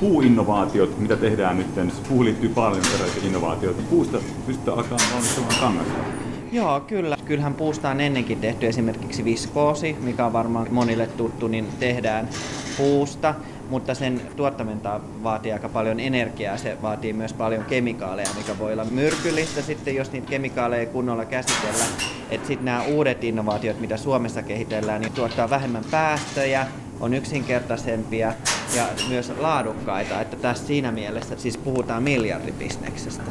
Puuinnovaatiot, 0.00 0.98
mitä 0.98 1.16
tehdään 1.16 1.56
nyt, 1.56 1.66
puhu 2.08 2.24
liittyy 2.24 2.48
paljon 2.48 2.82
erilaisia 2.94 3.26
innovaatioita. 3.26 3.82
Puusta 3.90 4.18
pystytään 4.46 4.78
alkaa 4.78 4.98
valmistamaan 5.12 5.54
kangasta. 5.60 6.27
Joo, 6.52 6.80
kyllä. 6.80 7.16
Kyllähän 7.24 7.54
puusta 7.54 7.90
on 7.90 8.00
ennenkin 8.00 8.40
tehty 8.40 8.66
esimerkiksi 8.66 9.24
viskoosi, 9.24 9.96
mikä 10.00 10.26
on 10.26 10.32
varmaan 10.32 10.66
monille 10.70 11.06
tuttu, 11.06 11.48
niin 11.48 11.68
tehdään 11.80 12.28
puusta, 12.76 13.34
mutta 13.70 13.94
sen 13.94 14.20
tuottamenta 14.36 15.00
vaatii 15.22 15.52
aika 15.52 15.68
paljon 15.68 16.00
energiaa. 16.00 16.56
Se 16.56 16.76
vaatii 16.82 17.12
myös 17.12 17.32
paljon 17.32 17.64
kemikaaleja, 17.64 18.28
mikä 18.36 18.58
voi 18.58 18.72
olla 18.72 18.84
myrkyllistä 18.84 19.62
sitten, 19.62 19.94
jos 19.94 20.12
niitä 20.12 20.28
kemikaaleja 20.30 20.80
ei 20.80 20.86
kunnolla 20.86 21.24
käsitellä. 21.24 21.84
Että 22.30 22.46
sitten 22.46 22.64
nämä 22.64 22.82
uudet 22.82 23.24
innovaatiot, 23.24 23.80
mitä 23.80 23.96
Suomessa 23.96 24.42
kehitellään, 24.42 25.00
niin 25.00 25.12
tuottaa 25.12 25.50
vähemmän 25.50 25.84
päästöjä, 25.90 26.66
on 27.00 27.14
yksinkertaisempia 27.14 28.32
ja 28.76 28.86
myös 29.08 29.32
laadukkaita. 29.38 30.20
Että 30.20 30.36
tässä 30.36 30.66
siinä 30.66 30.92
mielessä 30.92 31.36
siis 31.36 31.56
puhutaan 31.56 32.02
miljardibisneksestä. 32.02 33.30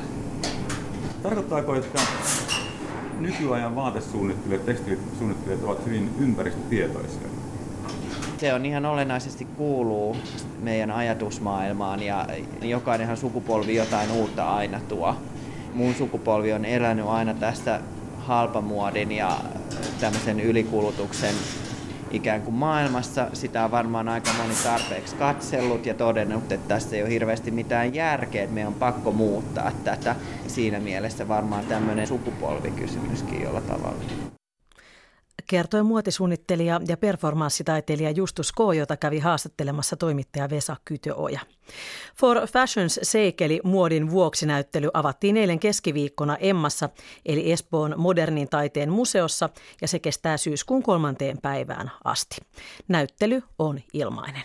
Tarkoittaako, 1.24 1.76
että 1.76 2.00
nykyajan 3.20 3.76
vaatesuunnittelijat, 3.76 4.66
tekstiilisuunnittelijat 4.66 5.64
ovat 5.64 5.86
hyvin 5.86 6.10
ympäristötietoisia. 6.20 7.28
Se 8.38 8.54
on 8.54 8.66
ihan 8.66 8.86
olennaisesti 8.86 9.46
kuuluu 9.46 10.18
meidän 10.62 10.92
ajatusmaailmaan 10.92 12.04
ja 12.04 12.28
jokainenhan 12.62 13.18
sukupolvi 13.18 13.76
jotain 13.76 14.12
uutta 14.12 14.56
aina 14.56 14.80
tuo. 14.80 15.16
Mun 15.74 15.94
sukupolvi 15.96 16.54
on 16.54 16.66
elänyt 16.66 17.06
aina 17.08 17.34
tästä 17.34 17.82
halpamuodin 18.18 19.12
ja 19.12 19.38
tämmöisen 20.00 20.40
ylikulutuksen 20.40 21.36
ikään 22.12 22.42
kuin 22.42 22.56
maailmassa. 22.56 23.28
Sitä 23.34 23.66
on 23.66 23.72
varmaan 23.72 24.10
aika 24.10 24.32
moni 24.38 24.54
tarpeeksi 24.64 25.16
katsellut 25.16 25.86
ja 25.86 25.94
todennut, 25.94 26.52
että 26.52 26.68
tässä 26.68 26.96
ei 26.96 27.02
ole 27.02 27.10
hirveästi 27.10 27.52
mitään 27.52 27.94
järkeä, 27.94 28.44
että 28.44 28.54
meidän 28.54 28.74
on 28.74 28.80
pakko 28.80 29.12
muuttaa 29.12 29.72
tätä. 29.84 30.16
Siinä 30.48 30.80
mielessä 30.80 31.28
varmaan 31.28 31.66
tämmöinen 31.66 32.08
sukupolvikysymyskin 32.08 33.42
jolla 33.42 33.62
tavalla 33.62 34.37
kertoi 35.48 35.84
muotisuunnittelija 35.84 36.82
ja 36.88 36.98
performanssitaiteilija 36.98 38.12
Justus 38.12 38.52
K., 38.52 38.58
jota 38.78 38.98
kävi 38.98 39.20
haastattelemassa 39.20 39.96
toimittaja 39.96 40.50
Vesa 40.50 40.76
Kytöoja. 40.86 41.40
For 42.16 42.48
Fashions 42.48 43.00
Seikeli 43.04 43.62
muodin 43.64 44.12
vuoksi 44.12 44.46
näyttely 44.46 44.90
avattiin 44.94 45.38
eilen 45.38 45.60
keskiviikkona 45.60 46.36
Emmassa, 46.36 46.90
eli 47.26 47.52
Espoon 47.52 47.94
modernin 47.98 48.50
taiteen 48.50 48.92
museossa, 48.92 49.50
ja 49.82 49.88
se 49.88 50.00
kestää 50.00 50.38
syyskuun 50.38 50.84
kolmanteen 50.84 51.38
päivään 51.42 51.92
asti. 52.04 52.38
Näyttely 52.88 53.44
on 53.60 53.80
ilmainen. 53.94 54.42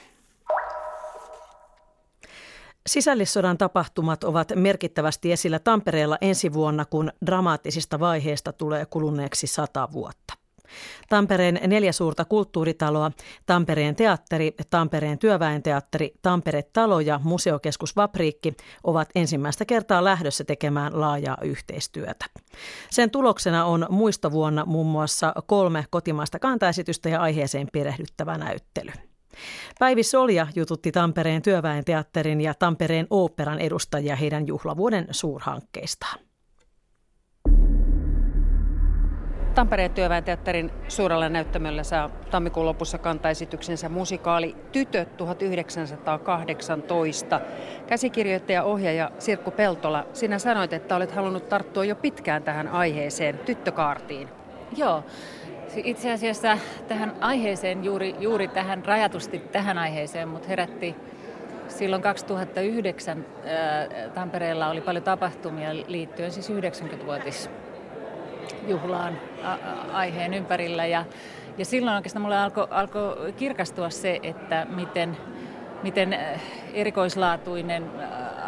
Sisällissodan 2.87 3.59
tapahtumat 3.59 4.25
ovat 4.25 4.53
merkittävästi 4.55 5.33
esillä 5.33 5.59
Tampereella 5.59 6.19
ensi 6.21 6.53
vuonna, 6.53 6.85
kun 6.85 7.13
dramaattisista 7.27 8.01
vaiheista 8.01 8.53
tulee 8.53 8.87
kuluneeksi 8.87 9.47
sata 9.47 9.89
vuotta. 9.93 10.42
Tampereen 11.09 11.61
neljä 11.67 11.93
suurta 11.93 12.25
kulttuuritaloa, 12.25 13.11
Tampereen 13.47 13.97
teatteri, 13.97 14.55
Tampereen 14.71 15.19
työväen 15.19 15.63
teatteri, 15.63 16.13
Tampere-talo 16.23 17.01
ja 17.01 17.21
museokeskus 17.25 17.97
Vapriikki 17.97 18.55
ovat 18.85 19.09
ensimmäistä 19.15 19.65
kertaa 19.65 20.05
lähdössä 20.05 20.45
tekemään 20.45 21.01
laajaa 21.01 21.37
yhteistyötä. 21.43 22.25
Sen 22.91 23.11
tuloksena 23.11 23.65
on 23.65 23.87
muistovuonna 23.91 24.65
muun 24.65 24.87
muassa 24.87 25.35
kolme 25.47 25.85
kotimaista 25.91 26.39
kantaesitystä 26.39 27.09
ja 27.09 27.21
aiheeseen 27.21 27.69
perehdyttävä 27.73 28.39
näyttely. 28.39 28.93
Päivi 29.79 30.03
Solja 30.03 30.47
jututti 30.57 30.93
Tampereen 30.93 31.43
työväen 31.43 31.85
teatterin 31.85 32.41
ja 32.41 32.55
Tampereen 32.55 33.07
oopperan 33.11 33.59
edustajia 33.59 34.17
heidän 34.17 34.47
juhlavuoden 34.47 35.07
suurhankkeistaan. 35.11 36.32
Tampereen 39.55 39.91
työväenteatterin 39.91 40.71
suurella 40.89 41.29
näyttämöllä 41.29 41.83
saa 41.83 42.11
tammikuun 42.31 42.67
lopussa 42.67 42.99
kantaesityksensä 42.99 43.89
musikaali 43.89 44.57
Tytöt 44.73 45.17
1918. 45.17 47.41
Käsikirjoittaja 47.87 48.63
ohjaaja 48.63 49.11
Sirkku 49.19 49.51
Peltola, 49.51 50.07
sinä 50.13 50.39
sanoit, 50.39 50.73
että 50.73 50.97
olet 50.97 51.13
halunnut 51.13 51.49
tarttua 51.49 51.85
jo 51.85 51.97
pitkään 51.97 52.43
tähän 52.43 52.69
aiheeseen, 52.69 53.39
tyttökaartiin. 53.39 54.29
Joo, 54.77 55.05
itse 55.77 56.13
asiassa 56.13 56.59
tähän 56.89 57.13
aiheeseen, 57.21 57.85
juuri, 57.85 58.15
juuri 58.19 58.49
tähän 58.49 58.85
rajatusti 58.85 59.39
tähän 59.39 59.79
aiheeseen, 59.79 60.29
mutta 60.29 60.49
herätti 60.49 60.97
silloin 61.69 62.03
2009 62.03 63.27
ää, 63.45 63.89
Tampereella 64.15 64.69
oli 64.69 64.81
paljon 64.81 65.05
tapahtumia 65.05 65.75
liittyen 65.75 66.33
siis 66.33 66.51
90-vuotis 66.51 67.51
juhlaan 68.67 69.19
aiheen 69.93 70.35
ympärillä. 70.35 70.87
Ja, 70.87 71.05
ja 71.59 71.65
silloin 71.65 71.97
oikeastaan 71.97 72.23
mulle 72.23 72.39
alkoi 72.39 72.67
alko 72.71 73.17
kirkastua 73.37 73.91
se, 73.91 74.21
että 74.23 74.67
miten, 74.71 75.17
miten 75.83 76.19
erikoislaatuinen 76.75 77.91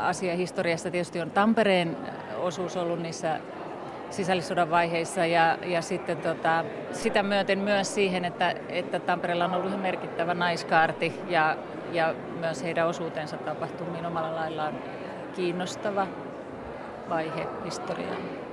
asia 0.00 0.36
historiassa 0.36 0.90
tietysti 0.90 1.20
on 1.20 1.30
Tampereen 1.30 1.96
osuus 2.36 2.76
ollut 2.76 3.00
niissä 3.00 3.40
sisällissodan 4.10 4.70
vaiheissa 4.70 5.26
ja, 5.26 5.58
ja 5.66 5.82
sitten 5.82 6.16
tota, 6.16 6.64
sitä 6.92 7.22
myöten 7.22 7.58
myös 7.58 7.94
siihen, 7.94 8.24
että, 8.24 8.54
että 8.68 9.00
Tampereella 9.00 9.44
on 9.44 9.54
ollut 9.54 9.82
merkittävä 9.82 10.34
naiskaarti 10.34 11.20
ja, 11.28 11.56
ja 11.92 12.14
myös 12.40 12.62
heidän 12.62 12.86
osuutensa 12.86 13.36
tapahtumiin 13.36 14.06
omalla 14.06 14.34
laillaan 14.34 14.74
kiinnostava 15.36 16.06
vaihe 17.08 17.46
historiaa. 17.64 18.43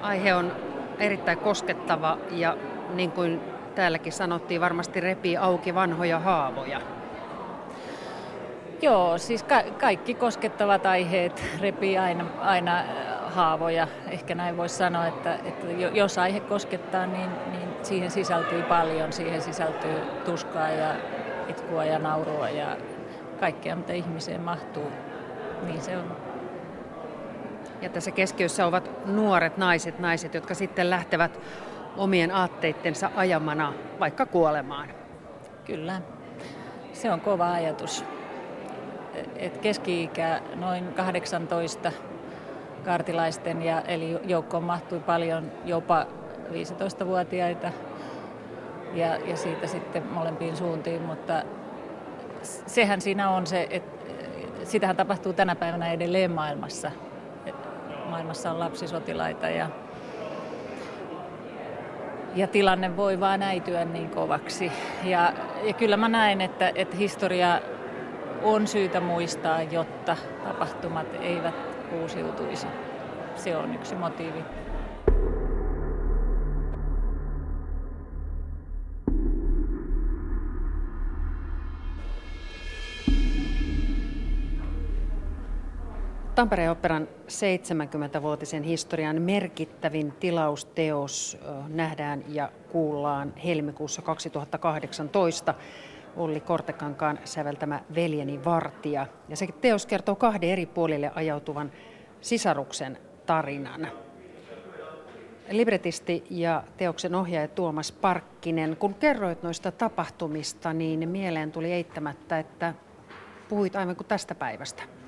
Aihe 0.00 0.34
on 0.34 0.52
erittäin 0.98 1.38
koskettava 1.38 2.18
ja 2.30 2.56
niin 2.94 3.12
kuin 3.12 3.40
täälläkin 3.74 4.12
sanottiin, 4.12 4.60
varmasti 4.60 5.00
repii 5.00 5.36
auki 5.36 5.74
vanhoja 5.74 6.18
haavoja. 6.18 6.80
Joo, 8.82 9.18
siis 9.18 9.42
ka- 9.42 9.62
kaikki 9.80 10.14
koskettavat 10.14 10.86
aiheet 10.86 11.44
repii 11.60 11.98
aina, 11.98 12.24
aina 12.40 12.84
haavoja. 13.26 13.88
Ehkä 14.10 14.34
näin 14.34 14.56
voisi 14.56 14.74
sanoa, 14.74 15.06
että, 15.06 15.34
että 15.44 15.66
jos 15.92 16.18
aihe 16.18 16.40
koskettaa, 16.40 17.06
niin, 17.06 17.30
niin 17.50 17.68
siihen 17.82 18.10
sisältyy 18.10 18.62
paljon. 18.62 19.12
Siihen 19.12 19.42
sisältyy 19.42 20.00
tuskaa 20.24 20.68
ja 20.68 20.94
itkua 21.48 21.84
ja 21.84 21.98
naurua 21.98 22.48
ja 22.48 22.76
kaikkea, 23.40 23.76
mitä 23.76 23.92
ihmiseen 23.92 24.40
mahtuu. 24.40 24.92
Niin 25.62 25.80
se 25.80 25.96
on. 25.98 26.29
Ja 27.82 27.88
tässä 27.88 28.10
keskiössä 28.10 28.66
ovat 28.66 28.90
nuoret 29.06 29.56
naiset, 29.56 29.98
naiset, 29.98 30.34
jotka 30.34 30.54
sitten 30.54 30.90
lähtevät 30.90 31.40
omien 31.96 32.34
aatteittensa 32.34 33.10
ajamana 33.16 33.72
vaikka 34.00 34.26
kuolemaan. 34.26 34.88
Kyllä, 35.64 36.00
se 36.92 37.12
on 37.12 37.20
kova 37.20 37.52
ajatus. 37.52 38.04
Et 39.36 39.58
keski-ikä 39.58 40.40
noin 40.54 40.92
18 40.94 41.92
kaartilaisten, 42.84 43.62
ja, 43.62 43.80
eli 43.80 44.18
joukkoon 44.24 44.64
mahtui 44.64 45.00
paljon 45.00 45.52
jopa 45.64 46.06
15-vuotiaita 46.50 47.72
ja, 48.94 49.16
ja 49.16 49.36
siitä 49.36 49.66
sitten 49.66 50.06
molempiin 50.06 50.56
suuntiin, 50.56 51.02
mutta 51.02 51.42
sehän 52.66 53.00
siinä 53.00 53.30
on 53.30 53.46
se, 53.46 53.66
että 53.70 54.00
sitähän 54.64 54.96
tapahtuu 54.96 55.32
tänä 55.32 55.56
päivänä 55.56 55.92
edelleen 55.92 56.30
maailmassa. 56.30 56.90
Maailmassa 58.10 58.50
on 58.50 58.58
lapsisotilaita 58.58 59.48
ja, 59.48 59.68
ja 62.34 62.46
tilanne 62.46 62.96
voi 62.96 63.20
vaan 63.20 63.42
äityä 63.42 63.84
niin 63.84 64.10
kovaksi. 64.10 64.72
Ja, 65.04 65.32
ja 65.62 65.72
kyllä 65.72 65.96
mä 65.96 66.08
näen, 66.08 66.40
että, 66.40 66.72
että 66.74 66.96
historia 66.96 67.60
on 68.42 68.66
syytä 68.66 69.00
muistaa, 69.00 69.62
jotta 69.62 70.16
tapahtumat 70.44 71.06
eivät 71.20 71.54
uusiutuisi. 72.00 72.66
Se 73.36 73.56
on 73.56 73.74
yksi 73.74 73.94
motiivi. 73.94 74.44
Tampereen 86.40 86.70
operan 86.70 87.08
70-vuotisen 87.28 88.62
historian 88.62 89.22
merkittävin 89.22 90.12
tilausteos 90.12 91.38
nähdään 91.68 92.24
ja 92.28 92.52
kuullaan 92.72 93.34
helmikuussa 93.44 94.02
2018. 94.02 95.54
Olli 96.16 96.40
Kortekankaan 96.40 97.18
säveltämä 97.24 97.80
Veljeni 97.94 98.44
Vartija. 98.44 99.06
Ja 99.28 99.36
se 99.36 99.46
teos 99.60 99.86
kertoo 99.86 100.14
kahden 100.14 100.50
eri 100.50 100.66
puolille 100.66 101.12
ajautuvan 101.14 101.72
sisaruksen 102.20 102.98
tarinan. 103.26 103.88
Libretisti 105.50 106.24
ja 106.30 106.64
teoksen 106.76 107.14
ohjaaja 107.14 107.48
Tuomas 107.48 107.92
Parkkinen, 107.92 108.76
kun 108.76 108.94
kerroit 108.94 109.42
noista 109.42 109.72
tapahtumista, 109.72 110.72
niin 110.72 111.08
mieleen 111.08 111.52
tuli 111.52 111.72
eittämättä, 111.72 112.38
että 112.38 112.74
puhuit 113.48 113.76
aivan 113.76 113.96
kuin 113.96 114.06
tästä 114.06 114.34
päivästä. 114.34 114.99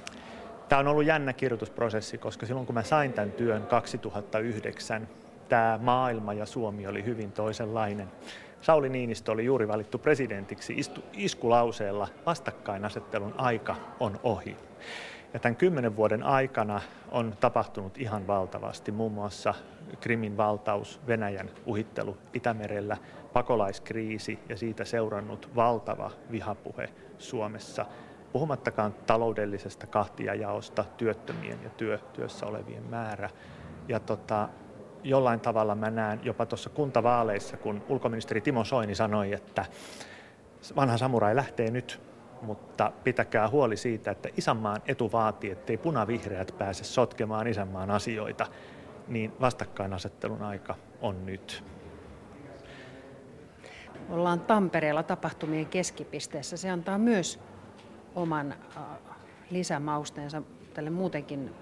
Tämä 0.72 0.80
on 0.80 0.88
ollut 0.88 1.06
jännä 1.06 1.32
kirjoitusprosessi, 1.32 2.18
koska 2.18 2.46
silloin 2.46 2.66
kun 2.66 2.74
mä 2.74 2.82
sain 2.82 3.12
tämän 3.12 3.32
työn 3.32 3.66
2009, 3.66 5.08
tämä 5.48 5.78
maailma 5.82 6.32
ja 6.32 6.46
Suomi 6.46 6.86
oli 6.86 7.04
hyvin 7.04 7.32
toisenlainen. 7.32 8.08
Sauli 8.60 8.88
Niinistö 8.88 9.32
oli 9.32 9.44
juuri 9.44 9.68
valittu 9.68 9.98
presidentiksi 9.98 10.74
istu, 10.76 11.04
iskulauseella 11.12 12.08
vastakkainasettelun 12.26 13.34
aika 13.36 13.76
on 14.00 14.20
ohi. 14.22 14.56
Ja 15.32 15.40
tämän 15.40 15.56
kymmenen 15.56 15.96
vuoden 15.96 16.22
aikana 16.22 16.80
on 17.10 17.34
tapahtunut 17.40 17.98
ihan 17.98 18.26
valtavasti, 18.26 18.92
muun 18.92 19.12
muassa 19.12 19.54
Krimin 20.00 20.36
valtaus, 20.36 21.00
Venäjän 21.06 21.50
uhittelu 21.66 22.16
Itämerellä, 22.34 22.96
pakolaiskriisi 23.32 24.38
ja 24.48 24.56
siitä 24.56 24.84
seurannut 24.84 25.48
valtava 25.56 26.10
vihapuhe 26.30 26.88
Suomessa. 27.18 27.86
Puhumattakaan 28.33 28.95
taloudellisesta 29.07 29.87
kahtiajaosta, 29.87 30.85
työttömien 30.97 31.59
ja 31.62 31.70
työ, 31.70 31.99
työssä 32.12 32.47
olevien 32.47 32.83
määrä. 32.91 33.30
Ja 33.89 34.01
tota, 34.01 34.49
jollain 35.05 35.41
tavalla 35.41 35.74
mä 35.74 35.91
näen 35.91 36.20
jopa 36.22 36.47
tuossa 36.47 36.70
kuntavaaleissa, 36.70 37.57
kun 37.57 37.83
ulkoministeri 37.89 38.41
Timo 38.41 38.64
Soini 38.64 38.95
sanoi, 38.95 39.33
että 39.33 39.64
vanha 40.76 40.99
samurai 40.99 41.37
lähtee 41.37 41.70
nyt, 41.70 42.01
mutta 42.43 42.93
pitäkää 43.05 43.49
huoli 43.49 43.76
siitä, 43.76 44.11
että 44.11 44.28
isänmaan 44.37 44.83
etu 44.87 45.12
vaatii, 45.12 45.51
ettei 45.51 45.76
punavihreät 45.76 46.55
pääse 46.59 46.85
sotkemaan 46.85 47.47
isänmaan 47.47 47.91
asioita, 47.91 48.47
niin 49.09 49.33
vastakkainasettelun 49.41 50.43
aika 50.43 50.74
on 51.01 51.26
nyt. 51.26 51.64
Ollaan 54.11 54.41
Tampereella 54.41 55.03
tapahtumien 55.03 55.66
keskipisteessä. 55.66 56.57
Se 56.57 56.70
antaa 56.70 56.99
myös 56.99 57.41
oman 58.14 58.54
äh, 58.76 58.82
lisämausteensa 59.50 60.42
tälle 60.74 60.90
muutenkin 60.90 61.54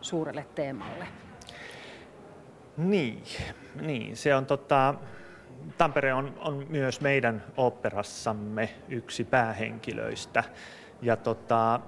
suurelle 0.00 0.46
teemalle. 0.54 1.06
Niin, 2.76 3.22
niin 3.80 4.16
se 4.16 4.34
on 4.34 4.46
tota, 4.46 4.94
Tampere 5.78 6.14
on, 6.14 6.34
on 6.38 6.66
myös 6.68 7.00
meidän 7.00 7.44
operassamme 7.56 8.68
yksi 8.88 9.24
päähenkilöistä. 9.24 10.44
Ja, 11.02 11.16
tota, 11.16 11.80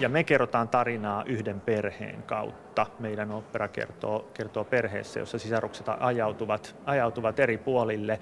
ja 0.00 0.08
me 0.08 0.24
kerrotaan 0.24 0.68
tarinaa 0.68 1.24
yhden 1.26 1.60
perheen 1.60 2.22
kautta. 2.22 2.86
Meidän 2.98 3.30
opera 3.30 3.68
kertoo, 3.68 4.30
kertoo 4.34 4.64
perheessä, 4.64 5.20
jossa 5.20 5.38
sisarukset 5.38 5.86
ajautuvat, 6.00 6.76
ajautuvat 6.84 7.40
eri 7.40 7.58
puolille. 7.58 8.20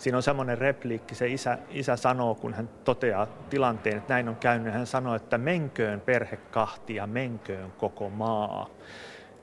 Siinä 0.00 0.16
on 0.16 0.22
semmoinen 0.22 0.58
repliikki, 0.58 1.14
se 1.14 1.28
isä, 1.28 1.58
isä 1.70 1.96
sanoo, 1.96 2.34
kun 2.34 2.54
hän 2.54 2.68
toteaa 2.84 3.26
tilanteen, 3.50 3.96
että 3.96 4.14
näin 4.14 4.28
on 4.28 4.36
käynyt. 4.36 4.74
Hän 4.74 4.86
sanoo, 4.86 5.14
että 5.14 5.38
menköön 5.38 6.00
perhe 6.00 6.36
kahtia, 6.36 7.06
menköön 7.06 7.72
koko 7.72 8.10
maa 8.10 8.68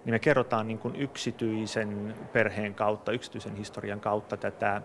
niin 0.07 0.13
me 0.13 0.19
kerrotaan 0.19 0.67
niin 0.67 0.79
kuin 0.79 0.95
yksityisen 0.95 2.15
perheen 2.33 2.75
kautta, 2.75 3.11
yksityisen 3.11 3.55
historian 3.55 3.99
kautta 3.99 4.37
tätä, 4.37 4.81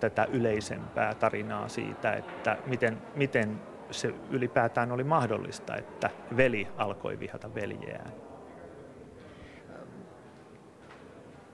tätä 0.00 0.24
yleisempää 0.24 1.14
tarinaa 1.14 1.68
siitä, 1.68 2.12
että 2.12 2.58
miten, 2.66 2.98
miten 3.14 3.60
se 3.90 4.14
ylipäätään 4.30 4.92
oli 4.92 5.04
mahdollista, 5.04 5.76
että 5.76 6.10
veli 6.36 6.68
alkoi 6.76 7.18
vihata 7.18 7.54
veljeään. 7.54 8.12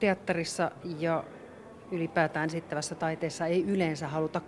Teatterissa 0.00 0.70
ja 0.98 1.24
ylipäätään 1.92 2.46
esittävässä 2.46 2.94
taiteessa 2.94 3.46
ei 3.46 3.64
yleensä 3.64 4.08
haluta 4.08 4.40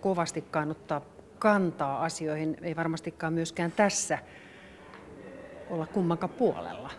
kovastikaan 0.00 0.70
ottaa 0.70 1.00
kantaa 1.38 2.04
asioihin, 2.04 2.56
ei 2.62 2.76
varmastikaan 2.76 3.32
myöskään 3.32 3.72
tässä 3.72 4.18
olla 5.70 5.86
kummankaan 5.86 6.32
puolella. 6.32 6.90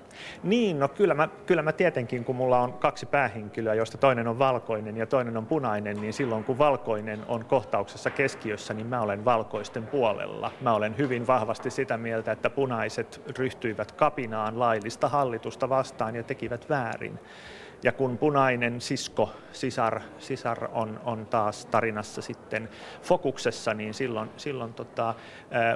Niin, 0.43 0.79
no 0.79 0.87
kyllä 0.87 1.13
mä, 1.13 1.29
kyllä 1.45 1.61
mä 1.61 1.71
tietenkin, 1.71 2.25
kun 2.25 2.35
mulla 2.35 2.59
on 2.59 2.73
kaksi 2.73 3.05
päähenkilöä, 3.05 3.73
joista 3.73 3.97
toinen 3.97 4.27
on 4.27 4.39
valkoinen 4.39 4.97
ja 4.97 5.05
toinen 5.05 5.37
on 5.37 5.45
punainen, 5.45 6.01
niin 6.01 6.13
silloin 6.13 6.43
kun 6.43 6.57
valkoinen 6.57 7.19
on 7.27 7.45
kohtauksessa 7.45 8.09
keskiössä, 8.09 8.73
niin 8.73 8.87
mä 8.87 9.01
olen 9.01 9.25
valkoisten 9.25 9.87
puolella. 9.87 10.51
Mä 10.61 10.73
olen 10.73 10.97
hyvin 10.97 11.27
vahvasti 11.27 11.69
sitä 11.69 11.97
mieltä, 11.97 12.31
että 12.31 12.49
punaiset 12.49 13.21
ryhtyivät 13.37 13.91
kapinaan 13.91 14.59
laillista 14.59 15.09
hallitusta 15.09 15.69
vastaan 15.69 16.15
ja 16.15 16.23
tekivät 16.23 16.69
väärin. 16.69 17.19
Ja 17.85 17.91
kun 17.91 18.17
punainen 18.17 18.81
sisko, 18.81 19.31
sisar, 19.51 20.01
sisar 20.19 20.69
on, 20.73 20.99
on 21.03 21.25
taas 21.25 21.65
tarinassa 21.65 22.21
sitten 22.21 22.69
fokuksessa, 23.01 23.73
niin 23.73 23.93
silloin, 23.93 24.29
silloin 24.37 24.73
tota, 24.73 25.13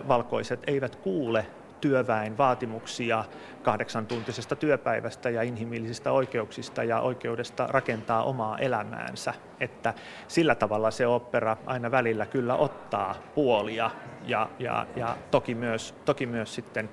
valkoiset 0.07 0.59
eivät 0.67 0.95
kuule 0.95 1.45
työväen 1.81 2.37
vaatimuksia 2.37 3.25
kahdeksantuntisesta 3.63 4.55
työpäivästä 4.55 5.29
ja 5.29 5.41
inhimillisistä 5.41 6.11
oikeuksista 6.11 6.83
ja 6.83 6.99
oikeudesta 6.99 7.67
rakentaa 7.67 8.23
omaa 8.23 8.57
elämäänsä. 8.57 9.33
Että 9.59 9.93
sillä 10.27 10.55
tavalla 10.55 10.91
se 10.91 11.07
opera 11.07 11.57
aina 11.65 11.91
välillä 11.91 12.25
kyllä 12.25 12.55
ottaa 12.55 13.15
puolia 13.35 13.91
ja, 14.25 14.49
ja, 14.59 14.87
ja 14.95 15.17
toki, 15.31 15.55
myös, 15.55 15.95
toki 16.05 16.25
myös 16.25 16.55
sitten 16.55 16.89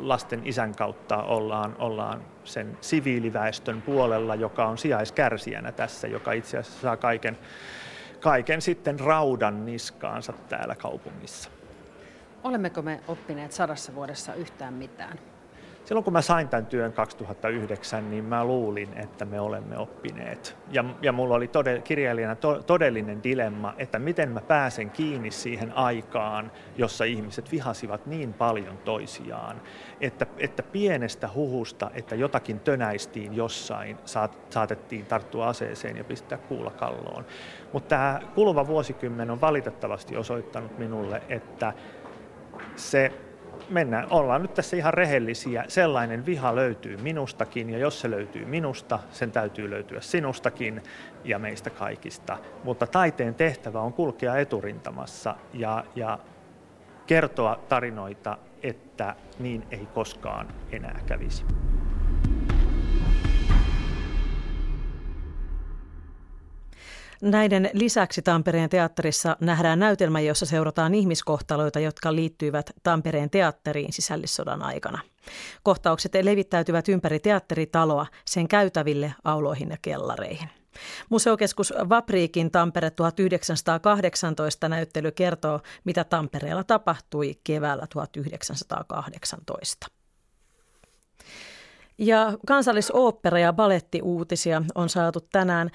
lasten 0.00 0.40
isän 0.44 0.74
kautta 0.74 1.22
ollaan, 1.22 1.76
ollaan 1.78 2.22
sen 2.44 2.78
siviiliväestön 2.80 3.82
puolella, 3.82 4.34
joka 4.34 4.66
on 4.66 4.78
sijaiskärsijänä 4.78 5.72
tässä, 5.72 6.08
joka 6.08 6.32
itse 6.32 6.58
asiassa 6.58 6.80
saa 6.80 6.96
kaiken, 6.96 7.38
kaiken 8.20 8.62
sitten 8.62 9.00
raudan 9.00 9.64
niskaansa 9.66 10.32
täällä 10.48 10.74
kaupungissa. 10.74 11.50
Olemmeko 12.44 12.82
me 12.82 13.00
oppineet 13.08 13.52
sadassa 13.52 13.94
vuodessa 13.94 14.34
yhtään 14.34 14.74
mitään? 14.74 15.18
Silloin 15.92 16.04
kun 16.04 16.12
mä 16.12 16.22
sain 16.22 16.48
tämän 16.48 16.66
työn 16.66 16.92
2009, 16.92 18.10
niin 18.10 18.24
mä 18.24 18.44
luulin, 18.44 18.88
että 18.96 19.24
me 19.24 19.40
olemme 19.40 19.78
oppineet. 19.78 20.56
Ja, 20.70 20.84
ja 21.02 21.12
mulla 21.12 21.34
oli 21.34 21.48
tode, 21.48 21.80
kirjailijana 21.80 22.34
to, 22.34 22.62
todellinen 22.62 23.22
dilemma, 23.22 23.74
että 23.78 23.98
miten 23.98 24.28
mä 24.28 24.40
pääsen 24.40 24.90
kiinni 24.90 25.30
siihen 25.30 25.72
aikaan, 25.72 26.52
jossa 26.76 27.04
ihmiset 27.04 27.52
vihasivat 27.52 28.06
niin 28.06 28.32
paljon 28.32 28.78
toisiaan, 28.78 29.60
että, 30.00 30.26
että 30.38 30.62
pienestä 30.62 31.28
huhusta, 31.34 31.90
että 31.94 32.14
jotakin 32.14 32.60
tönäistiin 32.60 33.34
jossain, 33.34 33.98
saat, 34.04 34.38
saatettiin 34.50 35.06
tarttua 35.06 35.48
aseeseen 35.48 35.96
ja 35.96 36.04
pistää 36.04 36.38
kuulla 36.38 36.70
kalloon. 36.70 37.24
Mutta 37.72 37.88
tämä 37.88 38.20
kuluva 38.34 38.66
vuosikymmen 38.66 39.30
on 39.30 39.40
valitettavasti 39.40 40.16
osoittanut 40.16 40.78
minulle, 40.78 41.22
että 41.28 41.72
se 42.76 43.12
mennään, 43.72 44.06
ollaan 44.10 44.42
nyt 44.42 44.54
tässä 44.54 44.76
ihan 44.76 44.94
rehellisiä. 44.94 45.64
Sellainen 45.68 46.26
viha 46.26 46.54
löytyy 46.54 46.96
minustakin 46.96 47.70
ja 47.70 47.78
jos 47.78 48.00
se 48.00 48.10
löytyy 48.10 48.44
minusta, 48.44 48.98
sen 49.10 49.32
täytyy 49.32 49.70
löytyä 49.70 50.00
sinustakin 50.00 50.82
ja 51.24 51.38
meistä 51.38 51.70
kaikista. 51.70 52.38
Mutta 52.64 52.86
taiteen 52.86 53.34
tehtävä 53.34 53.80
on 53.80 53.92
kulkea 53.92 54.36
eturintamassa 54.36 55.34
ja, 55.54 55.84
ja 55.96 56.18
kertoa 57.06 57.60
tarinoita, 57.68 58.38
että 58.62 59.16
niin 59.38 59.64
ei 59.70 59.88
koskaan 59.94 60.48
enää 60.72 61.00
kävisi. 61.06 61.44
Näiden 67.22 67.70
lisäksi 67.72 68.22
Tampereen 68.22 68.70
teatterissa 68.70 69.36
nähdään 69.40 69.78
näytelmä, 69.78 70.20
jossa 70.20 70.46
seurataan 70.46 70.94
ihmiskohtaloita, 70.94 71.80
jotka 71.80 72.14
liittyvät 72.14 72.70
Tampereen 72.82 73.30
teatteriin 73.30 73.92
sisällissodan 73.92 74.62
aikana. 74.62 74.98
Kohtaukset 75.62 76.12
levittäytyvät 76.22 76.88
ympäri 76.88 77.20
teatteritaloa, 77.20 78.06
sen 78.24 78.48
käytäville, 78.48 79.14
auloihin 79.24 79.70
ja 79.70 79.76
kellareihin. 79.82 80.48
Museokeskus 81.08 81.72
Vapriikin 81.88 82.50
Tampere 82.50 82.90
1918 82.90 84.68
näyttely 84.68 85.12
kertoo, 85.12 85.60
mitä 85.84 86.04
Tampereella 86.04 86.64
tapahtui 86.64 87.34
keväällä 87.44 87.86
1918. 87.86 89.86
Ja 92.02 92.32
kansallisooppera 92.46 93.38
ja 93.38 93.52
balettiuutisia 93.52 94.62
on 94.74 94.88
saatu 94.88 95.20
tänään 95.20 95.70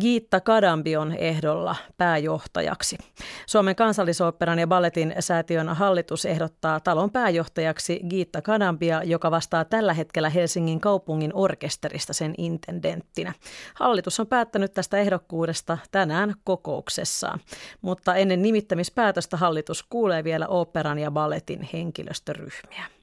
Giitta 0.00 0.40
Kadambion 0.40 1.14
ehdolla 1.18 1.76
pääjohtajaksi. 1.96 2.98
Suomen 3.46 3.76
kansallisoopperan 3.76 4.58
ja 4.58 4.66
balletin 4.66 5.14
säätiön 5.20 5.68
hallitus 5.68 6.24
ehdottaa 6.24 6.80
talon 6.80 7.10
pääjohtajaksi 7.10 8.00
Giitta 8.08 8.42
Kadambia, 8.42 9.02
joka 9.02 9.30
vastaa 9.30 9.64
tällä 9.64 9.94
hetkellä 9.94 10.30
Helsingin 10.30 10.80
kaupungin 10.80 11.30
orkesterista 11.34 12.12
sen 12.12 12.34
intendenttinä. 12.38 13.32
Hallitus 13.74 14.20
on 14.20 14.26
päättänyt 14.26 14.74
tästä 14.74 14.98
ehdokkuudesta 14.98 15.78
tänään 15.90 16.34
kokouksessaan, 16.44 17.40
mutta 17.82 18.14
ennen 18.14 18.42
nimittämispäätöstä 18.42 19.36
hallitus 19.36 19.82
kuulee 19.82 20.24
vielä 20.24 20.48
oopperan 20.48 20.98
ja 20.98 21.10
balletin 21.10 21.68
henkilöstöryhmiä. 21.72 22.99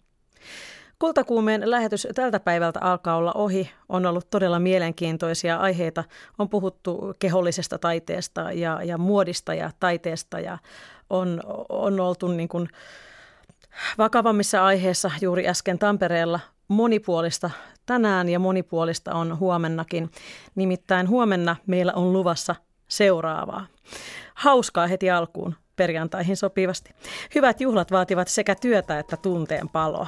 Kultakuumeen 1.00 1.72
lähetys 1.72 2.08
tältä 2.16 2.39
päivältä 2.39 2.80
alkaa 2.82 3.16
olla 3.16 3.34
ohi. 3.34 3.72
On 3.89 4.06
ollut 4.06 4.30
todella 4.30 4.60
mielenkiintoisia 4.60 5.58
aiheita. 5.58 6.04
On 6.38 6.50
puhuttu 6.50 7.14
kehollisesta 7.20 7.78
taiteesta 7.78 8.52
ja, 8.52 8.84
ja 8.84 8.98
muodista 8.98 9.54
ja 9.54 9.72
taiteesta 9.80 10.39
ja 10.39 10.58
on, 11.10 11.41
on 11.70 12.00
oltu 12.00 12.28
niin 12.28 12.50
kuin 12.50 12.70
vakavammissa 13.98 14.66
aiheissa 14.66 15.12
juuri 15.22 15.48
äsken 15.48 15.80
Tampereella 15.80 16.39
monipuolista 16.68 17.50
tänään 17.86 18.30
ja 18.30 18.39
monipuolista 18.39 19.14
on 19.14 19.39
huomennakin. 19.39 20.12
Nimittäin 20.56 21.10
huomenna 21.10 21.56
meillä 21.68 21.93
on 21.93 22.14
luvassa 22.14 22.56
seuraavaa. 22.88 23.68
Hauskaa 24.34 24.88
heti 24.88 25.10
alkuun 25.10 25.56
perjantaihin 25.76 26.38
sopivasti. 26.38 26.93
Hyvät 27.36 27.62
juhlat 27.62 27.91
vaativat 27.91 28.28
sekä 28.28 28.56
työtä 28.56 29.00
että 29.00 29.18
tunteen 29.18 29.70
paloa. 29.70 30.08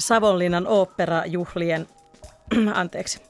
Savonlinnan 0.00 0.66
oopperajuhlien, 0.66 1.88
anteeksi, 2.74 3.22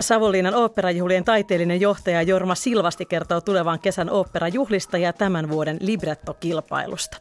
Savonlinnan 0.00 0.54
oopperajuhlien 0.54 1.24
taiteellinen 1.24 1.80
johtaja 1.80 2.22
Jorma 2.22 2.54
Silvasti 2.54 3.06
kertoo 3.06 3.40
tulevan 3.40 3.80
kesän 3.80 4.10
oopperajuhlista 4.10 4.98
ja 4.98 5.12
tämän 5.12 5.50
vuoden 5.50 5.76
librettokilpailusta. 5.80 7.16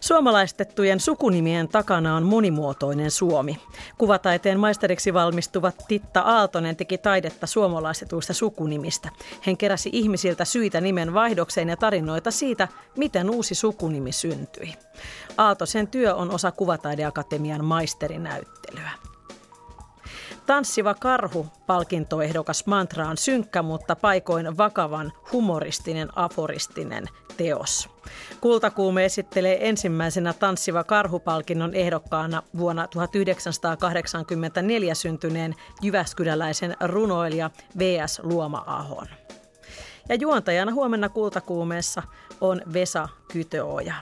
Suomalaistettujen 0.00 1.00
sukunimien 1.00 1.68
takana 1.68 2.16
on 2.16 2.22
monimuotoinen 2.22 3.10
Suomi. 3.10 3.58
Kuvataiteen 3.98 4.60
maisteriksi 4.60 5.14
valmistuva 5.14 5.72
Titta 5.88 6.20
Aaltonen 6.20 6.76
teki 6.76 6.98
taidetta 6.98 7.46
suomalaistetuista 7.46 8.34
sukunimistä. 8.34 9.10
Hän 9.40 9.56
keräsi 9.56 9.90
ihmisiltä 9.92 10.44
syitä 10.44 10.80
nimen 10.80 11.14
vaihdokseen 11.14 11.68
ja 11.68 11.76
tarinoita 11.76 12.30
siitä, 12.30 12.68
miten 12.96 13.30
uusi 13.30 13.54
sukunimi 13.54 14.12
syntyi. 14.12 14.74
Aaltosen 15.36 15.88
työ 15.88 16.14
on 16.14 16.30
osa 16.30 16.52
Kuvataideakatemian 16.52 17.64
maisterinäyttelyä. 17.64 18.90
Tanssiva 20.46 20.94
karhu 20.94 21.46
palkintoehdokas 21.66 22.66
mantra 22.66 23.08
on 23.08 23.16
synkkä, 23.16 23.62
mutta 23.62 23.96
paikoin 23.96 24.56
vakavan 24.56 25.12
humoristinen 25.32 26.08
aforistinen 26.18 27.06
teos. 27.36 27.88
Kultakuume 28.40 29.04
esittelee 29.04 29.68
ensimmäisenä 29.68 30.32
Tanssiva 30.32 30.84
karhupalkinnon 30.84 31.74
ehdokkaana 31.74 32.42
vuonna 32.58 32.88
1984 32.88 34.94
syntyneen 34.94 35.54
Jyväskyläläisen 35.82 36.76
runoilija 36.80 37.50
V.S. 37.78 38.20
Luoma-ahon. 38.22 39.06
Ja 40.08 40.14
juontajana 40.14 40.72
huomenna 40.72 41.08
Kultakuumeessa 41.08 42.02
on 42.40 42.62
Vesa 42.72 43.08
Kytöoja. 43.32 43.94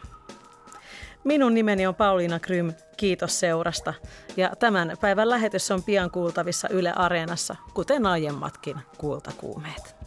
Minun 1.25 1.55
nimeni 1.55 1.87
on 1.87 1.95
Pauliina 1.95 2.41
Krym. 2.41 2.73
Kiitos 2.97 3.41
seurasta. 3.41 3.95
Ja 4.37 4.51
tämän 4.59 4.97
päivän 5.01 5.31
lähetys 5.31 5.71
on 5.71 5.83
pian 5.83 6.11
kuultavissa 6.11 6.69
Yle 6.69 6.93
Areenassa, 6.93 7.57
kuten 7.75 8.07
aiemmatkin 8.07 8.77
kultakuumeet. 8.99 9.98